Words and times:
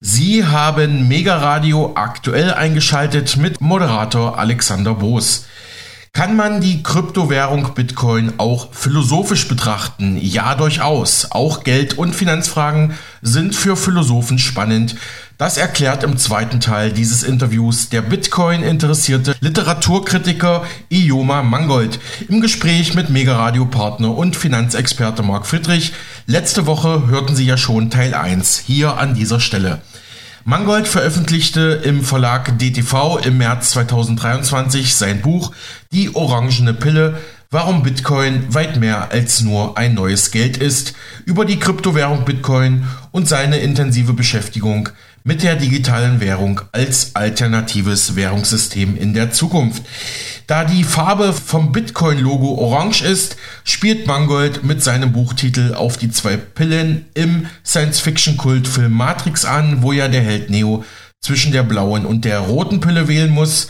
Sie 0.00 0.44
haben 0.44 1.08
Mega 1.08 1.38
Radio 1.38 1.90
aktuell 1.96 2.54
eingeschaltet 2.54 3.36
mit 3.36 3.60
Moderator 3.60 4.38
Alexander 4.38 4.94
Boos. 4.94 5.46
Kann 6.12 6.36
man 6.36 6.60
die 6.60 6.84
Kryptowährung 6.84 7.74
Bitcoin 7.74 8.34
auch 8.38 8.72
philosophisch 8.72 9.48
betrachten? 9.48 10.16
Ja, 10.20 10.54
durchaus. 10.54 11.32
Auch 11.32 11.64
Geld- 11.64 11.98
und 11.98 12.14
Finanzfragen 12.14 12.94
sind 13.22 13.56
für 13.56 13.76
Philosophen 13.76 14.38
spannend. 14.38 14.94
Das 15.36 15.56
erklärt 15.56 16.02
im 16.02 16.16
zweiten 16.16 16.58
Teil 16.58 16.92
dieses 16.92 17.22
Interviews 17.22 17.88
der 17.88 18.02
Bitcoin-interessierte 18.02 19.36
Literaturkritiker 19.40 20.64
Ioma 20.90 21.42
Mangold 21.42 22.00
im 22.28 22.40
Gespräch 22.40 22.94
mit 22.94 23.10
Mega-Radio-Partner 23.10 24.16
und 24.16 24.34
Finanzexperte 24.34 25.22
Marc 25.22 25.46
Friedrich. 25.46 25.92
Letzte 26.30 26.66
Woche 26.66 27.06
hörten 27.06 27.34
Sie 27.34 27.46
ja 27.46 27.56
schon 27.56 27.88
Teil 27.88 28.12
1 28.12 28.58
hier 28.58 28.98
an 28.98 29.14
dieser 29.14 29.40
Stelle. 29.40 29.80
Mangold 30.44 30.86
veröffentlichte 30.86 31.80
im 31.82 32.02
Verlag 32.02 32.58
DTV 32.58 33.16
im 33.24 33.38
März 33.38 33.70
2023 33.70 34.94
sein 34.94 35.22
Buch 35.22 35.52
Die 35.90 36.14
orangene 36.14 36.74
Pille, 36.74 37.18
warum 37.50 37.82
Bitcoin 37.82 38.44
weit 38.52 38.78
mehr 38.78 39.10
als 39.10 39.40
nur 39.40 39.78
ein 39.78 39.94
neues 39.94 40.30
Geld 40.30 40.58
ist, 40.58 40.92
über 41.24 41.46
die 41.46 41.58
Kryptowährung 41.58 42.26
Bitcoin 42.26 42.86
und 43.10 43.26
seine 43.26 43.60
intensive 43.60 44.12
Beschäftigung 44.12 44.90
mit 45.28 45.42
der 45.42 45.56
digitalen 45.56 46.20
Währung 46.20 46.62
als 46.72 47.14
alternatives 47.14 48.16
Währungssystem 48.16 48.96
in 48.96 49.12
der 49.12 49.30
Zukunft. 49.30 49.82
Da 50.46 50.64
die 50.64 50.84
Farbe 50.84 51.34
vom 51.34 51.70
Bitcoin-Logo 51.70 52.54
orange 52.54 53.02
ist, 53.02 53.36
spielt 53.62 54.06
Mangold 54.06 54.64
mit 54.64 54.82
seinem 54.82 55.12
Buchtitel 55.12 55.74
auf 55.74 55.98
die 55.98 56.10
zwei 56.10 56.38
Pillen 56.38 57.04
im 57.12 57.44
Science-Fiction-Kultfilm 57.62 58.90
Matrix 58.90 59.44
an, 59.44 59.82
wo 59.82 59.92
ja 59.92 60.08
der 60.08 60.22
Held 60.22 60.48
Neo 60.48 60.82
zwischen 61.20 61.52
der 61.52 61.62
blauen 61.62 62.06
und 62.06 62.24
der 62.24 62.38
roten 62.38 62.80
Pille 62.80 63.06
wählen 63.06 63.30
muss. 63.30 63.68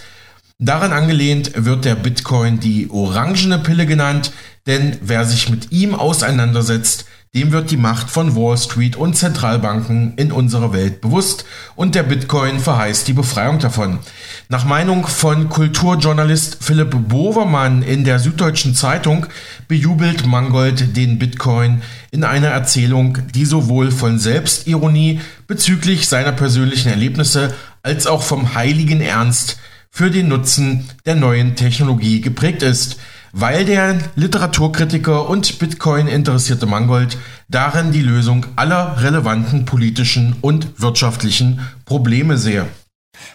Daran 0.60 0.92
angelehnt 0.92 1.50
wird 1.56 1.84
der 1.84 1.96
Bitcoin 1.96 2.60
die 2.60 2.88
orangene 2.88 3.58
Pille 3.58 3.84
genannt, 3.84 4.30
denn 4.68 4.96
wer 5.00 5.24
sich 5.24 5.48
mit 5.48 5.72
ihm 5.72 5.96
auseinandersetzt, 5.96 7.06
dem 7.38 7.52
wird 7.52 7.70
die 7.70 7.76
Macht 7.76 8.10
von 8.10 8.34
Wall 8.34 8.58
Street 8.58 8.96
und 8.96 9.16
Zentralbanken 9.16 10.14
in 10.16 10.32
unserer 10.32 10.72
Welt 10.72 11.00
bewusst 11.00 11.44
und 11.76 11.94
der 11.94 12.02
Bitcoin 12.02 12.58
verheißt 12.58 13.06
die 13.06 13.12
Befreiung 13.12 13.60
davon. 13.60 14.00
Nach 14.48 14.64
Meinung 14.64 15.06
von 15.06 15.48
Kulturjournalist 15.48 16.58
Philipp 16.60 16.96
Bovermann 17.08 17.82
in 17.82 18.02
der 18.02 18.18
Süddeutschen 18.18 18.74
Zeitung 18.74 19.26
bejubelt 19.68 20.26
Mangold 20.26 20.96
den 20.96 21.20
Bitcoin 21.20 21.82
in 22.10 22.24
einer 22.24 22.48
Erzählung, 22.48 23.18
die 23.32 23.44
sowohl 23.44 23.92
von 23.92 24.18
Selbstironie 24.18 25.20
bezüglich 25.46 26.08
seiner 26.08 26.32
persönlichen 26.32 26.88
Erlebnisse 26.88 27.54
als 27.84 28.08
auch 28.08 28.24
vom 28.24 28.54
heiligen 28.54 29.00
Ernst 29.00 29.60
für 29.90 30.10
den 30.10 30.26
Nutzen 30.26 30.90
der 31.06 31.14
neuen 31.14 31.54
Technologie 31.54 32.20
geprägt 32.20 32.64
ist 32.64 32.98
weil 33.32 33.64
der 33.64 33.98
Literaturkritiker 34.16 35.28
und 35.28 35.58
Bitcoin-interessierte 35.58 36.66
Mangold 36.66 37.18
darin 37.48 37.92
die 37.92 38.02
Lösung 38.02 38.46
aller 38.56 39.02
relevanten 39.02 39.64
politischen 39.64 40.36
und 40.40 40.80
wirtschaftlichen 40.80 41.60
Probleme 41.84 42.38
sehe. 42.38 42.66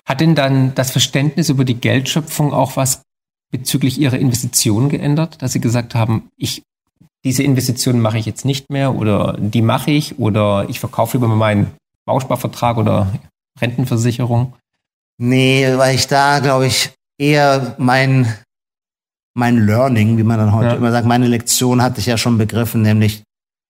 Hat 0.05 0.21
denn 0.21 0.35
dann 0.35 0.75
das 0.75 0.91
Verständnis 0.91 1.49
über 1.49 1.65
die 1.65 1.79
Geldschöpfung 1.79 2.53
auch 2.53 2.77
was 2.77 3.01
bezüglich 3.51 3.99
Ihrer 3.99 4.17
Investitionen 4.17 4.89
geändert, 4.89 5.41
dass 5.41 5.53
Sie 5.53 5.61
gesagt 5.61 5.93
haben, 5.95 6.29
ich 6.37 6.63
diese 7.23 7.43
Investitionen 7.43 8.01
mache 8.01 8.17
ich 8.17 8.25
jetzt 8.25 8.43
nicht 8.43 8.69
mehr 8.69 8.95
oder 8.95 9.37
die 9.39 9.61
mache 9.61 9.91
ich 9.91 10.19
oder 10.19 10.65
ich 10.69 10.79
verkaufe 10.79 11.17
über 11.17 11.27
meinen 11.27 11.71
Bausparvertrag 12.05 12.77
oder 12.77 13.13
Rentenversicherung? 13.61 14.55
Nee, 15.17 15.71
weil 15.77 15.95
ich 15.95 16.07
da, 16.07 16.39
glaube 16.39 16.67
ich, 16.67 16.91
eher 17.17 17.75
mein 17.77 18.33
mein 19.33 19.65
Learning, 19.65 20.17
wie 20.17 20.23
man 20.23 20.37
dann 20.37 20.53
heute 20.53 20.69
ja. 20.69 20.75
immer 20.75 20.91
sagt, 20.91 21.07
meine 21.07 21.27
Lektion 21.27 21.81
hatte 21.81 21.99
ich 21.99 22.05
ja 22.05 22.17
schon 22.17 22.37
begriffen, 22.37 22.81
nämlich 22.81 23.23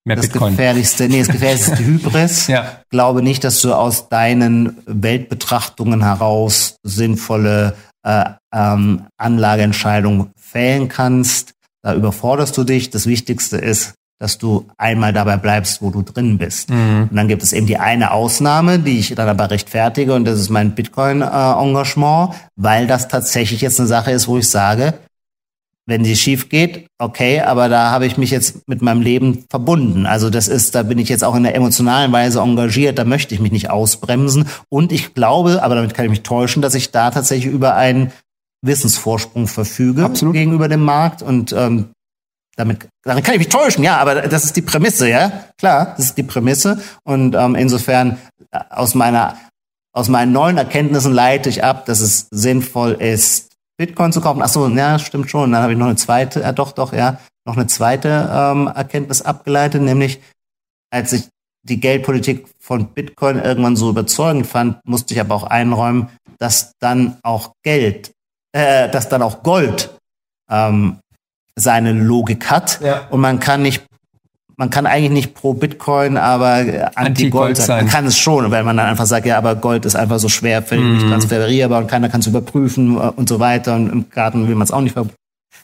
Mehr 0.05 0.17
das 0.17 0.27
Bitcoin. 0.27 0.51
gefährlichste, 0.51 1.07
nee, 1.07 1.19
das 1.19 1.29
gefährlichste 1.29 1.79
Hybris. 1.85 2.47
Ja. 2.47 2.79
Glaube 2.89 3.21
nicht, 3.21 3.43
dass 3.43 3.61
du 3.61 3.73
aus 3.73 4.09
deinen 4.09 4.77
Weltbetrachtungen 4.85 6.03
heraus 6.03 6.75
sinnvolle 6.83 7.75
äh, 8.05 8.25
ähm, 8.53 9.03
Anlageentscheidungen 9.17 10.31
fällen 10.35 10.89
kannst. 10.89 11.53
Da 11.81 11.93
überforderst 11.93 12.57
du 12.57 12.65
dich. 12.65 12.89
Das 12.89 13.07
Wichtigste 13.07 13.57
ist, 13.57 13.93
dass 14.19 14.37
du 14.37 14.67
einmal 14.77 15.13
dabei 15.13 15.37
bleibst, 15.37 15.81
wo 15.81 15.89
du 15.89 16.01
drin 16.01 16.37
bist. 16.37 16.69
Mhm. 16.69 17.07
Und 17.09 17.15
dann 17.15 17.27
gibt 17.29 17.43
es 17.43 17.53
eben 17.53 17.67
die 17.67 17.77
eine 17.77 18.11
Ausnahme, 18.11 18.79
die 18.79 18.99
ich 18.99 19.15
dann 19.15 19.29
aber 19.29 19.51
rechtfertige, 19.51 20.13
und 20.13 20.25
das 20.25 20.39
ist 20.39 20.49
mein 20.49 20.75
Bitcoin-Engagement, 20.75 22.33
weil 22.55 22.87
das 22.87 23.07
tatsächlich 23.07 23.61
jetzt 23.61 23.79
eine 23.79 23.87
Sache 23.87 24.11
ist, 24.11 24.27
wo 24.27 24.37
ich 24.37 24.49
sage, 24.49 24.93
wenn 25.85 26.05
sie 26.05 26.15
schief 26.15 26.49
geht, 26.49 26.87
okay, 26.97 27.41
aber 27.41 27.67
da 27.67 27.91
habe 27.91 28.05
ich 28.05 28.17
mich 28.17 28.31
jetzt 28.31 28.67
mit 28.67 28.81
meinem 28.81 29.01
Leben 29.01 29.45
verbunden. 29.49 30.05
Also 30.05 30.29
das 30.29 30.47
ist, 30.47 30.75
da 30.75 30.83
bin 30.83 30.97
ich 30.97 31.09
jetzt 31.09 31.23
auch 31.23 31.35
in 31.35 31.43
der 31.43 31.55
emotionalen 31.55 32.11
Weise 32.11 32.39
engagiert, 32.39 32.97
da 32.97 33.03
möchte 33.03 33.35
ich 33.35 33.41
mich 33.41 33.51
nicht 33.51 33.69
ausbremsen. 33.69 34.47
Und 34.69 34.91
ich 34.91 35.13
glaube, 35.13 35.61
aber 35.61 35.75
damit 35.75 35.93
kann 35.93 36.05
ich 36.05 36.11
mich 36.11 36.23
täuschen, 36.23 36.61
dass 36.61 36.75
ich 36.75 36.91
da 36.91 37.11
tatsächlich 37.11 37.51
über 37.51 37.75
einen 37.75 38.13
Wissensvorsprung 38.61 39.47
verfüge 39.47 40.05
Absolut. 40.05 40.33
gegenüber 40.33 40.69
dem 40.69 40.83
Markt. 40.83 41.21
Und 41.21 41.51
ähm, 41.51 41.89
damit, 42.55 42.87
damit 43.03 43.25
kann 43.25 43.33
ich 43.33 43.39
mich 43.39 43.49
täuschen, 43.49 43.83
ja, 43.83 43.97
aber 43.97 44.21
das 44.21 44.45
ist 44.45 44.55
die 44.55 44.61
Prämisse, 44.61 45.09
ja. 45.09 45.43
Klar, 45.57 45.95
das 45.97 46.05
ist 46.05 46.17
die 46.17 46.23
Prämisse. 46.23 46.81
Und 47.03 47.35
ähm, 47.35 47.55
insofern 47.55 48.19
äh, 48.51 48.59
aus 48.69 48.95
meiner 48.95 49.37
aus 49.95 50.09
meinen 50.09 50.31
neuen 50.31 50.57
Erkenntnissen 50.57 51.13
leite 51.13 51.49
ich 51.49 51.63
ab, 51.63 51.85
dass 51.85 51.99
es 51.99 52.27
sinnvoll 52.31 52.93
ist, 52.93 53.52
Bitcoin 53.85 54.13
zu 54.13 54.21
kaufen. 54.21 54.41
Ach 54.41 54.47
so, 54.47 54.67
ja, 54.69 54.97
stimmt 54.97 55.29
schon. 55.29 55.51
Dann 55.51 55.61
habe 55.61 55.73
ich 55.73 55.79
noch 55.79 55.87
eine 55.87 55.97
zweite, 55.97 56.39
ja 56.39 56.53
doch, 56.53 56.71
doch, 56.71 56.93
ja, 56.93 57.19
noch 57.45 57.57
eine 57.57 57.67
zweite 57.67 58.29
ähm, 58.31 58.67
Erkenntnis 58.67 59.21
abgeleitet, 59.21 59.81
nämlich 59.81 60.21
als 60.89 61.11
ich 61.11 61.27
die 61.63 61.81
Geldpolitik 61.81 62.47
von 62.59 62.93
Bitcoin 62.93 63.39
irgendwann 63.39 63.75
so 63.75 63.89
überzeugend 63.89 64.47
fand, 64.47 64.79
musste 64.85 65.13
ich 65.13 65.19
aber 65.19 65.35
auch 65.35 65.43
einräumen, 65.43 66.09
dass 66.37 66.71
dann 66.79 67.17
auch 67.23 67.51
Geld, 67.63 68.11
äh, 68.53 68.89
dass 68.89 69.09
dann 69.09 69.21
auch 69.21 69.43
Gold 69.43 69.97
ähm, 70.49 70.99
seine 71.57 71.91
Logik 71.91 72.49
hat 72.49 72.79
ja. 72.81 73.07
und 73.09 73.19
man 73.19 73.39
kann 73.39 73.63
nicht 73.63 73.83
man 74.63 74.69
kann 74.69 74.85
eigentlich 74.85 75.11
nicht 75.11 75.33
pro 75.33 75.53
Bitcoin, 75.53 76.15
aber 76.15 76.89
anti-Gold 76.95 77.57
sein. 77.57 77.83
Man 77.83 77.91
kann 77.91 78.05
es 78.05 78.17
schon, 78.17 78.49
weil 78.49 78.63
man 78.63 78.77
dann 78.77 78.85
einfach 78.85 79.05
sagt, 79.05 79.25
ja, 79.25 79.37
aber 79.37 79.55
Gold 79.55 79.83
ist 79.83 79.97
einfach 79.97 80.19
so 80.19 80.29
schwerfällig, 80.29 80.85
mm. 80.85 80.93
nicht 80.93 81.07
transferierbar 81.09 81.81
und 81.81 81.87
keiner 81.87 82.07
kann 82.07 82.21
es 82.21 82.27
überprüfen 82.27 82.95
äh, 82.95 83.11
und 83.13 83.27
so 83.27 83.41
weiter. 83.41 83.75
Und 83.75 83.91
im 83.91 84.09
Garten 84.09 84.47
will 84.47 84.55
man 84.55 84.63
es 84.63 84.71
auch 84.71 84.79
nicht 84.79 84.95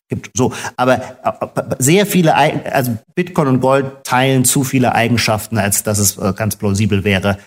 gibt 0.10 0.32
so, 0.34 0.52
aber 0.76 0.98
äh, 0.98 1.32
sehr 1.78 2.06
viele, 2.06 2.36
also 2.36 2.98
Bitcoin 3.16 3.48
und 3.48 3.62
Gold 3.62 4.04
teilen 4.04 4.44
zu 4.44 4.66
viele 4.66 4.94
Eigenschaften, 4.94 5.58
als 5.58 5.84
dass 5.84 5.98
es 5.98 6.18
äh, 6.18 6.34
ganz 6.34 6.58
plausibel 6.58 7.06
wäre, 7.06 7.38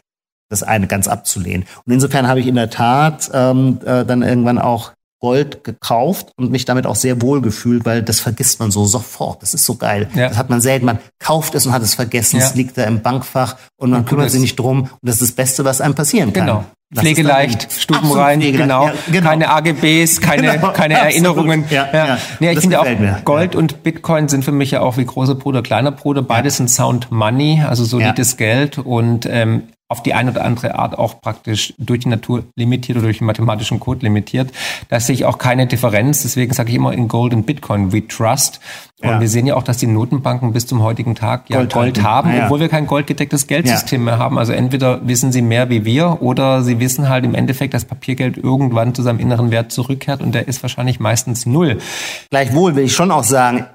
das 0.49 0.63
eine 0.63 0.87
ganz 0.87 1.07
abzulehnen. 1.07 1.67
Und 1.85 1.93
insofern 1.93 2.29
habe 2.29 2.41
ich 2.41 2.47
in 2.47 2.55
der 2.55 2.71
Tat 2.71 3.31
ähm, 3.35 3.79
äh, 3.85 4.07
dann 4.07 4.23
irgendwann 4.23 4.59
auch 4.59 4.93
Gold 5.23 5.63
gekauft 5.63 6.33
und 6.37 6.51
mich 6.51 6.65
damit 6.65 6.85
auch 6.85 6.97
sehr 6.97 7.23
wohl 7.23 7.41
gefühlt, 7.41 7.85
weil 7.87 8.03
das 8.03 8.19
vergisst 8.19 8.59
man 8.59 8.73
so 8.73 8.87
sofort. 8.87 9.41
Das 9.41 9.55
ist 9.55 9.65
so 9.65 9.77
geil. 9.77 10.09
Ja. 10.15 10.29
Das 10.29 10.37
hat 10.37 10.51
man 10.51 10.61
selten. 10.61 10.85
Man 10.85 10.99
kauft 11.21 11.55
es 11.55 11.65
und 11.65 11.73
hat 11.73 11.83
es 11.83 11.95
vergessen. 11.95 12.41
Ja. 12.41 12.45
Es 12.45 12.57
liegt 12.57 12.77
da 12.77 12.83
im 12.85 13.03
Bankfach 13.03 13.57
und 13.77 13.91
man 13.91 14.01
und 14.01 14.09
kümmert 14.09 14.31
sich 14.31 14.41
nicht 14.41 14.59
drum. 14.59 14.83
Und 14.83 14.91
das 15.01 15.17
ist 15.17 15.31
das 15.31 15.33
Beste, 15.33 15.65
was 15.65 15.81
einem 15.81 15.95
passieren 15.95 16.33
kann. 16.33 16.47
Genau. 16.47 16.65
Pflegeleicht, 16.93 17.73
stubenrein, 17.73 18.41
genau. 18.41 18.89
Ja, 18.89 18.95
genau. 19.11 19.31
Keine 19.31 19.49
AGBs, 19.49 20.21
keine, 20.21 20.53
genau. 20.53 20.73
keine 20.73 20.95
Erinnerungen. 20.95 21.65
Ja, 21.71 21.89
ja. 21.93 22.07
ja. 22.07 22.19
Nee, 22.41 22.51
ich 22.51 22.61
finde 22.61 22.81
auch, 22.81 22.85
mir. 22.85 23.21
Gold 23.25 23.55
und 23.55 23.85
Bitcoin 23.85 24.29
sind 24.29 24.45
für 24.45 24.53
mich 24.53 24.73
ja 24.73 24.81
auch 24.81 24.99
wie 24.99 25.05
großer 25.05 25.37
Bruder, 25.37 25.63
kleiner 25.63 25.93
Bruder. 25.93 26.23
Beides 26.23 26.57
sind 26.57 26.69
Sound 26.69 27.13
Money, 27.13 27.63
also 27.67 27.85
solides 27.85 28.37
Geld. 28.37 28.77
Und 28.77 29.27
ähm, 29.31 29.69
auf 29.93 30.03
die 30.03 30.15
eine 30.15 30.31
oder 30.31 30.43
andere 30.43 30.75
Art 30.77 30.99
auch 30.99 31.21
praktisch 31.21 31.75
durch 31.77 32.01
die 32.01 32.09
Natur 32.09 32.45
limitiert 32.57 32.97
oder 32.97 33.09
durch 33.09 33.19
den 33.19 33.27
mathematischen 33.27 33.79
Code 33.79 34.01
limitiert. 34.01 34.51
Da 34.89 34.99
sehe 34.99 35.15
ich 35.15 35.27
auch 35.27 35.37
keine 35.37 35.67
Differenz. 35.67 36.23
Deswegen 36.23 36.55
sage 36.55 36.71
ich 36.71 36.77
immer 36.77 36.95
in 36.95 37.09
Gold 37.09 37.35
und 37.35 37.45
Bitcoin, 37.45 37.93
we 37.93 38.09
trust. 38.09 38.61
Und 39.03 39.11
ja. 39.11 39.21
wir 39.21 39.29
sehen 39.29 39.47
ja 39.47 39.55
auch, 39.55 39.63
dass 39.63 39.77
die 39.77 39.87
Notenbanken 39.87 40.55
bis 40.55 40.67
zum 40.67 40.83
heutigen 40.83 41.15
Tag 41.15 41.51
ja 41.51 41.59
Gold, 41.59 41.73
Gold 41.75 42.03
haben, 42.03 42.35
ja. 42.35 42.45
obwohl 42.45 42.61
wir 42.61 42.71
kein 42.71 42.87
goldgedecktes 42.87 43.47
Geldsystem 43.47 44.01
ja. 44.01 44.05
mehr 44.05 44.19
haben. 44.19 44.39
Also 44.39 44.55
entweder 44.55 45.07
wissen 45.07 45.31
sie 45.31 45.43
mehr 45.43 45.69
wie 45.69 45.85
wir 45.85 46.23
oder 46.23 46.63
sie 46.63 46.81
wissen 46.81 47.11
halt 47.11 47.27
im 47.27 47.35
Endeffekt, 47.35 47.75
dass 47.75 47.85
Papiergeld 47.85 48.39
irgendwann 48.39 48.95
zu 48.95 49.03
seinem 49.03 49.19
inneren 49.19 49.51
Wert 49.51 49.73
zurückkehrt 49.73 50.23
und 50.23 50.35
der 50.35 50.49
ist 50.49 50.63
wahrscheinlich 50.63 51.01
meistens 51.01 51.45
null. 51.45 51.79
Gleichwohl 52.31 52.77
will 52.77 52.85
ich 52.85 52.95
schon 52.95 53.11
auch 53.11 53.25
sagen, 53.25 53.67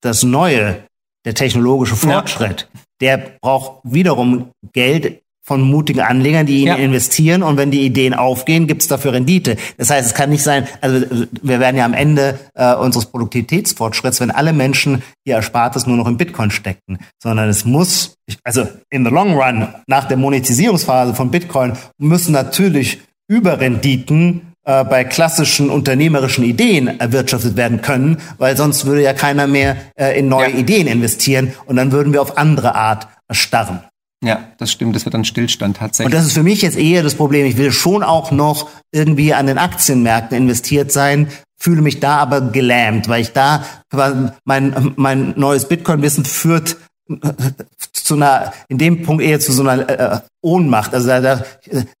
das 0.00 0.24
Neue, 0.24 0.82
der 1.24 1.34
technologische 1.34 1.94
Fortschritt, 1.94 2.68
der 3.00 3.18
braucht 3.40 3.80
wiederum 3.84 4.50
Geld 4.72 5.22
von 5.44 5.60
mutigen 5.60 6.00
Anlegern, 6.00 6.46
die 6.46 6.64
ja. 6.64 6.76
investieren 6.76 7.42
und 7.42 7.56
wenn 7.56 7.72
die 7.72 7.84
Ideen 7.84 8.14
aufgehen, 8.14 8.68
gibt 8.68 8.82
es 8.82 8.88
dafür 8.88 9.12
Rendite. 9.12 9.56
Das 9.76 9.90
heißt, 9.90 10.06
es 10.06 10.14
kann 10.14 10.30
nicht 10.30 10.44
sein, 10.44 10.68
also 10.80 11.04
wir 11.42 11.58
werden 11.58 11.76
ja 11.76 11.84
am 11.84 11.94
Ende 11.94 12.38
äh, 12.54 12.74
unseres 12.74 13.06
Produktivitätsfortschritts, 13.06 14.20
wenn 14.20 14.30
alle 14.30 14.52
Menschen 14.52 15.02
ihr 15.24 15.34
Erspartes 15.34 15.86
nur 15.86 15.96
noch 15.96 16.06
in 16.06 16.16
Bitcoin 16.16 16.52
stecken, 16.52 16.98
sondern 17.20 17.48
es 17.48 17.64
muss, 17.64 18.14
also 18.44 18.68
in 18.88 19.04
the 19.04 19.10
long 19.10 19.34
run, 19.34 19.68
nach 19.88 20.04
der 20.06 20.16
Monetisierungsphase 20.16 21.14
von 21.14 21.32
Bitcoin, 21.32 21.72
müssen 21.98 22.32
natürlich 22.32 23.00
Überrenditen 23.26 24.52
äh, 24.64 24.84
bei 24.84 25.02
klassischen 25.02 25.70
unternehmerischen 25.70 26.44
Ideen 26.44 27.00
erwirtschaftet 27.00 27.56
werden 27.56 27.82
können, 27.82 28.18
weil 28.38 28.56
sonst 28.56 28.84
würde 28.84 29.02
ja 29.02 29.12
keiner 29.12 29.48
mehr 29.48 29.76
äh, 29.96 30.16
in 30.16 30.28
neue 30.28 30.50
ja. 30.50 30.56
Ideen 30.56 30.86
investieren 30.86 31.52
und 31.66 31.74
dann 31.74 31.90
würden 31.90 32.12
wir 32.12 32.22
auf 32.22 32.38
andere 32.38 32.76
Art 32.76 33.08
erstarren. 33.26 33.80
Ja, 34.22 34.44
das 34.58 34.70
stimmt. 34.70 34.94
Das 34.94 35.04
wird 35.04 35.14
dann 35.14 35.24
Stillstand 35.24 35.78
tatsächlich. 35.78 36.06
Und 36.06 36.18
das 36.18 36.26
ist 36.26 36.34
für 36.34 36.42
mich 36.44 36.62
jetzt 36.62 36.78
eher 36.78 37.02
das 37.02 37.16
Problem. 37.16 37.44
Ich 37.44 37.56
will 37.56 37.72
schon 37.72 38.02
auch 38.02 38.30
noch 38.30 38.70
irgendwie 38.92 39.34
an 39.34 39.46
den 39.46 39.58
Aktienmärkten 39.58 40.36
investiert 40.36 40.92
sein, 40.92 41.28
fühle 41.58 41.82
mich 41.82 41.98
da 42.00 42.18
aber 42.18 42.40
gelähmt, 42.40 43.08
weil 43.08 43.22
ich 43.22 43.32
da 43.32 43.64
mein 44.44 44.92
mein 44.96 45.34
neues 45.36 45.66
Bitcoin-Wissen 45.66 46.24
führt 46.24 46.76
zu 47.92 48.14
einer, 48.14 48.52
in 48.68 48.78
dem 48.78 49.02
Punkt 49.02 49.22
eher 49.22 49.40
zu 49.40 49.52
so 49.52 49.62
einer 49.66 49.88
äh, 49.88 50.20
Ohnmacht. 50.40 50.94
Also 50.94 51.08
da, 51.08 51.20
da, 51.20 51.44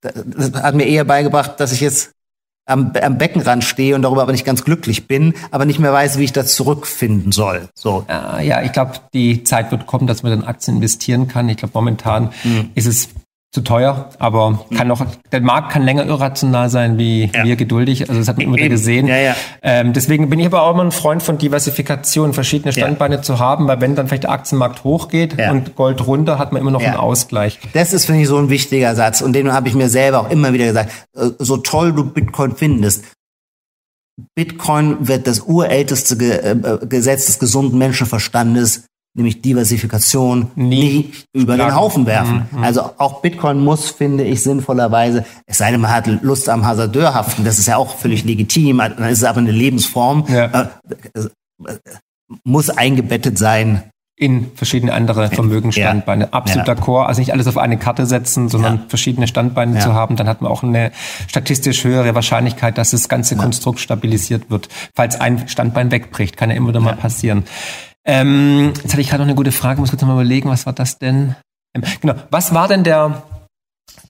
das 0.00 0.52
hat 0.62 0.74
mir 0.74 0.86
eher 0.86 1.04
beigebracht, 1.04 1.58
dass 1.58 1.72
ich 1.72 1.80
jetzt 1.80 2.12
am, 2.66 2.92
am 3.00 3.18
Beckenrand 3.18 3.64
stehe 3.64 3.94
und 3.94 4.02
darüber 4.02 4.22
aber 4.22 4.32
nicht 4.32 4.44
ganz 4.44 4.64
glücklich 4.64 5.08
bin, 5.08 5.34
aber 5.50 5.64
nicht 5.64 5.78
mehr 5.78 5.92
weiß, 5.92 6.18
wie 6.18 6.24
ich 6.24 6.32
das 6.32 6.54
zurückfinden 6.54 7.32
soll. 7.32 7.68
So. 7.74 8.04
Ja, 8.08 8.62
ich 8.62 8.72
glaube, 8.72 8.92
die 9.12 9.44
Zeit 9.44 9.70
wird 9.70 9.86
kommen, 9.86 10.06
dass 10.06 10.22
man 10.22 10.32
in 10.32 10.44
Aktien 10.44 10.76
investieren 10.76 11.28
kann. 11.28 11.48
Ich 11.48 11.56
glaube, 11.56 11.72
momentan 11.74 12.32
mhm. 12.44 12.70
ist 12.74 12.86
es 12.86 13.08
zu 13.52 13.60
teuer, 13.60 14.08
aber 14.18 14.64
kann 14.74 14.88
noch, 14.88 15.04
der 15.30 15.42
Markt 15.42 15.72
kann 15.72 15.82
länger 15.82 16.06
irrational 16.06 16.70
sein 16.70 16.96
wie 16.96 17.30
ja. 17.34 17.44
wir 17.44 17.56
geduldig. 17.56 18.08
Also 18.08 18.18
das 18.18 18.26
hat 18.26 18.38
man 18.38 18.46
immer 18.46 18.56
wieder 18.56 18.70
gesehen. 18.70 19.06
Ja, 19.06 19.16
ja. 19.16 19.36
Ähm, 19.60 19.92
deswegen 19.92 20.30
bin 20.30 20.40
ich 20.40 20.46
aber 20.46 20.62
auch 20.62 20.72
immer 20.72 20.84
ein 20.84 20.90
Freund 20.90 21.22
von 21.22 21.36
Diversifikation, 21.36 22.32
verschiedene 22.32 22.72
Standbeine 22.72 23.20
zu 23.20 23.38
haben, 23.38 23.68
weil 23.68 23.82
wenn 23.82 23.94
dann 23.94 24.08
vielleicht 24.08 24.22
der 24.22 24.30
Aktienmarkt 24.30 24.84
hochgeht 24.84 25.36
und 25.50 25.76
Gold 25.76 26.06
runter, 26.06 26.38
hat 26.38 26.52
man 26.52 26.62
immer 26.62 26.70
noch 26.70 26.82
einen 26.82 26.96
Ausgleich. 26.96 27.60
Das 27.74 27.92
ist, 27.92 28.06
finde 28.06 28.22
ich, 28.22 28.28
so 28.28 28.38
ein 28.38 28.48
wichtiger 28.48 28.94
Satz 28.94 29.20
und 29.20 29.34
den 29.34 29.52
habe 29.52 29.68
ich 29.68 29.74
mir 29.74 29.90
selber 29.90 30.20
auch 30.20 30.30
immer 30.30 30.54
wieder 30.54 30.64
gesagt. 30.64 30.90
Äh, 31.14 31.28
so 31.38 31.58
toll 31.58 31.92
du 31.92 32.04
Bitcoin 32.04 32.56
findest, 32.56 33.04
Bitcoin 34.34 35.08
wird 35.08 35.26
das 35.26 35.40
urälteste 35.40 36.14
äh, 36.42 36.50
äh, 36.52 36.86
Gesetz 36.86 37.26
des 37.26 37.38
gesunden 37.38 37.78
Menschenverstandes 37.78 38.84
nämlich 39.14 39.42
Diversifikation 39.42 40.50
Nie 40.54 40.98
nicht 40.98 41.24
über 41.32 41.56
den 41.56 41.74
Haufen 41.74 42.06
werfen. 42.06 42.46
Mhm, 42.50 42.58
mhm. 42.58 42.64
Also 42.64 42.90
auch 42.98 43.20
Bitcoin 43.20 43.62
muss, 43.62 43.90
finde 43.90 44.24
ich, 44.24 44.42
sinnvollerweise, 44.42 45.24
es 45.46 45.58
sei 45.58 45.70
denn, 45.70 45.80
man 45.80 45.90
hat 45.90 46.06
Lust 46.22 46.48
am 46.48 46.64
Hasardeurhaften, 46.64 47.44
das 47.44 47.58
ist 47.58 47.66
ja 47.66 47.76
auch 47.76 47.96
völlig 47.96 48.24
legitim, 48.24 48.78
dann 48.78 49.08
ist 49.08 49.18
es 49.18 49.24
aber 49.24 49.38
eine 49.38 49.52
Lebensform, 49.52 50.24
ja. 50.28 50.70
äh, 51.14 51.28
muss 52.44 52.70
eingebettet 52.70 53.38
sein. 53.38 53.84
In 54.14 54.52
verschiedene 54.54 54.92
andere 54.92 55.30
Vermögensstandbeine. 55.30 56.24
Ja. 56.24 56.30
Absolut 56.30 56.68
ja. 56.68 56.74
d'accord. 56.74 57.06
Also 57.06 57.20
nicht 57.20 57.32
alles 57.32 57.48
auf 57.48 57.56
eine 57.56 57.76
Karte 57.76 58.06
setzen, 58.06 58.48
sondern 58.48 58.76
ja. 58.76 58.82
verschiedene 58.86 59.26
Standbeine 59.26 59.80
zu 59.80 59.94
haben. 59.94 60.14
Dann 60.14 60.28
hat 60.28 60.42
man 60.42 60.52
auch 60.52 60.62
eine 60.62 60.92
statistisch 61.26 61.82
höhere 61.82 62.14
Wahrscheinlichkeit, 62.14 62.78
dass 62.78 62.92
das 62.92 63.08
ganze 63.08 63.36
Konstrukt 63.36 63.80
stabilisiert 63.80 64.48
wird. 64.48 64.68
Falls 64.94 65.20
ein 65.20 65.48
Standbein 65.48 65.90
wegbricht, 65.90 66.36
kann 66.36 66.50
ja 66.50 66.56
immer 66.56 66.68
wieder 66.68 66.80
mal 66.80 66.94
passieren. 66.94 67.44
Ähm, 68.04 68.72
jetzt 68.82 68.92
hatte 68.92 69.00
ich 69.00 69.08
gerade 69.08 69.22
noch 69.22 69.28
eine 69.28 69.36
gute 69.36 69.52
Frage, 69.52 69.80
muss 69.80 69.90
kurz 69.90 70.02
mal 70.02 70.12
überlegen, 70.12 70.48
was 70.48 70.66
war 70.66 70.72
das 70.72 70.98
denn? 70.98 71.36
Ähm, 71.74 71.82
genau, 72.00 72.14
was 72.30 72.52
war 72.52 72.68
denn 72.68 72.84
der, 72.84 73.22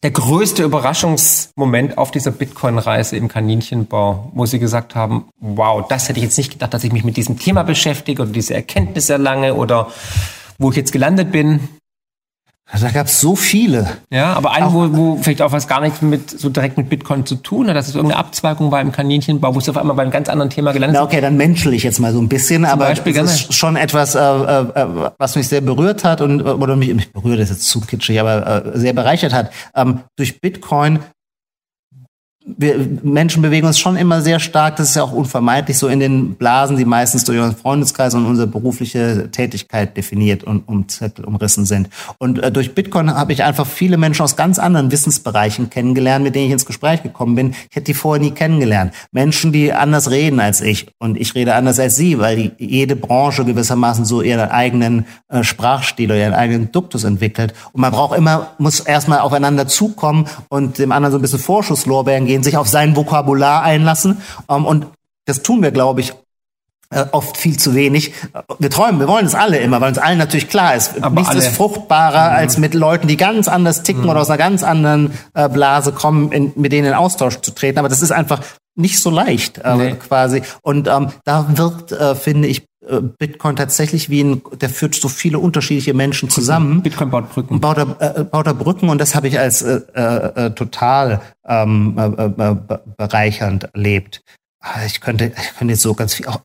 der 0.03 0.11
größte 0.11 0.63
Überraschungsmoment 0.63 1.99
auf 1.99 2.11
dieser 2.11 2.31
Bitcoin-Reise 2.31 3.17
im 3.17 3.29
Kaninchenbau, 3.29 4.31
wo 4.35 4.47
Sie 4.47 4.59
gesagt 4.59 4.95
haben, 4.95 5.29
wow, 5.41 5.87
das 5.87 6.09
hätte 6.09 6.19
ich 6.19 6.25
jetzt 6.25 6.39
nicht 6.39 6.53
gedacht, 6.53 6.73
dass 6.73 6.85
ich 6.85 6.93
mich 6.93 7.05
mit 7.05 7.17
diesem 7.17 7.39
Thema 7.39 7.63
beschäftige 7.65 8.23
oder 8.23 8.33
diese 8.33 8.55
Erkenntnis 8.55 9.11
erlange 9.11 9.55
oder 9.55 9.89
wo 10.59 10.71
ich 10.71 10.77
jetzt 10.77 10.93
gelandet 10.93 11.31
bin? 11.31 11.69
Da 12.81 12.91
gab 12.91 13.07
es 13.07 13.21
so 13.21 13.37
viele. 13.37 13.87
Ja, 14.11 14.33
aber 14.33 14.53
einen, 14.53 14.73
wo, 14.73 14.97
wo 14.97 15.17
vielleicht 15.17 15.43
auch 15.43 15.53
was 15.53 15.69
gar 15.69 15.81
nicht 15.83 16.01
mit 16.01 16.31
so 16.31 16.49
direkt 16.49 16.79
mit 16.79 16.89
Bitcoin 16.89 17.27
zu 17.27 17.35
tun 17.37 17.69
hat, 17.69 17.77
dass 17.77 17.89
es 17.89 17.95
irgendeine 17.95 18.19
Abzweigung 18.19 18.71
war 18.73 18.81
im 18.81 18.93
Kaninchenbau, 18.93 19.55
wo 19.55 19.59
es 19.59 19.69
auf 19.69 19.77
einmal 19.77 19.95
bei 19.95 20.03
einem 20.03 20.11
ganz 20.11 20.29
anderen 20.29 20.51
Thema 20.51 20.73
gelandet 20.73 20.99
ist. 20.99 21.07
okay, 21.07 21.21
dann 21.21 21.37
menschel 21.37 21.75
ich 21.75 21.83
jetzt 21.83 22.01
mal 22.01 22.13
so 22.13 22.21
ein 22.21 22.29
bisschen, 22.29 22.65
aber 22.65 22.87
Beispiel, 22.87 23.13
das 23.13 23.43
ist 23.43 23.55
schon 23.55 23.77
etwas, 23.77 24.15
äh, 24.15 24.19
äh, 24.21 24.87
was 25.19 25.37
mich 25.37 25.49
sehr 25.49 25.61
berührt 25.61 26.03
hat 26.03 26.23
und 26.23 26.43
oder 26.43 26.77
mich, 26.77 26.95
mich 26.95 27.13
berührt 27.13 27.41
ist 27.41 27.51
jetzt 27.51 27.69
zu 27.69 27.81
kitschig, 27.81 28.19
aber 28.19 28.65
äh, 28.65 28.79
sehr 28.79 28.95
bereichert 28.95 29.35
hat. 29.35 29.53
Ähm, 29.75 30.01
durch 30.17 30.41
Bitcoin 30.41 31.01
wir 32.45 32.77
Menschen 33.03 33.41
bewegen 33.43 33.67
uns 33.67 33.79
schon 33.79 33.97
immer 33.97 34.21
sehr 34.21 34.41
stark, 34.41 34.77
das 34.77 34.91
ist 34.91 34.97
ja 34.97 35.05
auch 35.05 35.13
unvermeidlich 35.13 35.79
so 35.79 35.87
in 35.87 36.01
den 36.01 36.35
Blasen, 36.35 36.77
die 36.77 36.85
meistens 36.85 37.25
durch 37.25 37.39
unseren 37.39 37.57
Freundeskreis 37.57 38.15
und 38.15 38.27
unsere 38.27 38.49
berufliche 38.49 39.31
Tätigkeit 39.31 39.97
definiert 39.97 40.43
und 40.43 40.67
um, 40.67 40.85
umrissen 41.25 41.67
sind. 41.67 41.89
Und 42.19 42.43
äh, 42.43 42.51
durch 42.51 42.75
Bitcoin 42.75 43.15
habe 43.15 43.33
ich 43.33 43.45
einfach 43.45 43.67
viele 43.67 43.97
Menschen 43.97 44.23
aus 44.23 44.37
ganz 44.37 44.59
anderen 44.59 44.91
Wissensbereichen 44.91 45.71
kennengelernt, 45.71 46.25
mit 46.25 46.35
denen 46.35 46.47
ich 46.47 46.53
ins 46.53 46.67
Gespräch 46.67 47.03
gekommen 47.03 47.37
bin. 47.37 47.51
Ich 47.71 47.77
hätte 47.77 47.87
die 47.87 47.95
vorher 47.95 48.23
nie 48.23 48.33
kennengelernt. 48.33 48.93
Menschen, 49.13 49.53
die 49.53 49.73
anders 49.73 50.11
reden 50.11 50.41
als 50.41 50.61
ich 50.61 50.89
und 50.99 51.21
ich 51.21 51.35
rede 51.35 51.55
anders 51.55 51.79
als 51.79 51.95
sie, 51.95 52.19
weil 52.19 52.37
die, 52.37 52.53
jede 52.59 52.97
Branche 52.97 53.45
gewissermaßen 53.45 54.05
so 54.05 54.21
ihren 54.21 54.51
eigenen 54.51 55.07
äh, 55.29 55.45
Sprachstil 55.45 56.11
oder 56.11 56.19
ihren 56.19 56.35
eigenen 56.35 56.73
Duktus 56.73 57.05
entwickelt. 57.05 57.55
Und 57.73 57.83
man 57.83 57.93
braucht 57.93 58.19
immer, 58.19 58.49
muss 58.59 58.81
erstmal 58.81 59.21
aufeinander 59.21 59.69
zukommen 59.69 60.27
und 60.49 60.79
dem 60.79 60.91
anderen 60.91 61.13
so 61.13 61.19
ein 61.19 61.23
bisschen 61.23 61.39
Vorschusslorbeeren 61.39 62.27
geben, 62.27 62.32
sich 62.41 62.57
auf 62.57 62.69
sein 62.69 62.97
Vokabular 62.97 63.63
einlassen. 63.63 64.23
Ähm, 64.49 64.65
und 64.65 64.87
das 65.27 65.43
tun 65.43 65.63
wir, 65.63 65.71
glaube 65.71 66.01
ich, 66.01 66.15
äh, 66.91 67.07
oft 67.13 67.37
viel 67.37 67.59
zu 67.59 67.75
wenig. 67.75 68.13
Wir 68.59 68.71
träumen, 68.71 69.01
wir 69.01 69.09
wollen 69.09 69.27
es 69.27 69.35
alle 69.35 69.59
immer, 69.59 69.81
weil 69.81 69.89
uns 69.89 69.99
allen 69.99 70.19
natürlich 70.19 70.49
klar 70.49 70.75
ist, 70.75 71.03
Aber 71.03 71.15
nichts 71.15 71.31
alle. 71.31 71.39
ist 71.39 71.49
fruchtbarer 71.57 72.31
mhm. 72.31 72.37
als 72.37 72.59
mit 72.59 72.75
Leuten, 72.75 73.09
die 73.09 73.17
ganz 73.17 73.49
anders 73.49 73.83
ticken 73.83 74.03
mhm. 74.03 74.11
oder 74.11 74.21
aus 74.21 74.29
einer 74.29 74.39
ganz 74.39 74.63
anderen 74.63 75.13
äh, 75.35 75.49
Blase 75.49 75.93
kommen, 75.93 76.33
in, 76.33 76.53
mit 76.55 76.73
denen 76.73 76.89
in 76.89 76.95
Austausch 76.95 77.41
zu 77.41 77.53
treten. 77.53 77.79
Aber 77.79 77.89
das 77.89 78.03
ist 78.03 78.13
einfach 78.13 78.41
nicht 78.75 78.99
so 78.99 79.11
leicht 79.11 79.59
äh, 79.59 79.77
nee. 79.77 79.93
quasi. 79.95 80.43
Und 80.63 80.89
ähm, 80.89 81.09
da 81.25 81.59
wird, 81.59 81.93
äh, 81.93 82.15
finde 82.15 82.49
ich, 82.49 82.65
äh, 82.87 83.01
Bitcoin 83.01 83.57
tatsächlich 83.57 84.11
wie 84.11 84.23
ein, 84.23 84.43
der 84.61 84.71
führt 84.71 84.95
so 84.95 85.09
viele 85.09 85.39
unterschiedliche 85.39 85.95
Menschen 85.95 86.31
zusammen. 86.31 86.83
Bitcoin 86.83 87.11
baut 87.11 87.31
Brücken. 87.31 87.61
Baut 87.61 87.79
er, 87.79 88.19
äh, 88.19 88.25
baut 88.25 88.47
er 88.47 88.55
Brücken 88.55 88.89
und 88.89 88.99
das 88.99 89.15
habe 89.15 89.29
ich 89.29 89.39
als 89.39 89.63
äh, 89.63 89.77
äh, 89.95 90.51
total 90.55 91.21
ähm, 91.47 91.97
äh, 91.97 92.57
bereichernd 92.97 93.65
erlebt. 93.75 94.23
Ah, 94.61 94.85
ich 94.87 95.01
könnte, 95.01 95.33
ich 95.37 95.59
könnte 95.59 95.73
jetzt 95.73 95.83
so 95.83 95.95
ganz 95.95 96.15
viel. 96.15 96.27
Auch, 96.27 96.41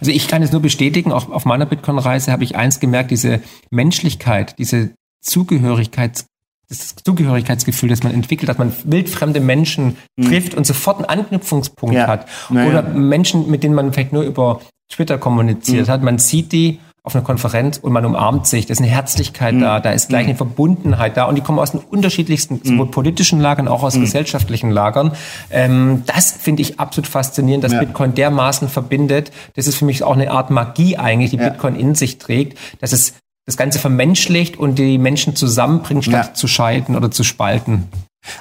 also 0.00 0.10
ich 0.10 0.28
kann 0.28 0.42
es 0.42 0.52
nur 0.52 0.62
bestätigen, 0.62 1.12
auch 1.12 1.30
auf 1.30 1.44
meiner 1.44 1.66
Bitcoin-Reise 1.66 2.30
habe 2.30 2.44
ich 2.44 2.56
eins 2.56 2.80
gemerkt, 2.80 3.10
diese 3.10 3.40
Menschlichkeit, 3.70 4.58
diese 4.58 4.94
Zugehörigkeits 5.22 6.26
das 6.68 6.96
Zugehörigkeitsgefühl, 7.04 7.88
das 7.88 8.02
man 8.02 8.12
entwickelt, 8.12 8.48
dass 8.48 8.58
man 8.58 8.72
wildfremde 8.84 9.40
Menschen 9.40 9.96
mhm. 10.16 10.24
trifft 10.24 10.54
und 10.54 10.66
sofort 10.66 10.96
einen 10.96 11.20
Anknüpfungspunkt 11.20 11.94
ja. 11.94 12.06
hat. 12.06 12.26
Naja. 12.50 12.68
Oder 12.68 12.82
Menschen, 12.82 13.50
mit 13.50 13.62
denen 13.62 13.74
man 13.74 13.92
vielleicht 13.92 14.12
nur 14.12 14.22
über 14.22 14.60
Twitter 14.88 15.18
kommuniziert 15.18 15.88
mhm. 15.88 15.92
hat. 15.92 16.02
Man 16.02 16.18
sieht 16.18 16.52
die 16.52 16.80
auf 17.06 17.14
einer 17.14 17.22
Konferenz 17.22 17.78
und 17.78 17.92
man 17.92 18.04
umarmt 18.04 18.48
sich. 18.48 18.66
Da 18.66 18.72
ist 18.72 18.80
eine 18.80 18.88
Herzlichkeit 18.88 19.54
mhm. 19.54 19.60
da, 19.60 19.78
da 19.78 19.92
ist 19.92 20.08
gleich 20.08 20.24
eine 20.24 20.32
mhm. 20.32 20.38
Verbundenheit 20.38 21.16
da 21.16 21.26
und 21.26 21.36
die 21.36 21.40
kommen 21.40 21.60
aus 21.60 21.70
den 21.70 21.80
unterschiedlichsten, 21.80 22.54
mhm. 22.54 22.68
sowohl 22.68 22.90
politischen 22.90 23.40
Lagern, 23.40 23.68
auch 23.68 23.84
aus 23.84 23.94
mhm. 23.94 24.00
gesellschaftlichen 24.00 24.72
Lagern. 24.72 25.12
Ähm, 25.50 26.02
das 26.06 26.32
finde 26.32 26.62
ich 26.62 26.80
absolut 26.80 27.06
faszinierend, 27.06 27.62
dass 27.62 27.72
ja. 27.72 27.78
Bitcoin 27.78 28.14
dermaßen 28.14 28.68
verbindet. 28.68 29.30
Das 29.54 29.68
ist 29.68 29.76
für 29.76 29.84
mich 29.84 30.02
auch 30.02 30.14
eine 30.14 30.32
Art 30.32 30.50
Magie 30.50 30.96
eigentlich, 30.96 31.30
die 31.30 31.36
ja. 31.36 31.48
Bitcoin 31.48 31.76
in 31.76 31.94
sich 31.94 32.18
trägt, 32.18 32.58
dass 32.80 32.92
es 32.92 33.14
das 33.46 33.56
Ganze 33.56 33.78
vermenschlicht 33.78 34.56
und 34.56 34.76
die 34.78 34.98
Menschen 34.98 35.36
zusammenbringt, 35.36 36.04
statt 36.04 36.26
ja. 36.28 36.34
zu 36.34 36.48
scheiden 36.48 36.96
oder 36.96 37.10
zu 37.10 37.22
spalten. 37.22 37.88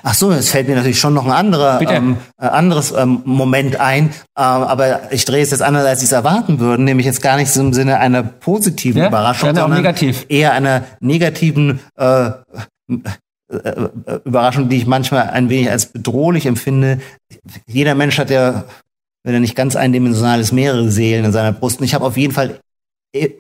Ach 0.04 0.16
so, 0.16 0.32
es 0.32 0.50
fällt 0.50 0.68
mir 0.68 0.76
natürlich 0.76 1.00
schon 1.00 1.14
noch 1.14 1.26
ein 1.26 1.32
anderer, 1.32 1.80
ähm, 1.82 2.18
äh, 2.42 2.48
anderes 2.48 2.92
ähm, 2.92 3.22
Moment 3.26 3.80
ein, 3.80 4.10
äh, 4.36 4.42
aber 4.42 5.12
ich 5.12 5.26
drehe 5.26 5.44
es 5.44 5.52
jetzt 5.52 5.62
anders, 5.62 5.86
als 5.86 6.00
Sie 6.00 6.08
es 6.08 6.12
erwarten 6.12 6.60
würden, 6.60 6.86
nämlich 6.86 7.06
jetzt 7.06 7.22
gar 7.22 7.38
nicht 7.38 7.56
im 7.56 7.74
Sinne 7.74 8.00
einer 8.00 8.24
positiven 8.24 9.02
ja, 9.02 9.08
Überraschung, 9.08 9.56
sondern 9.56 9.74
negativ. 9.74 10.26
eher 10.28 10.54
einer 10.54 10.84
negativen 11.02 11.80
äh, 11.98 12.32
äh, 13.48 13.90
Überraschung, 14.24 14.70
die 14.70 14.78
ich 14.78 14.88
manchmal 14.88 15.30
ein 15.30 15.50
wenig 15.50 15.70
als 15.70 15.88
bedrohlich 15.88 16.46
empfinde. 16.46 17.00
Jeder 17.68 17.94
Mensch 17.94 18.18
hat 18.18 18.32
ja, 18.32 18.66
wenn 19.24 19.36
er 19.36 19.40
nicht 19.40 19.56
ganz 19.56 19.76
eindimensional 19.76 20.40
ist, 20.40 20.52
mehrere 20.52 20.90
Seelen 20.90 21.26
in 21.26 21.32
seiner 21.32 21.52
Brust. 21.52 21.80
Und 21.80 21.86
ich 21.86 21.94
habe 21.94 22.06
auf 22.06 22.18
jeden 22.18 22.34
Fall 22.34 22.60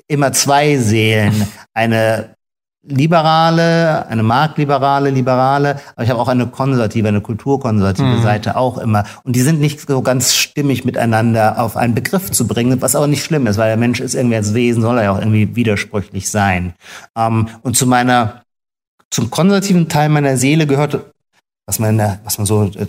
immer 0.07 0.31
zwei 0.33 0.77
Seelen. 0.77 1.47
Eine 1.73 2.35
liberale, 2.87 4.07
eine 4.07 4.23
marktliberale, 4.23 5.09
liberale, 5.09 5.79
aber 5.95 6.03
ich 6.03 6.09
habe 6.09 6.19
auch 6.19 6.27
eine 6.27 6.47
konservative, 6.47 7.07
eine 7.07 7.21
kulturkonservative 7.21 8.07
mhm. 8.07 8.21
Seite 8.21 8.57
auch 8.57 8.77
immer. 8.77 9.05
Und 9.23 9.35
die 9.35 9.41
sind 9.41 9.59
nicht 9.59 9.81
so 9.87 10.01
ganz 10.01 10.35
stimmig 10.35 10.85
miteinander 10.85 11.59
auf 11.59 11.77
einen 11.77 11.95
Begriff 11.95 12.31
zu 12.31 12.47
bringen, 12.47 12.81
was 12.81 12.95
aber 12.95 13.07
nicht 13.07 13.23
schlimm 13.23 13.47
ist, 13.47 13.57
weil 13.57 13.69
der 13.69 13.77
Mensch 13.77 13.99
ist 13.99 14.13
irgendwie 14.13 14.35
als 14.35 14.53
Wesen, 14.53 14.83
soll 14.83 14.99
er 14.99 15.05
ja 15.05 15.11
auch 15.11 15.19
irgendwie 15.19 15.55
widersprüchlich 15.55 16.29
sein. 16.29 16.73
Ähm, 17.17 17.47
und 17.63 17.75
zu 17.75 17.87
meiner 17.87 18.43
zum 19.09 19.29
konservativen 19.29 19.87
Teil 19.87 20.09
meiner 20.09 20.37
Seele 20.37 20.67
gehört, 20.67 21.13
was 21.65 21.79
man, 21.79 21.97
was 22.23 22.37
man 22.37 22.45
so 22.45 22.65
äh, 22.65 22.87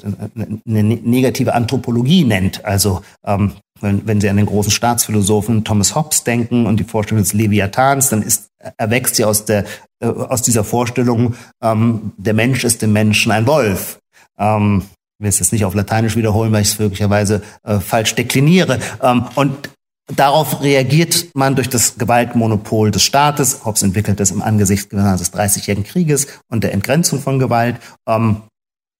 eine 0.68 0.82
negative 0.82 1.54
Anthropologie 1.54 2.24
nennt. 2.24 2.64
Also 2.64 3.02
ähm, 3.24 3.52
wenn, 3.80 4.06
wenn 4.06 4.20
Sie 4.20 4.28
an 4.28 4.36
den 4.36 4.46
großen 4.46 4.72
Staatsphilosophen 4.72 5.64
Thomas 5.64 5.94
Hobbes 5.94 6.24
denken 6.24 6.66
und 6.66 6.78
die 6.78 6.84
Vorstellung 6.84 7.22
des 7.22 7.32
Leviathans, 7.32 8.08
dann 8.08 8.22
ist, 8.22 8.48
erwächst 8.76 9.16
sie 9.16 9.24
aus, 9.24 9.44
der, 9.44 9.64
äh, 10.00 10.06
aus 10.06 10.42
dieser 10.42 10.64
Vorstellung, 10.64 11.34
ähm, 11.62 12.12
der 12.16 12.34
Mensch 12.34 12.64
ist 12.64 12.82
dem 12.82 12.92
Menschen 12.92 13.32
ein 13.32 13.46
Wolf. 13.46 13.98
Ähm, 14.38 14.84
ich 15.18 15.24
will 15.24 15.28
es 15.28 15.38
jetzt 15.38 15.52
nicht 15.52 15.64
auf 15.64 15.74
Lateinisch 15.74 16.16
wiederholen, 16.16 16.52
weil 16.52 16.62
ich 16.62 16.68
es 16.68 16.78
möglicherweise 16.78 17.42
äh, 17.64 17.80
falsch 17.80 18.14
dekliniere. 18.14 18.78
Ähm, 19.02 19.26
und 19.34 19.70
Darauf 20.14 20.62
reagiert 20.62 21.30
man 21.34 21.56
durch 21.56 21.68
das 21.68 21.98
Gewaltmonopol 21.98 22.92
des 22.92 23.02
Staates. 23.02 23.64
Hobbes 23.64 23.82
entwickelt 23.82 24.20
es 24.20 24.30
im 24.30 24.40
Angesicht 24.40 24.92
des 24.92 25.30
Dreißigjährigen 25.32 25.82
Krieges 25.82 26.28
und 26.48 26.62
der 26.62 26.72
Entgrenzung 26.72 27.20
von 27.20 27.40
Gewalt. 27.40 27.80
Ähm, 28.06 28.42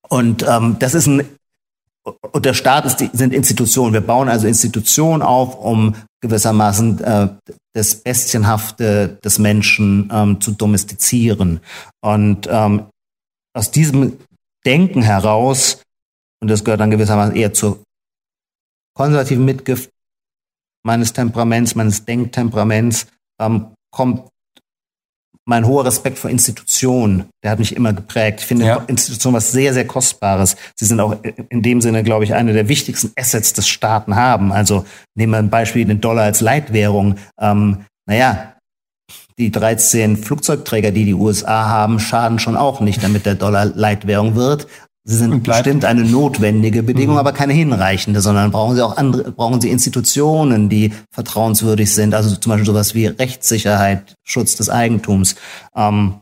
und 0.09 0.45
ähm, 0.49 0.77
das 0.81 0.95
ist 0.95 1.07
ein 1.07 1.25
und 2.33 2.45
der 2.45 2.55
Staat 2.55 2.85
ist 2.87 2.97
die, 2.97 3.11
sind 3.13 3.33
Institutionen. 3.33 3.93
Wir 3.93 4.01
bauen 4.01 4.29
also 4.29 4.47
Institutionen 4.47 5.23
auf, 5.23 5.59
um 5.59 5.95
gewissermaßen 6.23 7.03
äh, 7.03 7.29
das 7.75 7.97
Bestienhafte 7.97 9.19
des 9.25 9.39
Menschen 9.39 10.11
ähm, 10.13 10.41
zu 10.41 10.53
domestizieren. 10.53 11.61
Und 12.01 12.49
ähm, 12.51 12.87
aus 13.55 13.71
diesem 13.71 14.19
Denken 14.65 15.03
heraus, 15.03 15.83
und 16.41 16.49
das 16.49 16.65
gehört 16.65 16.81
dann 16.81 16.91
gewissermaßen 16.91 17.35
eher 17.35 17.53
zur 17.53 17.83
konservativen 18.95 19.45
Mitgift 19.45 19.91
meines 20.85 21.13
Temperaments, 21.13 21.75
meines 21.75 22.05
Denktemperaments, 22.05 23.07
ähm, 23.41 23.75
kommt 23.91 24.29
mein 25.49 25.67
hoher 25.67 25.85
Respekt 25.85 26.19
vor 26.19 26.29
Institutionen, 26.29 27.27
der 27.43 27.53
hat 27.53 27.61
mich 27.61 27.75
immer 27.75 27.93
geprägt. 27.93 28.41
Ich 28.41 28.47
finde 28.47 28.67
ja. 28.67 28.85
Institutionen 28.89 29.37
was 29.37 29.53
sehr, 29.53 29.73
sehr 29.73 29.87
Kostbares. 29.87 30.57
Sie 30.75 30.85
sind 30.85 30.99
auch 31.01 31.17
in 31.49 31.63
dem 31.63 31.81
Sinne, 31.81 32.03
glaube 32.03 32.25
ich, 32.25 32.35
eine 32.35 32.53
der 32.53 32.69
wichtigsten 32.69 33.13
Assets 33.17 33.53
des 33.53 33.69
Staaten 33.69 34.17
haben. 34.17 34.53
Also 34.53 34.85
nehmen 35.15 35.33
wir 35.33 35.39
ein 35.39 35.51
Beispiel 35.51 35.85
den 35.85 36.01
Dollar 36.01 36.25
als 36.25 36.41
Leitwährung. 36.41 37.17
Ähm, 37.41 37.85
naja, 38.07 38.55
die 39.39 39.53
13 39.53 40.17
Flugzeugträger, 40.17 40.91
die 40.91 41.05
die 41.05 41.15
USA 41.15 41.69
haben, 41.69 42.01
schaden 42.01 42.39
schon 42.39 42.57
auch 42.57 42.81
nicht, 42.81 43.05
damit 43.05 43.25
der 43.27 43.35
Dollar 43.35 43.67
Leitwährung 43.67 44.35
wird. 44.35 44.67
Sie 45.09 45.15
sind 45.15 45.45
bestimmt 45.45 45.85
eine 45.85 46.05
notwendige 46.05 46.83
Bedingung, 46.83 47.15
mhm. 47.15 47.21
aber 47.21 47.31
keine 47.31 47.53
hinreichende, 47.53 48.21
sondern 48.21 48.51
brauchen 48.51 48.75
Sie 48.75 48.85
auch 48.85 48.97
andere, 48.97 49.31
brauchen 49.31 49.61
Sie 49.61 49.71
Institutionen, 49.71 50.69
die 50.69 50.93
vertrauenswürdig 51.13 51.95
sind, 51.95 52.13
also 52.13 52.35
zum 52.35 52.51
Beispiel 52.51 52.67
sowas 52.67 52.97
wie 52.97 53.07
Rechtssicherheit, 53.07 54.17
Schutz 54.25 54.57
des 54.57 54.69
Eigentums. 54.69 55.37
Ähm, 55.77 56.15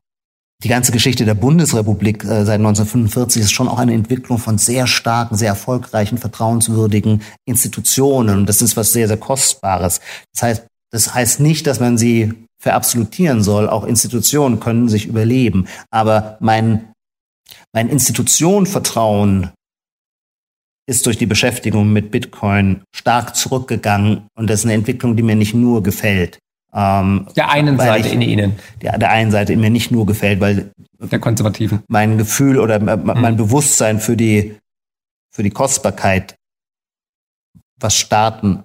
die 0.63 0.69
ganze 0.69 0.93
Geschichte 0.93 1.25
der 1.25 1.33
Bundesrepublik 1.33 2.25
äh, 2.25 2.45
seit 2.45 2.61
1945 2.61 3.43
ist 3.43 3.53
schon 3.53 3.69
auch 3.69 3.79
eine 3.79 3.95
Entwicklung 3.95 4.37
von 4.37 4.59
sehr 4.59 4.87
starken, 4.87 5.37
sehr 5.37 5.49
erfolgreichen, 5.49 6.19
vertrauenswürdigen 6.19 7.23
Institutionen. 7.47 8.41
Und 8.41 8.49
das 8.51 8.61
ist 8.61 8.77
was 8.77 8.93
sehr, 8.93 9.09
sehr 9.09 9.17
Kostbares. 9.17 10.03
Das 10.35 10.43
heißt, 10.43 10.67
das 10.91 11.15
heißt 11.15 11.41
nicht, 11.41 11.67
dass 11.67 11.81
man 11.81 11.97
sie 11.97 12.35
verabsolutieren 12.59 13.43
soll. 13.43 13.67
Auch 13.67 13.85
Institutionen 13.85 14.61
können 14.61 14.91
sich 14.91 15.07
überleben. 15.07 15.69
Aber 15.91 16.37
mein 16.41 16.94
mein 17.73 17.89
Institutionenvertrauen 17.89 19.51
ist 20.87 21.07
durch 21.07 21.17
die 21.17 21.27
Beschäftigung 21.27 21.93
mit 21.93 22.11
Bitcoin 22.11 22.83
stark 22.95 23.37
zurückgegangen 23.37 24.27
und 24.37 24.51
das 24.51 24.61
ist 24.61 24.67
eine 24.67 24.75
Entwicklung, 24.75 25.17
die 25.17 25.23
mir 25.23 25.37
nicht 25.37 25.55
nur 25.55 25.83
gefällt. 25.83 26.39
Ähm, 26.75 27.27
der 27.37 27.51
einen 27.51 27.79
Seite 27.79 28.09
ich, 28.09 28.15
in 28.15 28.21
Ihnen. 28.21 28.57
Der, 28.83 28.99
der 28.99 29.11
einen 29.11 29.31
Seite 29.31 29.53
in 29.53 29.61
mir 29.61 29.71
nicht 29.71 29.91
nur 29.91 30.07
gefällt, 30.07 30.41
weil 30.41 30.73
der 30.99 31.21
Konservativen. 31.21 31.83
Mein 31.89 32.19
Gefühl 32.19 32.59
oder 32.59 32.81
mein 32.81 33.35
mhm. 33.35 33.37
Bewusstsein 33.37 34.01
für 34.01 34.17
die, 34.17 34.57
für 35.33 35.43
die 35.43 35.51
Kostbarkeit, 35.51 36.35
was 37.79 37.97
Staaten, 37.97 38.65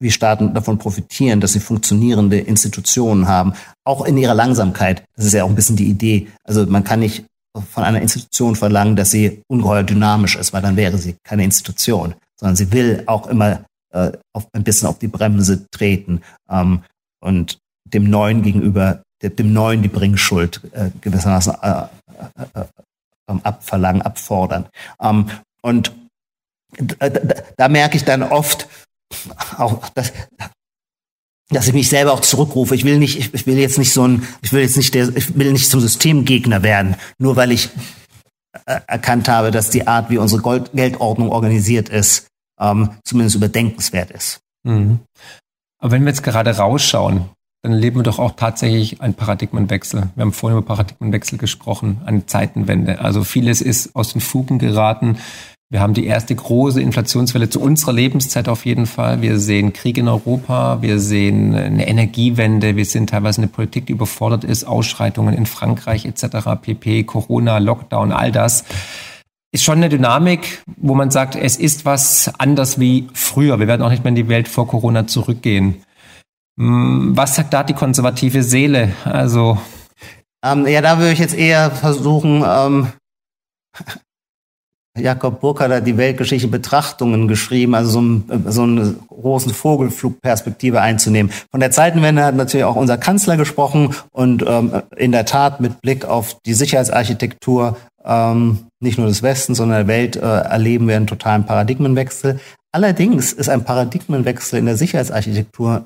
wie 0.00 0.10
Staaten 0.10 0.52
davon 0.52 0.78
profitieren, 0.78 1.40
dass 1.40 1.54
sie 1.54 1.60
funktionierende 1.60 2.38
Institutionen 2.38 3.26
haben, 3.26 3.54
auch 3.84 4.04
in 4.04 4.18
ihrer 4.18 4.34
Langsamkeit. 4.34 5.04
Das 5.16 5.24
ist 5.24 5.32
ja 5.32 5.44
auch 5.44 5.48
ein 5.48 5.54
bisschen 5.54 5.76
die 5.76 5.88
Idee. 5.88 6.28
Also 6.44 6.66
man 6.66 6.84
kann 6.84 7.00
nicht 7.00 7.24
von 7.62 7.84
einer 7.84 8.00
Institution 8.00 8.56
verlangen, 8.56 8.96
dass 8.96 9.10
sie 9.10 9.42
ungeheuer 9.48 9.82
dynamisch 9.82 10.36
ist, 10.36 10.52
weil 10.52 10.62
dann 10.62 10.76
wäre 10.76 10.98
sie 10.98 11.16
keine 11.22 11.44
Institution, 11.44 12.14
sondern 12.38 12.56
sie 12.56 12.72
will 12.72 13.04
auch 13.06 13.26
immer 13.26 13.64
äh, 13.92 14.12
auf, 14.32 14.46
ein 14.52 14.64
bisschen 14.64 14.88
auf 14.88 14.98
die 14.98 15.08
Bremse 15.08 15.66
treten 15.70 16.22
ähm, 16.50 16.82
und 17.20 17.58
dem 17.84 18.10
Neuen 18.10 18.42
gegenüber, 18.42 19.02
dem 19.22 19.52
Neuen 19.52 19.82
die 19.82 19.88
Bringschuld 19.88 20.60
äh, 20.72 20.90
gewissermaßen 21.00 21.54
äh, 21.62 21.82
äh, 22.54 22.60
äh 22.60 22.64
ähm, 23.28 23.40
abverlangen, 23.42 24.02
abfordern. 24.02 24.66
Ähm, 25.00 25.30
und 25.62 25.92
da, 26.76 27.08
da, 27.08 27.42
da 27.56 27.68
merke 27.68 27.96
ich 27.96 28.04
dann 28.04 28.22
oft, 28.22 28.68
auch 29.56 29.88
das, 29.90 30.12
dass 31.50 31.68
ich 31.68 31.74
mich 31.74 31.88
selber 31.88 32.12
auch 32.12 32.20
zurückrufe. 32.20 32.74
Ich 32.74 32.84
will 32.84 32.98
nicht, 32.98 33.34
ich, 33.34 33.46
will 33.46 33.58
jetzt 33.58 33.78
nicht 33.78 33.92
so 33.92 34.06
ein, 34.06 34.26
ich 34.42 34.52
will 34.52 34.62
jetzt 34.62 34.76
nicht 34.76 34.94
der, 34.94 35.14
ich 35.16 35.36
will 35.36 35.52
nicht 35.52 35.68
zum 35.68 35.80
Systemgegner 35.80 36.62
werden, 36.62 36.96
nur 37.18 37.36
weil 37.36 37.52
ich 37.52 37.68
äh, 38.66 38.80
erkannt 38.86 39.28
habe, 39.28 39.50
dass 39.50 39.70
die 39.70 39.86
Art, 39.86 40.10
wie 40.10 40.18
unsere 40.18 40.40
Gold 40.40 40.72
Geldordnung 40.72 41.30
organisiert 41.30 41.88
ist, 41.88 42.28
ähm, 42.58 42.90
zumindest 43.04 43.36
überdenkenswert 43.36 44.10
ist. 44.10 44.40
Mhm. 44.62 45.00
Aber 45.78 45.92
wenn 45.92 46.02
wir 46.02 46.10
jetzt 46.10 46.22
gerade 46.22 46.56
rausschauen, 46.56 47.28
dann 47.62 47.72
erleben 47.72 47.96
wir 47.96 48.02
doch 48.02 48.18
auch 48.18 48.32
tatsächlich 48.32 49.00
einen 49.00 49.14
Paradigmenwechsel. 49.14 50.10
Wir 50.14 50.22
haben 50.22 50.32
vorhin 50.32 50.58
über 50.58 50.66
Paradigmenwechsel 50.66 51.38
gesprochen, 51.38 52.00
eine 52.04 52.26
Zeitenwende. 52.26 53.00
Also 53.00 53.24
vieles 53.24 53.60
ist 53.60 53.96
aus 53.96 54.12
den 54.12 54.20
Fugen 54.20 54.58
geraten. 54.58 55.18
Wir 55.74 55.80
haben 55.80 55.92
die 55.92 56.06
erste 56.06 56.36
große 56.36 56.80
Inflationswelle 56.80 57.50
zu 57.50 57.60
unserer 57.60 57.92
Lebenszeit 57.92 58.48
auf 58.48 58.64
jeden 58.64 58.86
Fall. 58.86 59.22
Wir 59.22 59.40
sehen 59.40 59.72
Krieg 59.72 59.98
in 59.98 60.06
Europa, 60.06 60.80
wir 60.82 61.00
sehen 61.00 61.52
eine 61.52 61.88
Energiewende, 61.88 62.76
wir 62.76 62.84
sehen 62.84 63.08
teilweise 63.08 63.38
eine 63.38 63.48
Politik, 63.48 63.86
die 63.86 63.92
überfordert 63.92 64.44
ist, 64.44 64.62
Ausschreitungen 64.68 65.34
in 65.34 65.46
Frankreich 65.46 66.06
etc., 66.06 66.26
PP, 66.62 67.02
Corona, 67.02 67.58
Lockdown, 67.58 68.12
all 68.12 68.30
das. 68.30 68.64
Ist 69.50 69.64
schon 69.64 69.78
eine 69.78 69.88
Dynamik, 69.88 70.62
wo 70.76 70.94
man 70.94 71.10
sagt, 71.10 71.34
es 71.34 71.56
ist 71.56 71.84
was 71.84 72.30
anders 72.38 72.78
wie 72.78 73.08
früher. 73.12 73.58
Wir 73.58 73.66
werden 73.66 73.82
auch 73.82 73.90
nicht 73.90 74.04
mehr 74.04 74.10
in 74.10 74.14
die 74.14 74.28
Welt 74.28 74.46
vor 74.46 74.68
Corona 74.68 75.08
zurückgehen. 75.08 75.82
Hm, 76.56 77.16
was 77.16 77.34
sagt 77.34 77.52
da 77.52 77.64
die 77.64 77.74
konservative 77.74 78.44
Seele? 78.44 78.92
Also 79.04 79.58
ähm, 80.46 80.68
ja, 80.68 80.80
da 80.82 80.98
würde 80.98 81.14
ich 81.14 81.18
jetzt 81.18 81.34
eher 81.34 81.72
versuchen, 81.72 82.44
ähm, 82.46 82.92
Jakob 84.96 85.40
Burkhardt 85.40 85.72
hat 85.72 85.86
die 85.88 85.96
Weltgeschichte 85.96 86.46
Betrachtungen 86.46 87.26
geschrieben, 87.26 87.74
also 87.74 87.90
so, 87.90 88.00
ein, 88.00 88.44
so 88.46 88.62
eine 88.62 88.94
großen 89.08 89.52
Vogelflugperspektive 89.52 90.80
einzunehmen. 90.80 91.32
Von 91.50 91.58
der 91.58 91.72
Zeitenwende 91.72 92.24
hat 92.24 92.36
natürlich 92.36 92.64
auch 92.64 92.76
unser 92.76 92.96
Kanzler 92.96 93.36
gesprochen 93.36 93.94
und 94.12 94.44
ähm, 94.46 94.82
in 94.96 95.10
der 95.10 95.24
Tat 95.24 95.60
mit 95.60 95.80
Blick 95.80 96.04
auf 96.04 96.40
die 96.46 96.54
Sicherheitsarchitektur 96.54 97.76
ähm, 98.04 98.66
nicht 98.84 98.98
nur 98.98 99.08
des 99.08 99.22
Westens, 99.22 99.58
sondern 99.58 99.86
der 99.86 99.88
Welt 99.88 100.16
äh, 100.16 100.20
erleben 100.20 100.86
wir 100.86 100.96
einen 100.96 101.06
totalen 101.06 101.44
Paradigmenwechsel. 101.44 102.38
Allerdings 102.74 103.32
ist 103.32 103.48
ein 103.48 103.62
Paradigmenwechsel 103.62 104.58
in 104.58 104.66
der 104.66 104.76
Sicherheitsarchitektur 104.76 105.84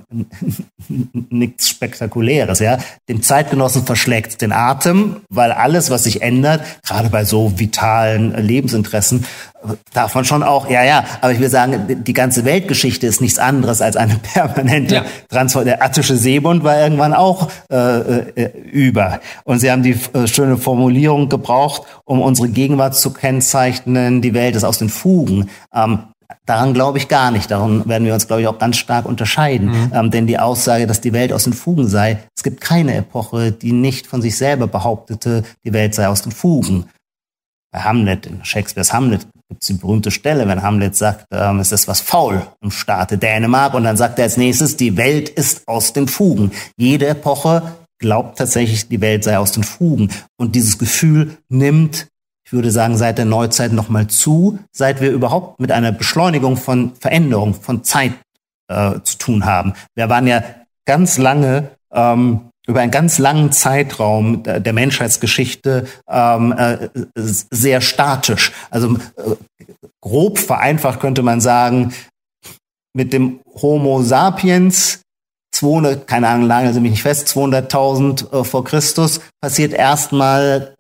nichts 1.29 1.69
Spektakuläres. 1.69 2.61
Ja? 2.61 2.79
Dem 3.11 3.23
Zeitgenossen 3.23 3.85
verschlägt 3.85 4.41
den 4.41 4.53
Atem, 4.53 5.17
weil 5.29 5.53
alles, 5.53 5.91
was 5.91 6.05
sich 6.05 6.23
ändert, 6.23 6.63
gerade 6.83 7.11
bei 7.11 7.27
so 7.27 7.59
vitalen 7.59 8.33
Lebensinteressen, 8.43 9.27
darf 9.93 10.15
man 10.15 10.25
schon 10.25 10.43
auch, 10.43 10.71
ja, 10.71 10.85
ja, 10.85 11.05
aber 11.21 11.33
ich 11.33 11.41
will 11.41 11.51
sagen, 11.51 12.05
die 12.05 12.13
ganze 12.13 12.45
Weltgeschichte 12.45 13.07
ist 13.07 13.21
nichts 13.21 13.39
anderes 13.39 13.81
als 13.81 13.97
eine 13.97 14.17
permanente 14.35 14.95
ja. 14.95 15.05
Transformation. 15.29 15.65
Der 15.67 15.83
attische 15.83 16.17
Seebund 16.17 16.65
war 16.65 16.79
irgendwann 16.79 17.13
auch 17.13 17.51
äh, 17.71 17.77
äh, 17.77 18.59
über. 18.71 19.21
Und 19.45 19.59
Sie 19.59 19.71
haben 19.71 19.83
die 19.83 19.97
äh, 20.13 20.27
schöne 20.27 20.57
Formulierung 20.57 21.29
gebraucht, 21.29 21.83
um 22.05 22.21
unsere 22.21 22.49
Gegenwart 22.49 22.88
zu 22.93 23.13
kennzeichnen, 23.13 24.23
die 24.23 24.35
Welt 24.35 24.57
ist 24.57 24.65
aus 24.65 24.79
den 24.79 24.89
Fugen. 24.89 25.51
Ähm, 25.75 26.01
Daran 26.45 26.75
glaube 26.75 26.99
ich 26.99 27.09
gar 27.09 27.31
nicht. 27.31 27.51
Daran 27.51 27.87
werden 27.89 28.07
wir 28.07 28.15
uns, 28.15 28.27
glaube 28.27 28.43
ich, 28.43 28.49
auch 28.49 28.59
ganz 28.59 28.77
stark 28.77 29.07
unterscheiden. 29.07 29.69
Mhm. 29.69 29.93
Ähm, 29.95 30.11
denn 30.11 30.27
die 30.27 30.39
Aussage, 30.39 30.87
dass 30.87 31.01
die 31.01 31.13
Welt 31.13 31.33
aus 31.33 31.45
den 31.45 31.53
Fugen 31.53 31.89
sei, 31.89 32.19
es 32.37 32.43
gibt 32.43 32.61
keine 32.61 32.95
Epoche, 32.95 33.53
die 33.53 33.73
nicht 33.73 34.07
von 34.07 34.23
sich 34.23 34.37
selber 34.37 34.67
behauptete, 34.67 35.43
die 35.65 35.73
Welt 35.73 35.95
sei 35.95 36.09
aus 36.09 36.23
den 36.23 36.33
Fugen. 36.33 36.87
Bei 37.71 37.81
Hamlet, 37.81 38.27
in 38.27 38.45
Shakespeares 38.45 38.93
Hamlet, 38.95 39.27
gibt 39.49 39.63
es 39.63 39.69
die 39.69 39.75
berühmte 39.75 40.11
Stelle, 40.11 40.49
wenn 40.49 40.63
Hamlet 40.63 40.97
sagt, 40.97 41.27
ähm, 41.33 41.61
es 41.61 41.73
ist 41.73 41.89
was 41.89 42.01
faul 42.01 42.47
im 42.63 42.71
Staate 42.71 43.19
Dänemark. 43.19 43.75
Und 43.75 43.85
dann 43.85 43.97
sagt 43.97 44.19
er 44.19 44.25
als 44.25 44.37
nächstes, 44.39 44.77
die 44.77 44.97
Welt 44.97 45.29
ist 45.29 45.67
aus 45.67 45.93
den 45.93 46.09
Fugen. 46.09 46.53
Jede 46.79 47.09
Epoche 47.09 47.75
glaubt 47.99 48.39
tatsächlich, 48.39 48.89
die 48.89 49.01
Welt 49.01 49.25
sei 49.25 49.39
aus 49.39 49.53
den 49.53 49.65
Fugen. 49.65 50.11
Und 50.39 50.55
dieses 50.55 50.79
Gefühl 50.79 51.37
nimmt 51.49 52.07
ich 52.49 52.53
würde 52.55 52.71
sagen, 52.71 52.97
seit 52.97 53.19
der 53.19 53.27
Neuzeit 53.27 53.75
nochmal 53.75 54.07
zu, 54.07 54.59
seit 54.73 55.03
wir 55.03 55.11
überhaupt 55.11 55.61
mit 55.61 55.71
einer 55.71 55.93
Beschleunigung 55.93 56.57
von 56.57 56.95
Veränderung, 56.99 57.53
von 57.53 57.85
Zeit 57.85 58.15
äh, 58.69 59.01
zu 59.03 59.19
tun 59.19 59.45
haben. 59.45 59.75
Wir 59.95 60.09
waren 60.09 60.27
ja 60.27 60.43
ganz 60.87 61.19
lange 61.19 61.73
ähm, 61.93 62.49
über 62.67 62.81
einen 62.81 62.91
ganz 62.91 63.19
langen 63.19 63.53
Zeitraum 63.53 64.45
der 64.45 64.73
Menschheitsgeschichte 64.73 65.89
ähm, 66.09 66.53
äh, 66.53 66.89
sehr 67.15 67.83
statisch. 67.83 68.53
Also 68.71 68.95
äh, 68.95 69.37
grob 70.01 70.39
vereinfacht 70.39 71.01
könnte 71.01 71.23
man 71.23 71.43
sagen, 71.43 71.93
mit 72.95 73.13
dem 73.13 73.41
Homo 73.61 74.01
sapiens 74.03 75.03
200, 75.53 76.07
keine 76.07 76.29
Ahnung, 76.29 76.47
lange 76.47 76.73
sind 76.73 76.83
mich 76.83 76.93
nicht 76.93 77.03
fest, 77.03 77.29
200.000 77.29 78.41
äh, 78.41 78.45
vor 78.45 78.65
Christus 78.65 79.21
passiert 79.43 79.75
erstmal 79.75 80.78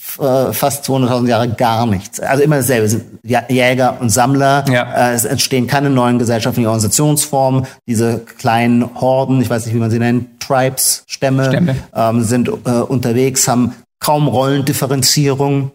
fast 0.00 0.88
200.000 0.88 1.26
Jahre 1.26 1.48
gar 1.48 1.86
nichts. 1.86 2.20
Also 2.20 2.42
immer 2.42 2.56
dasselbe. 2.56 2.86
Es 2.86 2.92
sind 2.92 3.04
Jäger 3.24 4.00
und 4.00 4.10
Sammler. 4.10 4.64
Ja. 4.70 5.10
Äh, 5.10 5.14
es 5.14 5.24
entstehen 5.24 5.66
keine 5.66 5.90
neuen 5.90 6.18
gesellschaftlichen 6.18 6.66
Organisationsformen. 6.66 7.66
Diese 7.86 8.20
kleinen 8.20 9.00
Horden, 9.00 9.42
ich 9.42 9.50
weiß 9.50 9.66
nicht, 9.66 9.74
wie 9.74 9.80
man 9.80 9.90
sie 9.90 9.98
nennt, 9.98 10.40
Tribes, 10.40 11.02
Stämme, 11.06 11.46
Stämme. 11.46 11.76
Ähm, 11.94 12.22
sind 12.22 12.48
äh, 12.48 12.70
unterwegs, 12.70 13.48
haben 13.48 13.74
kaum 13.98 14.28
Rollendifferenzierung. 14.28 15.72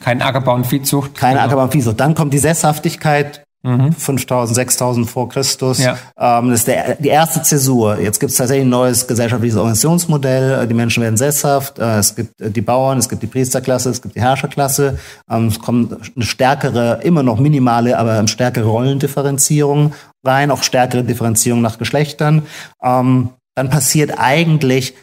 Kein 0.00 0.20
Ackerbau 0.20 0.54
und 0.54 0.66
Viehzucht. 0.66 1.14
Keine 1.14 1.34
genau. 1.34 1.46
Ackerbau 1.46 1.62
und 1.64 1.72
Viehzucht. 1.72 1.98
Dann 1.98 2.14
kommt 2.14 2.34
die 2.34 2.38
Sesshaftigkeit, 2.38 3.44
Mhm. 3.64 3.92
5000, 3.92 4.54
6000 4.54 5.10
vor 5.10 5.30
Christus. 5.30 5.78
Ja. 5.78 5.96
Ähm, 6.18 6.50
das 6.50 6.60
ist 6.60 6.68
der, 6.68 6.96
die 6.96 7.08
erste 7.08 7.42
Zäsur. 7.42 7.98
Jetzt 7.98 8.20
gibt 8.20 8.30
es 8.30 8.36
tatsächlich 8.36 8.66
ein 8.66 8.70
neues 8.70 9.06
gesellschaftliches 9.06 9.56
Organisationsmodell. 9.56 10.66
Die 10.66 10.74
Menschen 10.74 11.02
werden 11.02 11.16
sesshaft. 11.16 11.78
Äh, 11.78 11.98
es 11.98 12.14
gibt 12.14 12.38
äh, 12.42 12.50
die 12.50 12.60
Bauern, 12.60 12.98
es 12.98 13.08
gibt 13.08 13.22
die 13.22 13.26
Priesterklasse, 13.26 13.88
es 13.88 14.02
gibt 14.02 14.16
die 14.16 14.20
Herrscherklasse. 14.20 14.98
Ähm, 15.30 15.46
es 15.46 15.58
kommt 15.58 15.94
eine 16.14 16.24
stärkere, 16.24 17.00
immer 17.02 17.22
noch 17.22 17.40
minimale, 17.40 17.98
aber 17.98 18.18
eine 18.18 18.28
stärkere 18.28 18.66
Rollendifferenzierung 18.66 19.94
rein, 20.22 20.50
auch 20.50 20.62
stärkere 20.62 21.02
Differenzierung 21.02 21.62
nach 21.62 21.78
Geschlechtern. 21.78 22.42
Ähm, 22.82 23.30
dann 23.54 23.70
passiert 23.70 24.18
eigentlich 24.18 24.94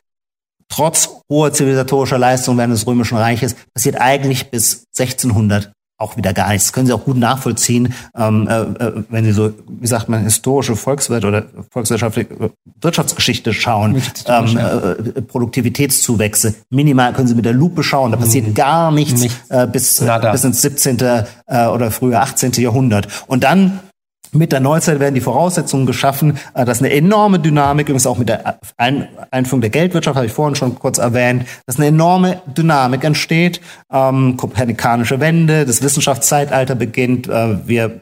trotz 0.70 1.10
hoher 1.32 1.51
zivilisatorischer 1.51 2.20
Leistung 2.20 2.58
während 2.58 2.74
des 2.74 2.86
Römischen 2.86 3.18
Reiches, 3.18 3.56
passiert 3.74 4.00
eigentlich 4.00 4.51
bis 4.51 4.86
1600 4.98 5.72
auch 6.01 6.17
wieder 6.17 6.34
gar 6.34 6.50
nichts. 6.50 6.65
Das 6.65 6.74
können 6.74 6.88
Sie 6.88 6.93
auch 6.93 7.05
gut 7.05 7.17
nachvollziehen, 7.17 7.93
ähm, 8.17 8.48
äh, 8.48 8.62
äh, 8.62 9.03
wenn 9.10 9.25
Sie 9.25 9.31
so, 9.31 9.53
wie 9.67 9.88
sagt 9.88 10.10
man, 10.10 10.24
historische 10.24 10.75
Volkswirt 10.75 11.24
oder 11.25 11.46
volkswirtschaftliche 11.70 12.34
äh, 12.34 12.50
Wirtschaftsgeschichte 12.81 13.53
schauen, 13.53 14.01
ähm, 14.27 14.58
äh, 14.58 15.22
Produktivitätszuwächse. 15.22 16.55
Minimal 16.70 17.13
können 17.13 17.27
Sie 17.27 17.36
mit 17.36 17.46
der 17.46 17.53
Lupe 17.53 17.84
schauen, 17.84 18.12
da 18.12 18.17
passiert 18.17 18.48
mhm. 18.48 18.53
gar 18.53 18.91
nichts, 18.91 19.22
nichts. 19.22 19.50
Äh, 19.50 19.67
bis, 19.67 20.03
bis 20.31 20.43
ins 20.43 20.62
17. 20.62 20.98
Äh, 21.00 21.67
oder 21.67 21.91
frühe 21.91 22.20
18. 22.20 22.53
Jahrhundert. 22.53 23.08
Und 23.27 23.43
dann 23.43 23.79
mit 24.34 24.52
der 24.52 24.60
Neuzeit 24.60 25.00
werden 25.00 25.16
die 25.16 25.22
Voraussetzungen 25.22 25.86
geschaffen, 25.86 26.38
äh, 26.54 26.66
dass 26.66 26.80
eine 26.80 26.92
enorme 26.92 27.40
Dynamik, 27.40 27.88
übrigens 27.88 28.08
auch 28.08 28.18
mit 28.18 28.30
der 28.30 28.60
Einführung 28.78 29.62
der 29.62 29.70
Geldwirtschaft, 29.70 30.16
habe 30.16 30.26
ich 30.26 30.34
vorhin 30.34 30.56
schon 30.56 30.78
kurz 30.78 30.98
erwähnt, 30.98 31.46
dass 31.66 31.78
eine 31.78 31.88
enorme 31.88 32.42
Dynamik 32.46 33.04
entsteht, 33.04 33.62
ähm, 33.92 34.38
kopernikanische 34.38 35.20
Wende, 35.20 35.66
das 35.66 35.82
Wissenschaftszeitalter 35.82 36.76
beginnt, 36.76 37.28
äh, 37.28 37.68
wir 37.68 38.02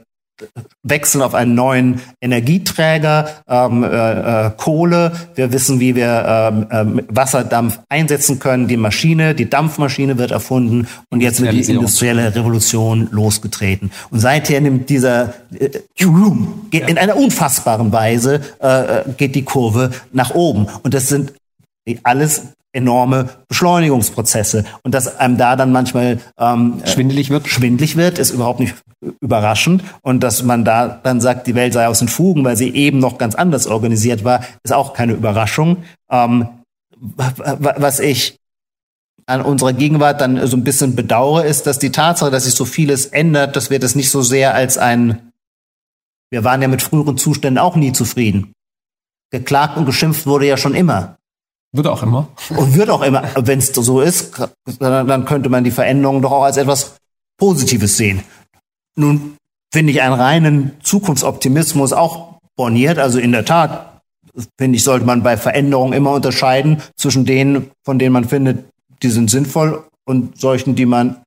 wechseln 0.84 1.22
auf 1.22 1.34
einen 1.34 1.56
neuen 1.56 2.02
Energieträger, 2.22 3.30
ähm, 3.48 3.84
äh, 3.84 4.48
äh, 4.48 4.52
Kohle. 4.58 5.12
Wir 5.36 5.52
wissen, 5.52 5.80
wie 5.80 5.96
wir 5.96 6.52
ähm, 6.72 7.00
äh, 7.00 7.04
Wasserdampf 7.10 7.80
einsetzen 7.90 8.40
können. 8.40 8.68
Die 8.68 8.78
Maschine, 8.78 9.36
die 9.36 9.50
Dampfmaschine 9.50 10.18
wird 10.18 10.32
erfunden 10.32 10.88
und 11.10 11.22
jetzt 11.22 11.42
wird 11.42 11.54
die 11.54 11.72
industrielle 11.72 12.36
Revolution 12.36 13.08
losgetreten. 13.12 13.92
Und 14.10 14.20
seither 14.20 14.62
nimmt 14.62 14.90
dieser 14.90 15.34
äh, 15.54 15.70
in 15.98 16.98
einer 16.98 17.18
unfassbaren 17.18 17.92
Weise 17.92 18.42
äh, 18.60 19.10
geht 19.18 19.36
die 19.36 19.44
Kurve 19.44 19.92
nach 20.12 20.34
oben. 20.34 20.68
Und 20.84 20.94
das 20.94 21.08
sind 21.08 21.34
alles 22.04 22.54
enorme 22.72 23.30
Beschleunigungsprozesse 23.48 24.66
und 24.84 24.94
dass 24.94 25.18
einem 25.18 25.38
da 25.38 25.56
dann 25.56 25.72
manchmal 25.72 26.20
ähm, 26.40 26.82
schwindelig 26.86 27.30
wird. 27.30 27.48
Schwindelig 27.48 27.96
wird, 27.96 28.20
ist 28.20 28.32
überhaupt 28.32 28.60
nicht 28.60 28.76
überraschend 29.22 29.84
und 30.02 30.22
dass 30.22 30.44
man 30.44 30.66
da 30.66 30.88
dann 30.88 31.22
sagt, 31.22 31.48
die 31.48 31.56
Welt 31.56 31.74
sei 31.74 31.88
aus 31.88 32.00
den 32.00 32.08
Fugen, 32.08 32.44
weil 32.44 32.58
sie 32.58 32.74
eben 32.76 33.00
noch 33.00 33.18
ganz 33.18 33.36
anders 33.36 33.66
organisiert 33.66 34.24
war, 34.24 34.44
ist 34.64 34.74
auch 34.74 34.94
keine 34.94 35.14
Überraschung. 35.14 35.78
Ähm, 36.12 36.48
was 37.00 38.00
ich 38.00 38.38
an 39.26 39.42
unserer 39.42 39.74
Gegenwart 39.74 40.22
dann 40.22 40.46
so 40.48 40.58
ein 40.58 40.64
bisschen 40.64 40.96
bedauere, 40.96 41.46
ist, 41.46 41.68
dass 41.68 41.80
die 41.80 41.92
Tatsache, 41.92 42.32
dass 42.32 42.46
sich 42.46 42.56
so 42.56 42.66
vieles 42.66 43.06
ändert, 43.06 43.56
dass 43.56 43.70
wir 43.70 43.80
das 43.80 43.96
nicht 43.96 44.10
so 44.10 44.22
sehr 44.22 44.56
als 44.56 44.78
ein, 44.78 45.32
wir 46.32 46.44
waren 46.44 46.62
ja 46.62 46.68
mit 46.68 46.82
früheren 46.82 47.18
Zuständen 47.18 47.60
auch 47.60 47.76
nie 47.76 47.94
zufrieden. 47.94 48.54
Geklagt 49.32 49.78
und 49.78 49.86
geschimpft 49.86 50.26
wurde 50.26 50.48
ja 50.48 50.58
schon 50.58 50.74
immer. 50.74 51.19
Wird 51.72 51.88
auch 51.88 52.02
immer. 52.02 52.30
Und 52.50 52.74
wird 52.76 52.90
auch 52.90 53.02
immer. 53.02 53.24
Wenn 53.36 53.60
es 53.60 53.68
so 53.68 54.02
ist, 54.02 54.42
dann 54.80 55.26
könnte 55.26 55.50
man 55.50 55.64
die 55.64 55.72
Veränderung 55.72 56.22
doch 56.22 56.32
auch 56.32 56.44
als 56.44 56.58
etwas 56.58 56.96
Positives 57.38 57.98
sehen. 57.98 58.24
Nun 58.96 59.38
finde 59.72 59.92
ich 59.92 60.02
einen 60.02 60.16
reinen 60.16 60.72
Zukunftsoptimismus 60.82 61.94
auch 61.94 62.40
borniert. 62.56 62.98
Also 62.98 63.20
in 63.20 63.32
der 63.32 63.46
Tat, 63.46 64.02
finde 64.60 64.78
ich, 64.78 64.84
sollte 64.84 65.06
man 65.06 65.22
bei 65.22 65.38
Veränderungen 65.38 65.94
immer 65.94 66.12
unterscheiden 66.12 66.82
zwischen 66.98 67.26
denen, 67.26 67.72
von 67.86 68.00
denen 68.00 68.14
man 68.14 68.26
findet, 68.26 68.66
die 69.04 69.10
sind 69.10 69.30
sinnvoll 69.30 69.86
und 70.06 70.40
solchen, 70.40 70.76
die 70.76 70.88
man 70.88 71.18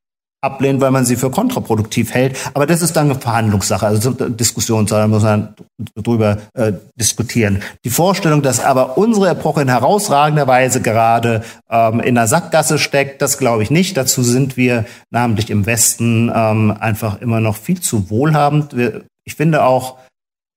ablehnt, 0.43 0.81
weil 0.81 0.91
man 0.91 1.05
sie 1.05 1.15
für 1.15 1.31
kontraproduktiv 1.31 2.13
hält. 2.13 2.37
Aber 2.53 2.67
das 2.67 2.81
ist 2.81 2.95
dann 2.95 3.09
eine 3.09 3.19
Verhandlungssache, 3.19 3.87
also 3.87 4.11
Diskussionssache, 4.11 5.01
da 5.01 5.07
muss 5.07 5.23
man 5.23 5.55
drüber 5.95 6.37
äh, 6.53 6.73
diskutieren. 6.95 7.61
Die 7.85 7.89
Vorstellung, 7.89 8.41
dass 8.41 8.59
aber 8.59 8.97
unsere 8.97 9.29
Epoche 9.29 9.61
in 9.61 9.69
herausragender 9.69 10.45
Weise 10.45 10.81
gerade 10.81 11.43
ähm, 11.69 12.01
in 12.01 12.15
der 12.15 12.27
Sackgasse 12.27 12.77
steckt, 12.77 13.21
das 13.21 13.37
glaube 13.37 13.63
ich 13.63 13.71
nicht. 13.71 13.95
Dazu 13.95 14.21
sind 14.21 14.57
wir 14.57 14.85
namentlich 15.09 15.49
im 15.49 15.65
Westen 15.65 16.31
ähm, 16.33 16.75
einfach 16.77 17.21
immer 17.21 17.39
noch 17.39 17.55
viel 17.55 17.79
zu 17.79 18.09
wohlhabend. 18.09 18.75
Wir, 18.75 19.03
ich 19.23 19.35
finde 19.35 19.63
auch, 19.63 19.97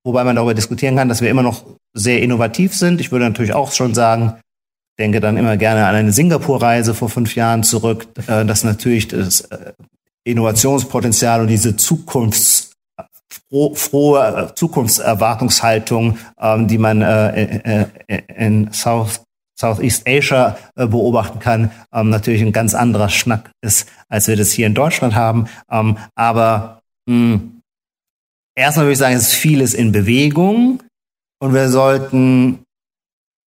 wobei 0.05 0.25
man 0.25 0.35
darüber 0.35 0.55
diskutieren 0.55 0.97
kann, 0.97 1.09
dass 1.09 1.21
wir 1.21 1.31
immer 1.31 1.43
noch 1.43 1.63
sehr 1.95 2.23
innovativ 2.23 2.75
sind. 2.75 3.01
Ich 3.01 3.13
würde 3.13 3.25
natürlich 3.25 3.55
auch 3.55 3.73
schon 3.73 3.95
sagen, 3.95 4.35
denke 4.99 5.21
dann 5.21 5.37
immer 5.37 5.57
gerne 5.57 5.87
an 5.87 5.95
eine 5.95 6.13
Singapur-Reise 6.13 6.95
vor 6.95 7.09
fünf 7.09 7.35
Jahren 7.35 7.63
zurück, 7.63 8.07
äh, 8.27 8.45
dass 8.45 8.65
natürlich 8.65 9.09
das 9.09 9.43
äh, 9.43 9.73
Innovationspotenzial 10.25 11.43
und 11.43 11.49
diese 11.49 11.77
Zukunfts 11.77 12.73
frohe 13.75 14.53
Zukunftserwartungshaltung, 14.55 16.19
ähm, 16.41 16.69
die 16.69 16.79
man 16.79 17.03
äh, 17.03 17.87
in 18.37 18.73
South, 18.73 19.21
Southeast 19.59 20.07
Asia 20.07 20.57
beobachten 20.75 21.39
kann, 21.39 21.71
ähm, 21.93 22.11
natürlich 22.11 22.43
ein 22.43 22.53
ganz 22.53 22.75
anderer 22.75 23.09
Schnack 23.09 23.51
ist, 23.63 23.89
als 24.09 24.29
wir 24.29 24.37
das 24.37 24.53
hier 24.53 24.67
in 24.67 24.75
Deutschland 24.75 25.15
haben. 25.15 25.47
Ähm, 25.71 25.97
aber 26.15 26.83
mh, 27.07 27.41
erstmal 28.55 28.87
würde 28.87 28.93
ich 28.93 28.99
sagen, 28.99 29.15
es 29.15 29.29
ist 29.29 29.35
vieles 29.35 29.75
in 29.75 29.93
Bewegung 29.93 30.83
und 31.39 31.55
wir 31.55 31.69
sollten 31.69 32.66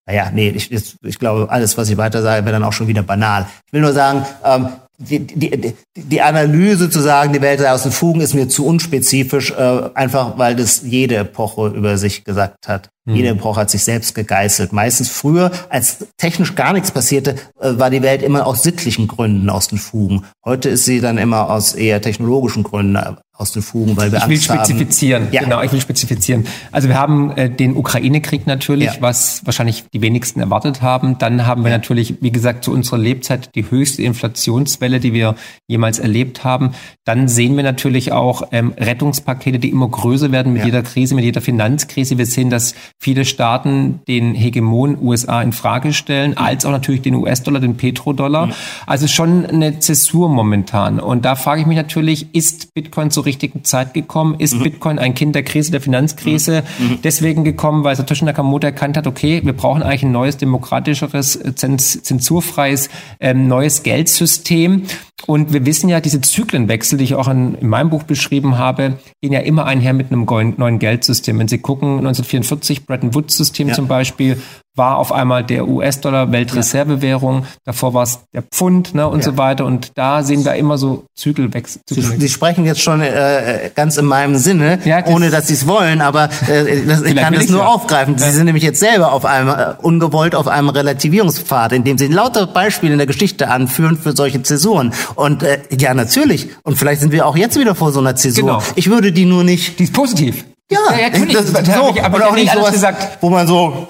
naja, 0.07 0.31
nee, 0.33 0.49
ich, 0.49 0.71
ich 0.71 1.19
glaube, 1.19 1.49
alles, 1.49 1.77
was 1.77 1.89
ich 1.89 1.97
weiter 1.97 2.21
sage, 2.21 2.45
wäre 2.45 2.53
dann 2.53 2.63
auch 2.63 2.73
schon 2.73 2.87
wieder 2.87 3.03
banal. 3.03 3.45
Ich 3.65 3.73
will 3.73 3.81
nur 3.81 3.91
sagen, 3.91 4.25
ähm, 4.43 4.69
die, 4.99 5.19
die, 5.19 5.75
die 5.95 6.21
Analyse 6.21 6.89
zu 6.89 7.01
sagen, 7.01 7.33
die 7.33 7.41
Welt 7.41 7.59
sei 7.59 7.71
aus 7.71 7.83
den 7.83 7.91
Fugen, 7.91 8.21
ist 8.21 8.33
mir 8.33 8.47
zu 8.47 8.65
unspezifisch, 8.65 9.51
äh, 9.51 9.89
einfach 9.93 10.37
weil 10.37 10.55
das 10.55 10.81
jede 10.83 11.17
Epoche 11.17 11.67
über 11.67 11.97
sich 11.97 12.23
gesagt 12.23 12.67
hat. 12.67 12.89
Mhm. 13.05 13.15
Jede 13.15 13.29
Epoche 13.29 13.61
hat 13.61 13.69
sich 13.69 13.83
selbst 13.83 14.15
gegeißelt. 14.15 14.73
Meistens 14.73 15.09
früher, 15.09 15.51
als 15.69 16.07
technisch 16.17 16.55
gar 16.55 16.73
nichts 16.73 16.91
passierte, 16.91 17.35
äh, 17.59 17.77
war 17.77 17.91
die 17.91 18.01
Welt 18.01 18.23
immer 18.23 18.47
aus 18.47 18.63
sittlichen 18.63 19.07
Gründen 19.07 19.49
aus 19.49 19.67
den 19.67 19.77
Fugen. 19.77 20.25
Heute 20.43 20.69
ist 20.69 20.85
sie 20.85 20.99
dann 20.99 21.19
immer 21.19 21.49
aus 21.51 21.73
eher 21.73 22.01
technologischen 22.01 22.63
Gründen 22.63 22.97
aus 23.37 23.51
den 23.51 23.61
Fugen, 23.61 23.95
weil 23.97 24.11
wir 24.11 24.17
ich 24.17 24.27
will 24.27 24.41
spezifizieren. 24.41 25.25
Haben. 25.25 25.33
Ja. 25.33 25.43
Genau, 25.43 25.61
ich 25.61 25.71
will 25.71 25.79
spezifizieren. 25.79 26.47
Also 26.71 26.89
wir 26.89 26.97
haben 26.97 27.31
äh, 27.37 27.51
den 27.51 27.75
Ukraine-Krieg 27.75 28.47
natürlich, 28.47 28.95
ja. 28.95 29.01
was 29.01 29.45
wahrscheinlich 29.45 29.83
die 29.93 30.01
wenigsten 30.01 30.39
erwartet 30.39 30.81
haben. 30.81 31.19
Dann 31.19 31.45
haben 31.45 31.63
wir 31.63 31.69
natürlich, 31.69 32.15
wie 32.21 32.31
gesagt, 32.31 32.63
zu 32.63 32.71
unserer 32.71 32.97
Lebzeit 32.97 33.53
die 33.53 33.69
höchste 33.69 34.01
Inflationswelle, 34.01 34.99
die 34.99 35.13
wir 35.13 35.35
jemals 35.67 35.99
erlebt 35.99 36.43
haben. 36.43 36.71
Dann 37.05 37.27
sehen 37.27 37.55
wir 37.55 37.63
natürlich 37.63 38.11
auch 38.11 38.41
ähm, 38.51 38.73
Rettungspakete, 38.75 39.59
die 39.59 39.69
immer 39.69 39.87
größer 39.87 40.31
werden 40.31 40.53
mit 40.53 40.61
ja. 40.61 40.65
jeder 40.65 40.81
Krise, 40.81 41.13
mit 41.13 41.23
jeder 41.23 41.41
Finanzkrise. 41.41 42.17
Wir 42.17 42.25
sehen, 42.25 42.49
dass 42.49 42.73
viele 42.97 43.23
Staaten 43.23 43.99
den 44.07 44.33
Hegemon 44.33 44.97
USA 44.99 45.43
in 45.43 45.51
Frage 45.51 45.93
stellen, 45.93 46.35
als 46.37 46.65
auch 46.65 46.71
natürlich 46.71 47.03
den 47.03 47.13
US-Dollar, 47.13 47.59
den 47.59 47.77
Petrodollar. 47.77 48.49
Also 48.87 49.05
schon 49.05 49.45
eine 49.45 49.77
Zäsur 49.77 50.27
momentan. 50.27 50.99
Und 50.99 51.23
da 51.23 51.35
frage 51.35 51.61
ich 51.61 51.67
mich 51.67 51.77
natürlich, 51.77 52.33
ist 52.33 52.73
Bitcoin 52.73 53.11
zur 53.11 53.26
richtigen 53.27 53.63
Zeit 53.63 53.93
gekommen? 53.93 54.35
Ist 54.39 54.55
mhm. 54.55 54.63
Bitcoin 54.63 54.99
ein 54.99 55.13
Kind 55.13 55.35
der 55.35 55.43
Krise, 55.43 55.71
der 55.71 55.81
Finanzkrise 55.81 56.63
mhm. 56.79 56.85
mhm. 56.85 56.99
deswegen 57.03 57.43
gekommen, 57.43 57.83
weil 57.83 57.95
Satoshi 57.95 58.25
Nakamoto 58.25 58.65
erkannt 58.65 58.97
hat, 58.97 59.05
okay, 59.05 59.41
wir 59.43 59.53
brauchen 59.53 59.83
eigentlich 59.83 60.03
ein 60.03 60.11
neues, 60.11 60.37
demokratischeres, 60.37 61.39
zensurfreies, 61.55 62.89
ähm, 63.19 63.47
neues 63.47 63.83
Geldsystem. 63.83 64.83
Und 65.25 65.51
wir 65.51 65.65
wissen 65.65 65.89
ja, 65.89 65.99
diese 65.99 66.21
Zyklenwechsel, 66.21 66.99
die 66.99 67.03
ich 67.03 67.15
auch 67.15 67.27
in, 67.27 67.55
in 67.55 67.67
meinem 67.67 67.89
Buch 67.89 68.03
beschrieben 68.03 68.57
habe, 68.57 68.99
gehen 69.21 69.33
ja 69.33 69.39
immer 69.39 69.65
einher 69.65 69.93
mit 69.93 70.11
einem 70.11 70.25
neuen 70.25 70.79
Geldsystem. 70.79 71.39
Wenn 71.39 71.47
Sie 71.47 71.57
gucken, 71.57 71.97
1944 71.97 72.85
Bretton 72.85 73.15
Woods-System 73.15 73.69
ja. 73.69 73.73
zum 73.73 73.87
Beispiel, 73.87 74.37
war 74.77 74.97
auf 74.97 75.11
einmal 75.11 75.43
der 75.43 75.67
US-Dollar 75.67 76.31
Weltreservewährung, 76.31 77.45
davor 77.65 77.93
war 77.93 78.03
es 78.03 78.19
der 78.33 78.43
Pfund 78.43 78.93
ne, 78.93 79.07
und 79.07 79.19
ja. 79.19 79.25
so 79.25 79.37
weiter. 79.37 79.65
Und 79.65 79.91
da 79.95 80.23
sehen 80.23 80.45
wir 80.45 80.55
immer 80.55 80.77
so 80.77 81.05
Zyklenwechsel. 81.15 81.81
Sie, 81.89 82.01
Sie 82.01 82.29
sprechen 82.29 82.65
jetzt 82.65 82.81
schon 82.81 83.01
äh, 83.01 83.71
ganz 83.75 83.97
in 83.97 84.05
meinem 84.05 84.37
Sinne, 84.37 84.79
ja, 84.85 85.01
das 85.01 85.11
ohne 85.11 85.29
dass 85.31 85.47
Sie 85.47 85.55
es 85.55 85.67
wollen, 85.67 86.01
aber 86.01 86.29
äh, 86.47 86.85
das, 86.85 87.01
ich 87.01 87.15
kann 87.15 87.33
das 87.33 87.49
nur 87.49 87.61
ja. 87.61 87.67
aufgreifen. 87.67 88.17
Sie 88.17 88.29
sind 88.29 88.45
nämlich 88.45 88.63
jetzt 88.63 88.79
selber 88.79 89.11
auf 89.11 89.25
einem 89.25 89.49
äh, 89.49 89.73
ungewollt 89.81 90.35
auf 90.35 90.47
einem 90.47 90.69
Relativierungspfad, 90.69 91.73
in 91.73 91.83
dem 91.83 91.97
Sie 91.97 92.07
lauter 92.07 92.45
Beispiele 92.45 92.93
in 92.93 92.99
der 92.99 93.07
Geschichte 93.07 93.49
anführen 93.49 93.97
für 93.97 94.15
solche 94.15 94.43
Zäsuren. 94.43 94.93
Und 95.15 95.43
äh, 95.43 95.59
ja, 95.77 95.93
natürlich. 95.93 96.49
Und 96.63 96.77
vielleicht 96.77 97.01
sind 97.01 97.11
wir 97.11 97.25
auch 97.25 97.35
jetzt 97.35 97.59
wieder 97.59 97.75
vor 97.75 97.91
so 97.91 97.99
einer 97.99 98.15
Zäsur. 98.15 98.43
Genau. 98.43 98.63
Ich 98.75 98.89
würde 98.89 99.11
die 99.11 99.25
nur 99.25 99.43
nicht. 99.43 99.79
Die 99.79 99.83
ist 99.83 99.93
positiv. 99.93 100.45
Ja, 100.69 100.79
ja, 100.91 100.99
ja 100.99 101.09
das, 101.09 101.53
das, 101.53 101.75
so, 101.75 101.95
aber 102.01 102.17
oder 102.17 102.29
auch 102.29 102.35
nicht 102.35 102.51
sowas, 102.51 102.71
gesagt. 102.71 103.19
wo 103.21 103.29
man 103.29 103.47
so 103.47 103.87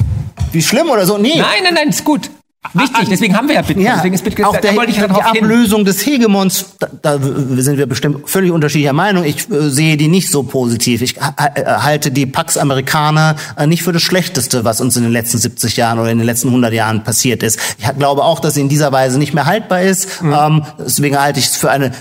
wie 0.51 0.61
schlimm 0.61 0.89
oder 0.89 1.05
so. 1.05 1.17
Nee. 1.17 1.37
Nein, 1.37 1.63
nein, 1.63 1.73
nein, 1.73 1.89
ist 1.89 2.03
gut. 2.03 2.29
Wichtig, 2.73 3.07
deswegen 3.09 3.35
haben 3.35 3.47
wir 3.47 3.55
ja 3.55 3.61
Bitcoin. 3.61 3.85
Ja, 3.85 3.95
deswegen 3.95 4.15
ist 4.15 4.23
Bitcoin 4.23 4.45
auch 4.45 4.57
der, 4.57 4.73
da 4.73 4.85
die 4.85 4.99
Ablösung 4.99 5.79
hin. 5.79 5.85
des 5.85 6.05
Hegemons, 6.05 6.65
da, 6.79 6.89
da, 7.01 7.19
sind 7.19 7.77
wir 7.77 7.85
bestimmt 7.85 8.29
völlig 8.29 8.51
unterschiedlicher 8.51 8.93
Meinung. 8.93 9.23
Ich 9.23 9.49
äh, 9.49 9.69
sehe 9.69 9.95
die 9.95 10.07
nicht 10.07 10.29
so 10.29 10.43
positiv. 10.43 11.01
Ich 11.01 11.17
äh, 11.17 11.21
halte 11.65 12.11
die 12.11 12.25
Pax 12.25 12.57
Amerikaner 12.57 13.35
äh, 13.57 13.67
nicht 13.67 13.83
für 13.83 13.93
das 13.93 14.01
Schlechteste, 14.01 14.65
was 14.65 14.81
uns 14.81 14.97
in 14.97 15.03
den 15.03 15.11
letzten 15.11 15.37
70 15.37 15.77
Jahren 15.77 15.99
oder 15.99 16.11
in 16.11 16.17
den 16.17 16.25
letzten 16.25 16.49
100 16.49 16.73
Jahren 16.73 17.03
passiert 17.03 17.43
ist. 17.43 17.59
Ich 17.77 17.87
glaube 17.97 18.23
auch, 18.23 18.39
dass 18.39 18.55
sie 18.55 18.61
in 18.61 18.69
dieser 18.69 18.91
Weise 18.91 19.17
nicht 19.17 19.33
mehr 19.33 19.45
haltbar 19.45 19.81
ist. 19.81 20.21
Mhm. 20.21 20.33
Ähm, 20.33 20.63
deswegen 20.79 21.19
halte 21.19 21.39
ich 21.39 21.47
es 21.47 21.57
für 21.57 21.71
eine 21.71 21.91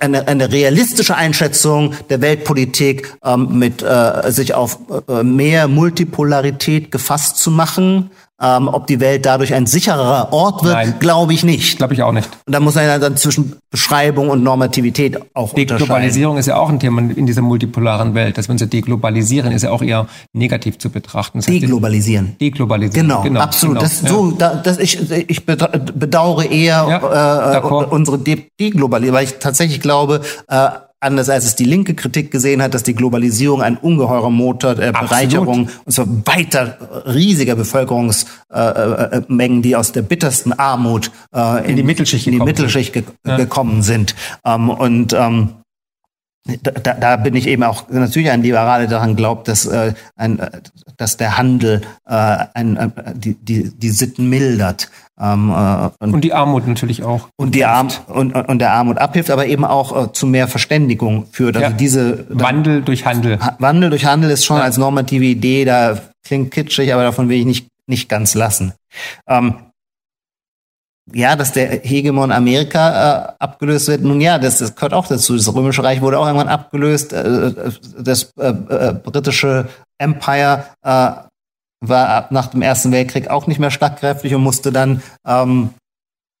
eine, 0.00 0.28
eine 0.28 0.52
realistische 0.52 1.16
Einschätzung 1.16 1.94
der 2.10 2.20
Weltpolitik 2.20 3.16
ähm, 3.24 3.58
mit 3.58 3.82
äh, 3.82 4.30
sich 4.30 4.54
auf 4.54 4.78
äh, 5.08 5.22
mehr 5.22 5.68
Multipolarität 5.68 6.90
gefasst 6.90 7.38
zu 7.38 7.50
machen 7.50 8.10
ähm, 8.42 8.68
ob 8.68 8.86
die 8.86 8.98
Welt 8.98 9.24
dadurch 9.26 9.54
ein 9.54 9.66
sicherer 9.66 10.32
Ort 10.32 10.64
wird, 10.64 11.00
glaube 11.00 11.32
ich 11.34 11.44
nicht. 11.44 11.78
Glaube 11.78 11.94
ich 11.94 12.02
auch 12.02 12.12
nicht. 12.12 12.28
Und 12.46 12.52
da 12.52 12.60
muss 12.60 12.74
man 12.74 13.00
dann 13.00 13.16
zwischen 13.16 13.56
Beschreibung 13.70 14.28
und 14.28 14.42
Normativität 14.42 15.18
auch 15.34 15.54
Die 15.54 15.66
Globalisierung 15.66 16.36
ist 16.36 16.46
ja 16.46 16.56
auch 16.56 16.68
ein 16.68 16.80
Thema 16.80 17.00
in 17.00 17.26
dieser 17.26 17.42
multipolaren 17.42 18.14
Welt. 18.14 18.36
Dass 18.36 18.48
wir 18.48 18.52
uns 18.52 18.60
ja 18.60 18.66
deglobalisieren, 18.66 19.52
ist 19.52 19.62
ja 19.62 19.70
auch 19.70 19.82
eher 19.82 20.06
negativ 20.32 20.78
zu 20.78 20.90
betrachten. 20.90 21.38
Das 21.38 21.46
deglobalisieren. 21.46 22.36
Deglobalisieren. 22.40 23.08
Genau, 23.08 23.22
genau 23.22 23.40
absolut. 23.40 23.76
Genau, 23.76 23.88
das, 23.88 24.02
ja. 24.02 24.08
so, 24.08 24.30
da, 24.32 24.54
das 24.56 24.78
ich, 24.78 25.10
ich 25.10 25.46
bedauere 25.46 26.50
eher 26.50 26.86
ja, 26.88 27.58
äh, 27.58 27.60
unsere 27.60 28.18
De 28.18 28.42
Deglobalisierung, 28.60 29.16
weil 29.16 29.24
ich 29.24 29.38
tatsächlich 29.38 29.80
glaube, 29.80 30.22
äh, 30.48 30.68
anders 31.04 31.28
als 31.28 31.44
es 31.44 31.54
die 31.54 31.64
linke 31.64 31.94
Kritik 31.94 32.30
gesehen 32.30 32.62
hat, 32.62 32.74
dass 32.74 32.82
die 32.82 32.94
Globalisierung 32.94 33.62
ein 33.62 33.76
ungeheurer 33.76 34.30
Motor 34.30 34.74
der 34.74 34.88
Absolut. 34.88 35.10
Bereicherung 35.10 35.68
und 35.84 35.92
so 35.92 36.04
weiter 36.24 37.04
riesiger 37.06 37.54
Bevölkerungsmengen, 37.54 39.58
äh, 39.58 39.62
die 39.62 39.76
aus 39.76 39.92
der 39.92 40.02
bittersten 40.02 40.52
Armut 40.52 41.10
äh, 41.34 41.64
in, 41.64 41.70
in, 41.70 41.76
die 41.76 41.82
Mittelschicht, 41.82 42.26
in 42.26 42.32
die 42.32 42.40
Mittelschicht 42.40 42.92
ge 42.92 43.04
ja. 43.26 43.36
gekommen 43.36 43.82
sind. 43.82 44.14
Ähm, 44.44 44.70
und 44.70 45.12
ähm, 45.12 45.50
da, 46.62 46.94
da 46.94 47.16
bin 47.16 47.34
ich 47.34 47.46
eben 47.46 47.62
auch 47.62 47.88
natürlich 47.88 48.30
ein 48.30 48.42
Liberale 48.42 48.86
daran 48.86 49.16
glaubt, 49.16 49.48
dass 49.48 49.64
äh, 49.66 49.94
ein, 50.16 50.40
dass 50.98 51.16
der 51.16 51.38
Handel 51.38 51.80
äh, 52.06 52.12
ein, 52.52 52.76
äh, 52.76 52.90
die, 53.14 53.34
die, 53.34 53.70
die 53.70 53.88
Sitten 53.88 54.28
mildert. 54.28 54.90
Ähm, 55.18 55.50
äh, 55.50 55.90
und, 56.04 56.14
und, 56.14 56.20
die 56.22 56.34
Armut 56.34 56.66
natürlich 56.66 57.02
auch. 57.02 57.28
Und 57.36 57.54
die 57.54 57.64
Arm 57.64 57.88
und, 58.08 58.34
und 58.34 58.58
der 58.58 58.72
Armut 58.72 58.98
abhilft, 58.98 59.30
aber 59.30 59.46
eben 59.46 59.64
auch 59.64 60.08
äh, 60.08 60.12
zu 60.12 60.26
mehr 60.26 60.46
Verständigung 60.46 61.26
führt. 61.32 61.56
Also 61.56 61.70
ja. 61.70 61.76
diese 61.76 62.26
Wandel 62.28 62.80
da, 62.80 62.84
durch 62.86 63.06
Handel. 63.06 63.38
Wandel 63.58 63.90
durch 63.90 64.04
Handel 64.04 64.30
ist 64.30 64.44
schon 64.44 64.58
ja. 64.58 64.64
als 64.64 64.76
normative 64.76 65.24
Idee, 65.24 65.64
da 65.64 65.98
klingt 66.26 66.50
kitschig, 66.50 66.92
aber 66.92 67.04
davon 67.04 67.28
will 67.28 67.38
ich 67.38 67.46
nicht 67.46 67.68
nicht 67.86 68.08
ganz 68.08 68.34
lassen. 68.34 68.72
Ähm, 69.28 69.54
ja, 71.12 71.36
dass 71.36 71.52
der 71.52 71.80
Hegemon 71.82 72.32
Amerika 72.32 73.28
äh, 73.28 73.32
abgelöst 73.38 73.88
wird. 73.88 74.02
Nun 74.02 74.20
ja, 74.20 74.38
das, 74.38 74.58
das 74.58 74.74
gehört 74.74 74.94
auch 74.94 75.06
dazu. 75.06 75.36
Das 75.36 75.52
Römische 75.54 75.84
Reich 75.84 76.00
wurde 76.00 76.18
auch 76.18 76.26
irgendwann 76.26 76.48
abgelöst. 76.48 77.12
Äh, 77.12 77.52
das 77.98 78.32
äh, 78.38 78.48
äh, 78.48 78.94
britische 78.94 79.68
Empire 79.98 80.64
äh, 80.82 81.10
war 81.80 82.26
nach 82.30 82.46
dem 82.46 82.62
Ersten 82.62 82.92
Weltkrieg 82.92 83.28
auch 83.28 83.46
nicht 83.46 83.60
mehr 83.60 83.70
schlagkräftig 83.70 84.34
und 84.34 84.42
musste 84.42 84.72
dann 84.72 85.02
ähm, 85.26 85.70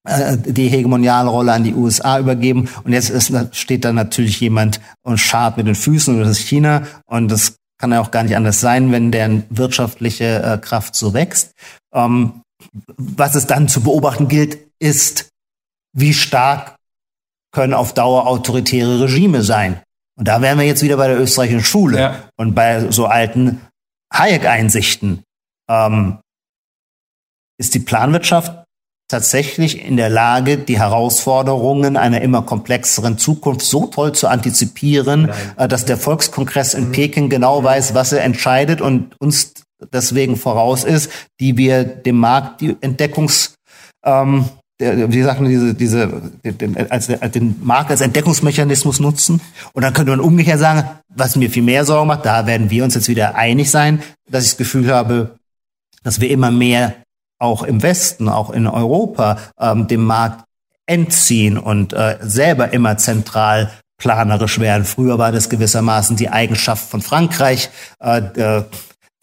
äh, 0.08 0.36
die 0.38 0.68
Hegemonialrolle 0.68 1.52
an 1.52 1.64
die 1.64 1.74
USA 1.74 2.18
übergeben. 2.18 2.68
Und 2.84 2.92
jetzt 2.92 3.10
ist, 3.10 3.32
steht 3.52 3.84
da 3.84 3.92
natürlich 3.92 4.40
jemand 4.40 4.80
und 5.02 5.18
schart 5.18 5.58
mit 5.58 5.66
den 5.66 5.74
Füßen 5.74 6.14
und 6.14 6.20
das 6.20 6.38
ist 6.38 6.48
China. 6.48 6.82
Und 7.06 7.30
das 7.30 7.56
kann 7.78 7.92
ja 7.92 8.00
auch 8.00 8.10
gar 8.10 8.22
nicht 8.22 8.36
anders 8.36 8.60
sein, 8.60 8.92
wenn 8.92 9.10
deren 9.10 9.44
wirtschaftliche 9.50 10.42
äh, 10.42 10.58
Kraft 10.58 10.94
so 10.94 11.12
wächst. 11.12 11.52
Ähm, 11.92 12.40
was 12.96 13.34
es 13.34 13.46
dann 13.46 13.68
zu 13.68 13.82
beobachten 13.82 14.28
gilt, 14.28 14.58
ist, 14.78 15.28
wie 15.92 16.14
stark 16.14 16.76
können 17.52 17.74
auf 17.74 17.94
Dauer 17.94 18.26
autoritäre 18.26 19.02
Regime 19.02 19.42
sein. 19.42 19.80
Und 20.16 20.28
da 20.28 20.42
wären 20.42 20.58
wir 20.58 20.66
jetzt 20.66 20.82
wieder 20.82 20.96
bei 20.96 21.08
der 21.08 21.20
österreichischen 21.20 21.64
Schule 21.64 21.98
ja. 21.98 22.28
und 22.36 22.54
bei 22.54 22.90
so 22.90 23.06
alten 23.06 23.60
Hayek-Einsichten. 24.12 25.22
Ähm, 25.68 26.18
ist 27.58 27.74
die 27.74 27.80
Planwirtschaft 27.80 28.64
tatsächlich 29.08 29.84
in 29.84 29.96
der 29.96 30.08
Lage, 30.08 30.58
die 30.58 30.78
Herausforderungen 30.78 31.96
einer 31.96 32.20
immer 32.22 32.42
komplexeren 32.42 33.18
Zukunft 33.18 33.62
so 33.62 33.86
toll 33.86 34.12
zu 34.12 34.28
antizipieren, 34.28 35.26
Nein. 35.26 35.52
Äh, 35.56 35.68
dass 35.68 35.84
der 35.84 35.96
Volkskongress 35.96 36.74
in 36.74 36.88
mhm. 36.88 36.92
Peking 36.92 37.28
genau 37.28 37.62
weiß, 37.62 37.94
was 37.94 38.12
er 38.12 38.24
entscheidet 38.24 38.80
und 38.80 39.14
uns 39.20 39.52
deswegen 39.92 40.36
voraus 40.36 40.84
ist, 40.84 41.10
die 41.40 41.56
wir 41.56 41.84
dem 41.84 42.18
Markt 42.18 42.60
die 42.60 42.76
Entdeckungs 42.80 43.54
ähm, 44.04 44.46
wie 44.78 45.22
sagen 45.22 45.48
diese, 45.48 45.74
diese, 45.74 46.08
den, 46.44 46.76
als, 46.90 47.08
als 47.08 47.32
den 47.32 47.56
Markt 47.62 47.90
als 47.90 48.00
Entdeckungsmechanismus 48.00 49.00
nutzen. 49.00 49.40
Und 49.72 49.82
dann 49.82 49.92
könnte 49.92 50.10
man 50.10 50.20
umgekehrt 50.20 50.58
sagen, 50.58 50.88
was 51.08 51.36
mir 51.36 51.50
viel 51.50 51.62
mehr 51.62 51.84
Sorgen 51.84 52.08
macht, 52.08 52.26
da 52.26 52.46
werden 52.46 52.70
wir 52.70 52.84
uns 52.84 52.94
jetzt 52.94 53.08
wieder 53.08 53.36
einig 53.36 53.70
sein, 53.70 54.02
dass 54.28 54.44
ich 54.44 54.50
das 54.50 54.58
Gefühl 54.58 54.92
habe, 54.92 55.36
dass 56.02 56.20
wir 56.20 56.30
immer 56.30 56.50
mehr 56.50 56.94
auch 57.38 57.62
im 57.62 57.82
Westen, 57.82 58.28
auch 58.28 58.50
in 58.50 58.66
Europa, 58.66 59.38
ähm, 59.60 59.86
dem 59.86 60.04
Markt 60.04 60.44
entziehen 60.86 61.56
und 61.56 61.92
äh, 61.92 62.18
selber 62.20 62.72
immer 62.72 62.96
zentral 62.96 63.70
planerisch 63.96 64.58
werden. 64.58 64.84
Früher 64.84 65.18
war 65.18 65.30
das 65.30 65.48
gewissermaßen 65.48 66.16
die 66.16 66.30
Eigenschaft 66.30 66.90
von 66.90 67.00
Frankreich. 67.00 67.70
Äh, 68.00 68.18
äh, 68.18 68.64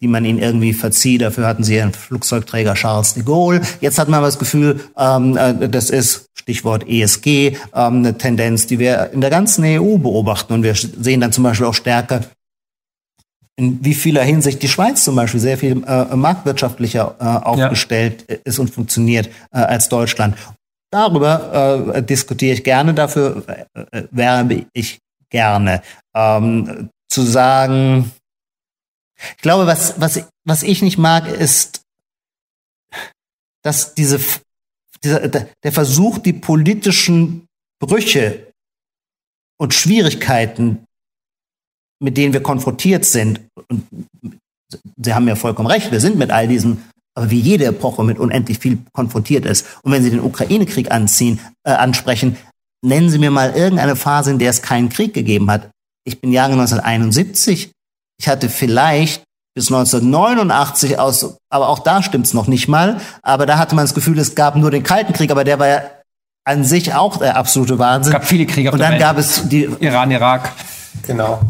die 0.02 0.08
man 0.08 0.24
ihnen 0.24 0.40
irgendwie 0.40 0.72
verzieht. 0.72 1.22
Dafür 1.22 1.46
hatten 1.46 1.62
sie 1.62 1.80
einen 1.80 1.92
Flugzeugträger 1.92 2.74
Charles 2.74 3.14
de 3.14 3.22
Gaulle. 3.22 3.62
Jetzt 3.80 3.98
hat 3.98 4.08
man 4.08 4.18
aber 4.18 4.26
das 4.26 4.38
Gefühl, 4.38 4.80
ähm, 4.98 5.36
äh, 5.36 5.68
das 5.68 5.90
ist 5.90 6.26
Stichwort 6.34 6.88
ESG, 6.88 7.28
ähm, 7.28 7.56
eine 7.74 8.18
Tendenz, 8.18 8.66
die 8.66 8.80
wir 8.80 9.10
in 9.12 9.20
der 9.20 9.30
ganzen 9.30 9.64
EU 9.64 9.96
beobachten. 9.98 10.52
Und 10.52 10.64
wir 10.64 10.74
sehen 10.74 11.20
dann 11.20 11.32
zum 11.32 11.44
Beispiel 11.44 11.66
auch 11.66 11.74
stärker, 11.74 12.22
in 13.56 13.84
wie 13.84 13.94
vieler 13.94 14.22
Hinsicht 14.22 14.62
die 14.62 14.68
Schweiz 14.68 15.04
zum 15.04 15.14
Beispiel 15.14 15.40
sehr 15.40 15.56
viel 15.56 15.82
äh, 15.86 16.16
marktwirtschaftlicher 16.16 17.14
äh, 17.20 17.24
aufgestellt 17.24 18.24
ja. 18.28 18.36
ist 18.44 18.58
und 18.58 18.70
funktioniert 18.70 19.28
äh, 19.52 19.58
als 19.58 19.88
Deutschland. 19.88 20.36
Darüber 20.90 21.94
äh, 21.94 22.02
diskutiere 22.02 22.54
ich 22.54 22.64
gerne, 22.64 22.92
dafür 22.92 23.44
äh, 23.46 24.02
werbe 24.10 24.66
ich 24.72 24.98
gerne. 25.30 25.82
Ähm, 26.14 26.90
zu 27.08 27.22
sagen, 27.22 28.10
ich 29.36 29.42
glaube, 29.42 29.66
was, 29.66 30.00
was, 30.00 30.24
was 30.44 30.62
ich 30.62 30.82
nicht 30.82 30.98
mag, 30.98 31.28
ist, 31.28 31.82
dass 33.62 33.94
diese, 33.94 34.20
dieser, 35.04 35.28
der 35.28 35.72
Versuch, 35.72 36.18
die 36.18 36.32
politischen 36.32 37.46
Brüche 37.80 38.52
und 39.58 39.74
Schwierigkeiten, 39.74 40.84
mit 42.00 42.16
denen 42.16 42.32
wir 42.32 42.42
konfrontiert 42.42 43.04
sind, 43.04 43.40
und 43.68 43.86
Sie 44.96 45.12
haben 45.12 45.28
ja 45.28 45.36
vollkommen 45.36 45.68
recht, 45.68 45.92
wir 45.92 46.00
sind 46.00 46.16
mit 46.16 46.30
all 46.30 46.48
diesen, 46.48 46.84
aber 47.14 47.30
wie 47.30 47.40
jede 47.40 47.66
Epoche 47.66 48.04
mit 48.04 48.18
unendlich 48.18 48.58
viel 48.58 48.78
konfrontiert 48.92 49.44
ist. 49.44 49.66
Und 49.82 49.92
wenn 49.92 50.02
Sie 50.02 50.10
den 50.10 50.20
Ukraine-Krieg 50.20 50.90
anziehen, 50.90 51.40
äh, 51.64 51.72
ansprechen, 51.72 52.36
nennen 52.82 53.10
Sie 53.10 53.18
mir 53.18 53.30
mal 53.30 53.52
irgendeine 53.54 53.96
Phase, 53.96 54.30
in 54.30 54.38
der 54.38 54.50
es 54.50 54.62
keinen 54.62 54.88
Krieg 54.88 55.12
gegeben 55.12 55.50
hat. 55.50 55.70
Ich 56.04 56.20
bin 56.20 56.32
Jahre 56.32 56.52
1971 56.52 57.72
ich 58.22 58.28
hatte 58.28 58.48
vielleicht 58.48 59.24
bis 59.54 59.70
1989 59.70 60.98
aus, 60.98 61.36
aber 61.50 61.68
auch 61.68 61.80
da 61.80 62.02
stimmt's 62.04 62.32
noch 62.34 62.46
nicht 62.46 62.68
mal. 62.68 63.00
Aber 63.22 63.46
da 63.46 63.58
hatte 63.58 63.74
man 63.74 63.84
das 63.84 63.94
Gefühl, 63.94 64.16
es 64.20 64.36
gab 64.36 64.54
nur 64.54 64.70
den 64.70 64.84
Kalten 64.84 65.12
Krieg, 65.12 65.30
aber 65.32 65.42
der 65.42 65.58
war 65.58 65.66
ja 65.66 65.82
an 66.44 66.62
sich 66.64 66.94
auch 66.94 67.16
der 67.16 67.36
absolute 67.36 67.80
Wahnsinn. 67.80 68.12
Es 68.12 68.18
gab 68.20 68.26
viele 68.26 68.46
Kriege 68.46 68.68
auf 68.68 68.74
Und 68.74 68.78
dann 68.78 68.92
Welt. 68.92 69.00
gab 69.00 69.18
es 69.18 69.48
die 69.48 69.68
Iran, 69.80 70.12
Irak. 70.12 70.52
Genau. 71.04 71.40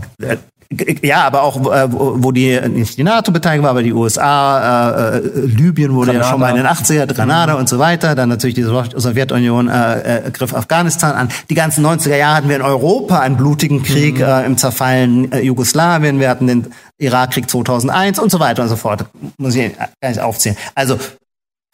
Ja, 1.03 1.25
aber 1.25 1.43
auch, 1.43 1.57
äh, 1.73 1.87
wo 1.91 2.33
die, 2.33 2.61
nicht 2.69 2.97
die 2.97 3.03
NATO 3.03 3.33
beteiligt 3.33 3.63
war, 3.63 3.71
aber 3.71 3.83
die 3.83 3.93
USA, 3.93 5.11
äh, 5.11 5.19
äh, 5.19 5.21
Libyen 5.47 5.95
wurde 5.95 6.13
Granada. 6.13 6.25
ja 6.25 6.31
schon 6.31 6.41
mal 6.41 6.51
in 6.51 6.57
den 6.57 6.67
80er, 6.67 7.13
Granada 7.13 7.55
mhm. 7.55 7.61
und 7.61 7.69
so 7.69 7.79
weiter, 7.79 8.15
dann 8.15 8.29
natürlich 8.29 8.55
die 8.55 8.63
Sowjetunion 8.63 9.69
äh, 9.69 10.19
äh, 10.19 10.31
griff 10.31 10.55
Afghanistan 10.55 11.15
an. 11.15 11.29
Die 11.51 11.55
ganzen 11.55 11.85
90er 11.85 12.17
Jahre 12.17 12.37
hatten 12.37 12.49
wir 12.49 12.57
in 12.57 12.63
Europa 12.63 13.21
einen 13.21 13.37
blutigen 13.37 13.83
Krieg 13.83 14.17
mhm. 14.17 14.25
äh, 14.25 14.47
im 14.47 14.57
zerfallenen 14.57 15.33
äh, 15.33 15.41
Jugoslawien, 15.41 16.21
wir 16.21 16.29
hatten 16.31 16.47
den 16.47 16.67
Irakkrieg 16.99 17.51
2001 17.51 18.19
und 18.19 18.31
so 18.31 18.41
weiter 18.41 18.63
und 18.63 18.69
so 18.69 18.77
fort. 18.77 19.07
Muss 19.39 19.55
ich 19.55 19.73
gar 19.77 20.09
nicht 20.09 20.21
aufzählen. 20.21 20.57
Also 20.75 20.99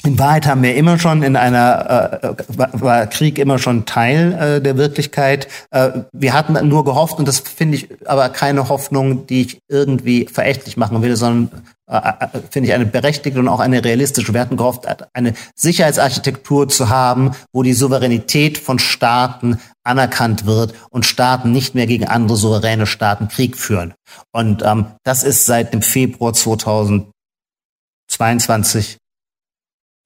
in 0.04 0.18
Wahrheit 0.18 0.46
haben 0.46 0.62
wir 0.62 0.76
immer 0.76 0.98
schon 0.98 1.22
in 1.22 1.36
einer, 1.36 2.22
äh, 2.22 2.34
war 2.56 3.06
Krieg 3.08 3.38
immer 3.38 3.58
schon 3.58 3.84
Teil 3.84 4.32
äh, 4.32 4.62
der 4.62 4.76
Wirklichkeit. 4.76 5.48
Äh, 5.70 5.90
wir 6.12 6.32
hatten 6.32 6.68
nur 6.68 6.84
gehofft, 6.84 7.18
und 7.18 7.26
das 7.26 7.40
finde 7.40 7.78
ich 7.78 7.88
aber 8.06 8.28
keine 8.28 8.68
Hoffnung, 8.68 9.26
die 9.26 9.42
ich 9.42 9.58
irgendwie 9.68 10.26
verächtlich 10.26 10.76
machen 10.76 11.02
will, 11.02 11.16
sondern 11.16 11.64
äh, 11.90 11.96
äh, 11.96 12.28
finde 12.48 12.68
ich 12.68 12.74
eine 12.74 12.86
berechtigte 12.86 13.40
und 13.40 13.48
auch 13.48 13.58
eine 13.58 13.84
realistische. 13.84 14.32
Wir 14.32 14.40
hatten 14.40 14.56
gehofft, 14.56 14.86
eine 15.14 15.34
Sicherheitsarchitektur 15.56 16.68
zu 16.68 16.90
haben, 16.90 17.32
wo 17.52 17.64
die 17.64 17.72
Souveränität 17.72 18.56
von 18.56 18.78
Staaten 18.78 19.58
anerkannt 19.82 20.46
wird 20.46 20.74
und 20.90 21.06
Staaten 21.06 21.50
nicht 21.50 21.74
mehr 21.74 21.88
gegen 21.88 22.06
andere 22.06 22.36
souveräne 22.36 22.86
Staaten 22.86 23.26
Krieg 23.28 23.56
führen. 23.56 23.94
Und 24.32 24.62
ähm, 24.64 24.86
das 25.02 25.24
ist 25.24 25.46
seit 25.46 25.72
dem 25.72 25.82
Februar 25.82 26.34
2022 26.34 28.98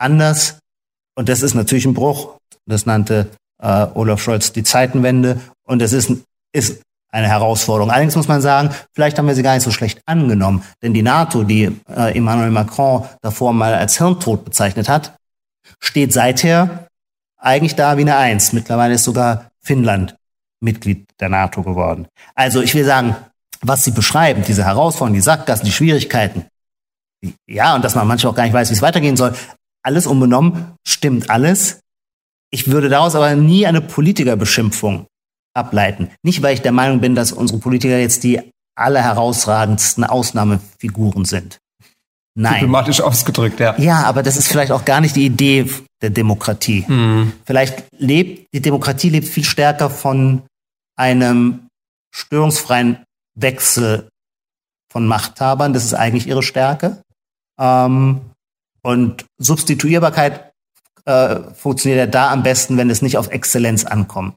anders. 0.03 0.59
Und 1.15 1.29
das 1.29 1.43
ist 1.43 1.55
natürlich 1.55 1.87
ein 1.87 1.95
Bruch. 1.95 2.39
Das 2.67 2.87
nannte 2.87 3.31
äh, 3.63 3.87
Olaf 3.95 4.23
Scholz 4.23 4.53
die 4.53 4.63
Zeitenwende. 4.63 5.41
Und 5.65 5.81
das 5.81 5.93
ist, 5.93 6.11
ist 6.53 6.83
eine 7.11 7.29
Herausforderung. 7.29 7.91
Allerdings 7.91 8.17
muss 8.17 8.29
man 8.29 8.41
sagen, 8.41 8.71
vielleicht 8.95 9.19
haben 9.19 9.27
wir 9.27 9.35
sie 9.35 9.43
gar 9.43 9.55
nicht 9.55 9.65
so 9.65 9.71
schlecht 9.71 10.01
angenommen. 10.07 10.65
Denn 10.83 10.95
die 10.95 11.03
NATO, 11.03 11.45
die 11.45 11.65
äh, 11.89 12.17
Emmanuel 12.17 12.51
Macron 12.51 13.07
davor 13.21 13.53
mal 13.53 13.75
als 13.75 13.99
Hirntod 13.99 14.45
bezeichnet 14.45 14.89
hat, 14.89 15.15
steht 15.79 16.13
seither 16.13 16.89
eigentlich 17.37 17.75
da 17.75 17.97
wie 17.97 18.03
eine 18.03 18.17
Eins. 18.17 18.53
Mittlerweile 18.53 18.95
ist 18.95 19.05
sogar 19.05 19.51
Finnland 19.61 20.17
Mitglied 20.61 21.07
der 21.21 21.29
NATO 21.29 21.63
geworden. 21.63 22.07
Also 22.35 22.63
ich 22.63 22.75
will 22.75 22.85
sagen, 22.85 23.17
was 23.61 23.85
Sie 23.85 23.91
beschreiben, 23.91 24.43
diese 24.47 24.65
Herausforderungen, 24.65 25.15
die 25.15 25.21
Sackgassen, 25.21 25.67
die 25.67 25.73
Schwierigkeiten, 25.73 26.47
ja, 27.47 27.75
und 27.75 27.85
dass 27.85 27.95
man 27.95 28.07
manchmal 28.07 28.33
auch 28.33 28.37
gar 28.37 28.45
nicht 28.45 28.53
weiß, 28.53 28.71
wie 28.71 28.75
es 28.75 28.83
weitergehen 28.83 29.17
soll, 29.17 29.35
alles 29.83 30.07
unbenommen, 30.07 30.75
stimmt 30.87 31.31
alles. 31.31 31.81
Ich 32.51 32.71
würde 32.71 32.89
daraus 32.89 33.15
aber 33.15 33.35
nie 33.35 33.67
eine 33.67 33.81
Politikerbeschimpfung 33.81 35.07
ableiten. 35.55 36.11
Nicht, 36.23 36.43
weil 36.43 36.55
ich 36.55 36.63
der 36.63 36.73
Meinung 36.73 37.01
bin, 37.01 37.15
dass 37.15 37.33
unsere 37.33 37.59
Politiker 37.59 37.99
jetzt 37.99 38.25
die 38.25 38.41
aller 38.75 39.03
herausragendsten 39.03 40.05
Ausnahmefiguren 40.05 41.25
sind. 41.25 41.59
Nein. 42.35 42.55
Diplomatisch 42.55 43.01
ausgedrückt, 43.01 43.61
ja. 43.61 43.79
Ja, 43.79 44.05
aber 44.05 44.23
das 44.23 44.37
ist 44.37 44.49
vielleicht 44.49 44.73
auch 44.73 44.85
gar 44.85 45.01
nicht 45.01 45.17
die 45.17 45.27
Idee 45.27 45.69
der 46.01 46.11
Demokratie. 46.11 46.87
Hm. 46.87 47.33
Vielleicht 47.45 47.85
lebt, 47.99 48.49
die 48.55 48.63
Demokratie 48.63 49.11
lebt 49.11 49.29
viel 49.29 49.45
stärker 49.45 49.91
von 49.91 50.43
einem 50.97 51.69
störungsfreien 52.15 53.05
Wechsel 53.35 54.09
von 54.91 55.07
Machthabern. 55.07 55.75
Das 55.75 55.85
ist 55.85 55.95
eigentlich 55.95 56.27
ihre 56.27 56.43
Stärke. 56.43 57.03
Ähm, 57.59 58.23
und 58.83 59.25
Substituierbarkeit 59.39 60.53
äh, 61.05 61.37
funktioniert 61.55 61.99
ja 61.99 62.07
da 62.07 62.31
am 62.31 62.43
besten, 62.43 62.77
wenn 62.77 62.91
es 62.91 63.03
nicht 63.03 63.17
auf 63.17 63.31
Exzellenz 63.31 63.85
ankommt. 63.85 64.35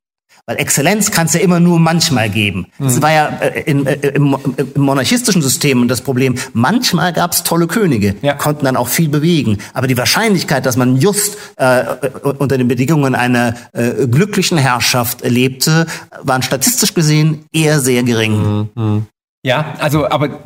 Weil 0.48 0.58
Exzellenz 0.58 1.10
kann 1.10 1.26
es 1.26 1.34
ja 1.34 1.40
immer 1.40 1.60
nur 1.60 1.80
manchmal 1.80 2.30
geben. 2.30 2.68
Mhm. 2.78 2.84
Das 2.84 3.02
war 3.02 3.12
ja 3.12 3.28
äh, 3.40 3.62
in, 3.62 3.88
äh, 3.88 3.96
im, 4.10 4.38
im, 4.58 4.82
monarchistischen 4.82 5.42
System 5.42 5.88
das 5.88 6.02
Problem. 6.02 6.36
Manchmal 6.54 7.14
gab 7.14 7.32
es 7.32 7.42
tolle 7.42 7.66
Könige, 7.66 8.16
ja. 8.22 8.36
konnten 8.36 8.66
dann 8.66 8.78
auch 8.78 8.88
viel 8.88 9.10
bewegen. 9.10 9.58
Aber 9.74 9.88
die 9.88 9.98
Wahrscheinlichkeit, 9.98 10.68
dass 10.68 10.78
man 10.78 10.98
just 10.98 11.38
äh, 11.56 11.84
unter 12.22 12.60
den 12.60 12.68
Bedingungen 12.68 13.16
einer 13.16 13.56
äh, 13.74 14.06
glücklichen 14.08 14.60
Herrschaft 14.60 15.28
lebte, 15.28 15.88
waren 16.22 16.44
statistisch 16.44 16.94
gesehen 16.94 17.46
eher 17.52 17.80
sehr 17.80 18.04
gering. 18.04 18.70
Mhm. 18.76 19.08
Ja, 19.44 19.76
also 19.80 20.10
aber 20.10 20.42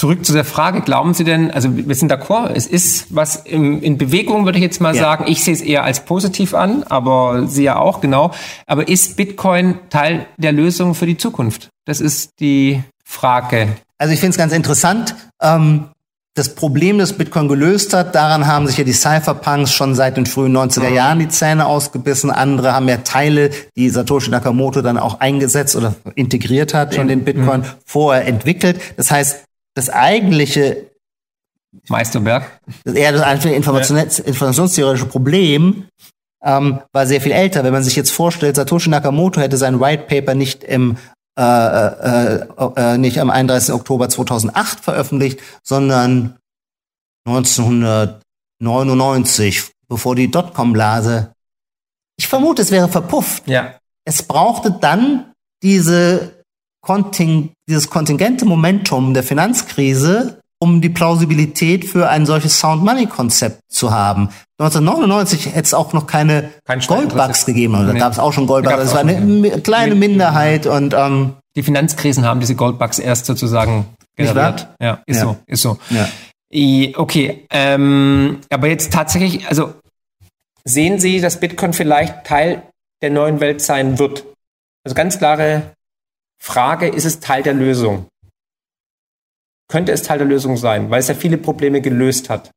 Zurück 0.00 0.24
zu 0.24 0.32
der 0.32 0.46
Frage, 0.46 0.80
glauben 0.80 1.12
Sie 1.12 1.24
denn, 1.24 1.50
also 1.50 1.76
wir 1.76 1.94
sind 1.94 2.10
d'accord, 2.10 2.52
es 2.54 2.66
ist 2.66 3.14
was 3.14 3.36
im, 3.36 3.82
in 3.82 3.98
Bewegung, 3.98 4.46
würde 4.46 4.56
ich 4.56 4.64
jetzt 4.64 4.80
mal 4.80 4.96
ja. 4.96 5.02
sagen. 5.02 5.26
Ich 5.28 5.44
sehe 5.44 5.52
es 5.52 5.60
eher 5.60 5.84
als 5.84 6.06
positiv 6.06 6.54
an, 6.54 6.84
aber 6.84 7.46
Sie 7.46 7.64
ja 7.64 7.76
auch, 7.76 8.00
genau. 8.00 8.30
Aber 8.66 8.88
ist 8.88 9.18
Bitcoin 9.18 9.78
Teil 9.90 10.24
der 10.38 10.52
Lösung 10.52 10.94
für 10.94 11.04
die 11.04 11.18
Zukunft? 11.18 11.68
Das 11.84 12.00
ist 12.00 12.30
die 12.40 12.82
Frage. 13.04 13.76
Also 13.98 14.14
ich 14.14 14.20
finde 14.20 14.30
es 14.30 14.38
ganz 14.38 14.54
interessant. 14.54 15.14
Ähm, 15.42 15.90
das 16.32 16.54
Problem, 16.54 16.96
das 16.96 17.12
Bitcoin 17.12 17.48
gelöst 17.48 17.92
hat, 17.92 18.14
daran 18.14 18.46
haben 18.46 18.66
sich 18.68 18.78
ja 18.78 18.84
die 18.84 18.94
Cypherpunks 18.94 19.70
schon 19.70 19.94
seit 19.94 20.16
den 20.16 20.24
frühen 20.24 20.56
90er 20.56 20.88
mhm. 20.88 20.94
Jahren 20.94 21.18
die 21.18 21.28
Zähne 21.28 21.66
ausgebissen. 21.66 22.30
Andere 22.30 22.72
haben 22.72 22.88
ja 22.88 22.96
Teile, 22.98 23.50
die 23.76 23.90
Satoshi 23.90 24.30
Nakamoto 24.30 24.80
dann 24.80 24.96
auch 24.96 25.20
eingesetzt 25.20 25.76
oder 25.76 25.94
integriert 26.14 26.72
hat, 26.72 26.94
schon 26.94 27.08
den 27.08 27.24
Bitcoin 27.24 27.60
mhm. 27.60 27.66
vorher 27.84 28.26
entwickelt. 28.26 28.80
Das 28.96 29.10
heißt, 29.10 29.44
das 29.80 29.88
eigentliche 29.88 30.90
Meisterberg. 31.88 32.60
Eher 32.84 33.12
das 33.12 33.22
eigentliche 33.22 33.56
informationstheoretische 33.56 35.06
Problem 35.06 35.86
ähm, 36.44 36.80
war 36.92 37.06
sehr 37.06 37.22
viel 37.22 37.32
älter. 37.32 37.64
Wenn 37.64 37.72
man 37.72 37.82
sich 37.82 37.96
jetzt 37.96 38.10
vorstellt, 38.10 38.56
Satoshi 38.56 38.90
Nakamoto 38.90 39.40
hätte 39.40 39.56
sein 39.56 39.80
White 39.80 40.04
Paper 40.04 40.34
nicht 40.34 40.64
im 40.64 40.98
äh, 41.38 41.42
äh, 41.42 42.44
äh, 42.76 42.98
nicht 42.98 43.18
am 43.20 43.30
31. 43.30 43.72
Oktober 43.72 44.10
2008 44.10 44.80
veröffentlicht, 44.80 45.40
sondern 45.62 46.36
1999, 47.26 49.70
bevor 49.88 50.14
die 50.14 50.30
Dotcom-Blase. 50.30 51.32
Ich 52.18 52.28
vermute, 52.28 52.60
es 52.60 52.70
wäre 52.70 52.88
verpufft. 52.88 53.48
Ja. 53.48 53.76
Es 54.04 54.22
brauchte 54.22 54.70
dann 54.70 55.32
diese 55.62 56.39
Konting 56.82 57.50
dieses 57.68 57.90
kontingente 57.90 58.44
Momentum 58.44 59.14
der 59.14 59.22
Finanzkrise, 59.22 60.40
um 60.58 60.80
die 60.80 60.88
Plausibilität 60.88 61.84
für 61.84 62.08
ein 62.08 62.26
solches 62.26 62.58
Sound 62.58 62.84
Money 62.84 63.06
Konzept 63.06 63.60
zu 63.68 63.92
haben. 63.92 64.28
1999 64.58 65.46
hätte 65.46 65.60
es 65.60 65.74
auch 65.74 65.92
noch 65.92 66.06
keine 66.06 66.50
Kein 66.66 66.80
Goldbugs 66.80 67.46
gegeben. 67.46 67.72
Da 67.72 67.92
nee. 67.92 67.98
gab 67.98 68.12
es 68.12 68.18
auch 68.18 68.32
schon 68.32 68.46
Goldbugs. 68.46 68.76
Das 68.76 68.92
war 68.92 69.00
eine 69.00 69.20
nicht. 69.20 69.64
kleine 69.64 69.94
Minderheit 69.94 70.66
und 70.66 70.94
ähm, 70.94 71.34
die 71.56 71.62
Finanzkrisen 71.62 72.26
haben 72.26 72.40
diese 72.40 72.54
Goldbugs 72.54 72.98
erst 72.98 73.26
sozusagen 73.26 73.86
generiert. 74.16 74.68
Ja, 74.80 75.02
ist 75.06 75.16
ja. 75.16 75.22
so, 75.22 75.36
ist 75.46 75.62
so. 75.62 75.78
Ja. 75.90 76.08
Okay, 76.96 77.46
ähm, 77.50 78.38
aber 78.50 78.68
jetzt 78.68 78.92
tatsächlich, 78.92 79.46
also 79.48 79.74
sehen 80.64 80.98
Sie, 80.98 81.20
dass 81.20 81.40
Bitcoin 81.40 81.72
vielleicht 81.72 82.24
Teil 82.24 82.62
der 83.02 83.10
neuen 83.10 83.40
Welt 83.40 83.62
sein 83.62 83.98
wird? 83.98 84.24
Also 84.84 84.94
ganz 84.94 85.18
klare 85.18 85.74
Frage, 86.42 86.88
ist 86.88 87.04
es 87.04 87.20
Teil 87.20 87.42
der 87.42 87.54
Lösung? 87.54 88.06
Könnte 89.68 89.92
es 89.92 90.02
Teil 90.02 90.18
der 90.18 90.26
Lösung 90.26 90.56
sein, 90.56 90.90
weil 90.90 91.00
es 91.00 91.08
ja 91.08 91.14
viele 91.14 91.38
Probleme 91.38 91.80
gelöst 91.80 92.28
hat? 92.28 92.50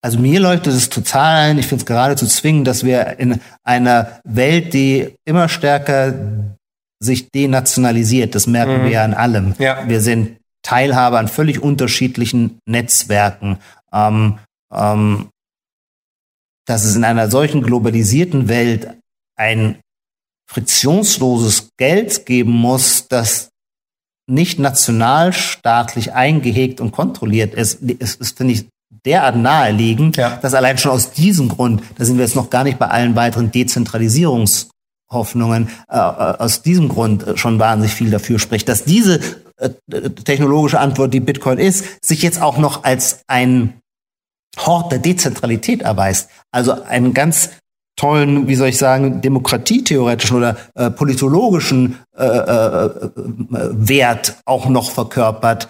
Also 0.00 0.18
mir 0.18 0.38
leuchtet 0.38 0.74
es 0.74 0.90
total 0.90 1.50
ein. 1.50 1.58
Ich 1.58 1.66
finde 1.66 1.82
es 1.82 1.86
geradezu 1.86 2.26
zwingend, 2.26 2.66
dass 2.66 2.84
wir 2.84 3.18
in 3.18 3.40
einer 3.64 4.20
Welt, 4.24 4.74
die 4.74 5.14
immer 5.24 5.48
stärker 5.48 6.14
sich 7.00 7.30
denationalisiert, 7.30 8.34
das 8.34 8.46
merken 8.46 8.82
mhm. 8.82 8.84
wir 8.84 8.90
ja 8.90 9.04
an 9.04 9.14
allem. 9.14 9.54
Ja. 9.58 9.88
Wir 9.88 10.00
sind 10.00 10.36
Teilhaber 10.62 11.18
an 11.18 11.28
völlig 11.28 11.62
unterschiedlichen 11.62 12.58
Netzwerken. 12.66 13.58
Ähm, 13.92 14.38
ähm, 14.72 15.28
dass 16.66 16.84
es 16.84 16.96
in 16.96 17.04
einer 17.04 17.30
solchen 17.30 17.62
globalisierten 17.62 18.48
Welt 18.48 18.96
ein 19.36 19.78
friktionsloses 20.46 21.70
Geld 21.76 22.26
geben 22.26 22.52
muss, 22.52 23.08
das 23.08 23.50
nicht 24.26 24.58
nationalstaatlich 24.58 26.12
eingehegt 26.12 26.80
und 26.80 26.90
kontrolliert 26.92 27.54
ist, 27.54 27.82
ist, 27.82 28.20
ist 28.20 28.36
finde 28.36 28.54
ich, 28.54 28.66
derart 29.04 29.36
naheliegend, 29.36 30.16
ja. 30.16 30.36
dass 30.36 30.54
allein 30.54 30.78
schon 30.78 30.92
aus 30.92 31.12
diesem 31.12 31.50
Grund, 31.50 31.82
da 31.96 32.04
sind 32.04 32.16
wir 32.16 32.24
jetzt 32.24 32.36
noch 32.36 32.50
gar 32.50 32.64
nicht 32.64 32.78
bei 32.78 32.88
allen 32.88 33.16
weiteren 33.16 33.50
Dezentralisierungshoffnungen, 33.50 35.68
äh, 35.90 35.96
äh 35.96 36.36
aus 36.38 36.62
diesem 36.62 36.88
Grund 36.88 37.26
schon 37.34 37.58
wahnsinnig 37.58 37.94
viel 37.94 38.10
dafür 38.10 38.38
spricht, 38.38 38.68
dass 38.68 38.84
diese 38.84 39.20
äh, 39.58 39.70
technologische 40.24 40.80
Antwort, 40.80 41.12
die 41.12 41.20
Bitcoin 41.20 41.58
ist, 41.58 41.84
sich 42.04 42.22
jetzt 42.22 42.40
auch 42.40 42.56
noch 42.56 42.84
als 42.84 43.20
ein 43.26 43.74
Hort 44.58 44.92
der 44.92 45.00
Dezentralität 45.00 45.82
erweist. 45.82 46.30
Also 46.50 46.80
ein 46.82 47.12
ganz 47.12 47.50
tollen, 47.96 48.48
wie 48.48 48.54
soll 48.56 48.68
ich 48.68 48.78
sagen, 48.78 49.20
demokratietheoretischen 49.20 50.36
oder 50.36 50.56
äh, 50.74 50.90
politologischen 50.90 51.98
äh, 52.16 52.24
äh, 52.24 52.86
äh, 52.86 53.10
Wert 53.52 54.36
auch 54.44 54.68
noch 54.68 54.90
verkörpert, 54.90 55.68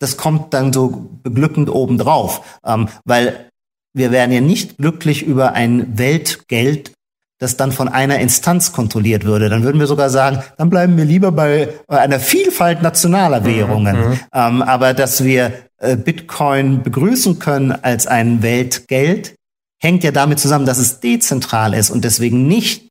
das 0.00 0.16
kommt 0.16 0.54
dann 0.54 0.72
so 0.72 1.10
beglückend 1.22 1.70
obendrauf. 1.70 2.58
Ähm, 2.64 2.88
weil 3.04 3.50
wir 3.92 4.10
werden 4.10 4.32
ja 4.32 4.40
nicht 4.40 4.78
glücklich 4.78 5.22
über 5.22 5.52
ein 5.52 5.98
Weltgeld, 5.98 6.92
das 7.38 7.56
dann 7.56 7.72
von 7.72 7.88
einer 7.88 8.18
Instanz 8.18 8.72
kontrolliert 8.72 9.24
würde. 9.24 9.48
Dann 9.48 9.62
würden 9.62 9.80
wir 9.80 9.86
sogar 9.86 10.10
sagen, 10.10 10.42
dann 10.58 10.70
bleiben 10.70 10.96
wir 10.96 11.04
lieber 11.04 11.32
bei 11.32 11.68
einer 11.88 12.20
Vielfalt 12.20 12.82
nationaler 12.82 13.44
Währungen. 13.44 13.96
Mhm. 13.96 14.08
mhm. 14.08 14.20
Ähm, 14.32 14.62
aber 14.62 14.94
dass 14.94 15.24
wir 15.24 15.52
äh, 15.78 15.96
Bitcoin 15.96 16.82
begrüßen 16.82 17.38
können 17.38 17.72
als 17.72 18.06
ein 18.06 18.42
Weltgeld, 18.42 19.36
hängt 19.80 20.04
ja 20.04 20.12
damit 20.12 20.38
zusammen, 20.38 20.66
dass 20.66 20.78
es 20.78 21.00
dezentral 21.00 21.74
ist 21.74 21.90
und 21.90 22.04
deswegen 22.04 22.46
nicht 22.46 22.88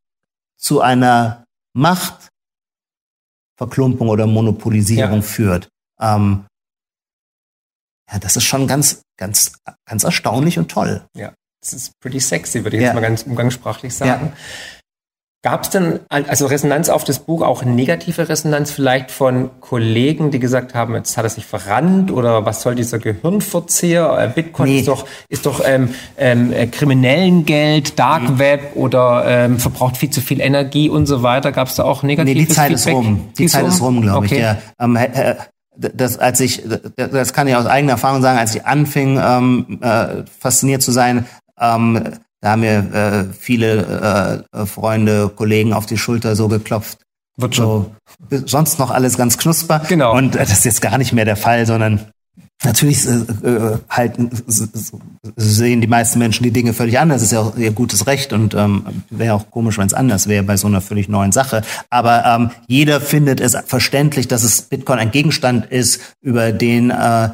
zu 0.57 0.81
einer 0.81 1.45
Machtverklumpung 1.73 4.09
oder 4.09 4.27
Monopolisierung 4.27 5.17
ja. 5.17 5.21
führt. 5.21 5.69
Ähm, 5.99 6.45
ja, 8.11 8.19
das 8.19 8.35
ist 8.35 8.45
schon 8.45 8.67
ganz, 8.67 9.01
ganz, 9.17 9.53
ganz 9.85 10.03
erstaunlich 10.03 10.57
und 10.57 10.69
toll. 10.69 11.05
Ja. 11.15 11.33
Das 11.61 11.73
ist 11.73 11.91
pretty 11.99 12.19
sexy, 12.19 12.63
würde 12.63 12.77
ich 12.77 12.81
ja. 12.81 12.89
jetzt 12.89 12.95
mal 12.95 13.01
ganz 13.01 13.23
umgangssprachlich 13.23 13.93
sagen. 13.93 14.27
Ja. 14.27 14.33
Gab 15.41 15.63
es 15.63 15.69
denn 15.69 16.01
also 16.09 16.47
Resonanz 16.47 16.89
auf 16.89 17.05
das 17.05 17.19
Buch, 17.19 17.43
auch 17.43 17.63
negative 17.63 18.27
Resonanz 18.27 18.71
vielleicht 18.71 19.09
von 19.09 19.49
Kollegen, 19.61 20.31
die 20.31 20.39
gesagt 20.39 20.75
haben, 20.75 20.95
jetzt 20.95 21.15
hat 21.15 21.23
er 21.23 21.29
sich 21.29 21.45
verrannt 21.45 22.11
oder 22.11 22.45
was 22.45 22.61
soll 22.61 22.75
dieser 22.75 22.99
Gehirnverzehr? 22.99 24.17
Äh, 24.19 24.27
Bitcoin 24.35 24.67
nee. 24.67 24.79
ist 24.79 24.89
doch, 24.89 25.05
ist 25.29 25.45
doch 25.45 25.61
ähm, 25.65 25.93
ähm, 26.17 26.51
äh, 26.51 26.67
kriminellen 26.67 27.45
Geld, 27.45 27.97
Dark 27.97 28.23
mhm. 28.23 28.39
Web 28.39 28.71
oder 28.75 29.23
ähm, 29.25 29.59
verbraucht 29.59 29.95
viel 29.95 30.09
zu 30.09 30.19
viel 30.19 30.41
Energie 30.41 30.89
und 30.89 31.05
so 31.05 31.23
weiter. 31.23 31.53
Gab 31.53 31.69
es 31.69 31.75
da 31.75 31.85
auch 31.85 32.03
negative 32.03 32.37
Nee, 32.37 32.45
die 32.45 32.53
Zeit 32.53 32.71
Feedback? 32.71 32.93
ist 32.93 32.93
rum. 32.93 33.29
Die, 33.37 33.43
die 33.43 33.47
Zeit 33.47 33.65
ist 33.65 33.81
rum, 33.81 34.01
glaube 34.01 34.25
okay. 34.25 34.35
ich. 34.35 34.41
Ja. 34.41 34.57
Ähm, 34.77 34.97
äh, 34.97 35.35
das, 35.77 36.17
als 36.17 36.41
ich, 36.41 36.63
das 36.97 37.31
kann 37.31 37.47
ich 37.47 37.55
aus 37.55 37.65
eigener 37.65 37.93
Erfahrung 37.93 38.21
sagen, 38.21 38.37
als 38.37 38.53
ich 38.55 38.65
anfing, 38.65 39.17
ähm, 39.23 39.79
äh, 39.81 40.25
fasziniert 40.37 40.81
zu 40.81 40.91
sein, 40.91 41.27
ähm, 41.57 42.19
da 42.41 42.51
haben 42.51 42.61
mir 42.61 42.93
äh, 42.93 43.33
viele 43.33 44.45
äh, 44.53 44.65
Freunde, 44.65 45.29
Kollegen 45.29 45.73
auf 45.73 45.85
die 45.85 45.97
Schulter 45.97 46.35
so 46.35 46.47
geklopft. 46.47 46.99
Wird 47.37 47.55
schon. 47.55 47.91
So, 48.29 48.37
sonst 48.45 48.79
noch 48.79 48.91
alles 48.91 49.17
ganz 49.17 49.37
knusper. 49.37 49.81
Genau. 49.87 50.15
Und 50.15 50.35
äh, 50.35 50.39
das 50.39 50.51
ist 50.51 50.65
jetzt 50.65 50.81
gar 50.81 50.97
nicht 50.97 51.13
mehr 51.13 51.25
der 51.25 51.37
Fall, 51.37 51.65
sondern 51.65 52.11
natürlich 52.63 53.05
äh, 53.07 53.47
äh 53.47 53.77
halt 53.89 54.13
sehen 55.37 55.81
die 55.81 55.87
meisten 55.87 56.19
Menschen 56.19 56.43
die 56.43 56.51
Dinge 56.51 56.73
völlig 56.73 56.99
anders. 56.99 57.17
Das 57.17 57.23
ist 57.23 57.31
ja 57.31 57.39
auch 57.41 57.57
ihr 57.57 57.71
gutes 57.71 58.07
Recht 58.07 58.33
und 58.33 58.53
ähm, 58.55 59.03
wäre 59.09 59.35
auch 59.35 59.51
komisch, 59.51 59.77
wenn 59.77 59.87
es 59.87 59.93
anders 59.93 60.27
wäre 60.27 60.43
bei 60.43 60.57
so 60.57 60.67
einer 60.67 60.81
völlig 60.81 61.07
neuen 61.07 61.31
Sache. 61.31 61.61
Aber 61.89 62.25
ähm, 62.25 62.51
jeder 62.67 62.99
findet 63.01 63.39
es 63.39 63.57
verständlich, 63.65 64.27
dass 64.27 64.43
es 64.43 64.61
Bitcoin 64.63 64.99
ein 64.99 65.11
Gegenstand 65.11 65.65
ist, 65.65 66.15
über 66.21 66.51
den 66.51 66.89
äh, 66.89 67.29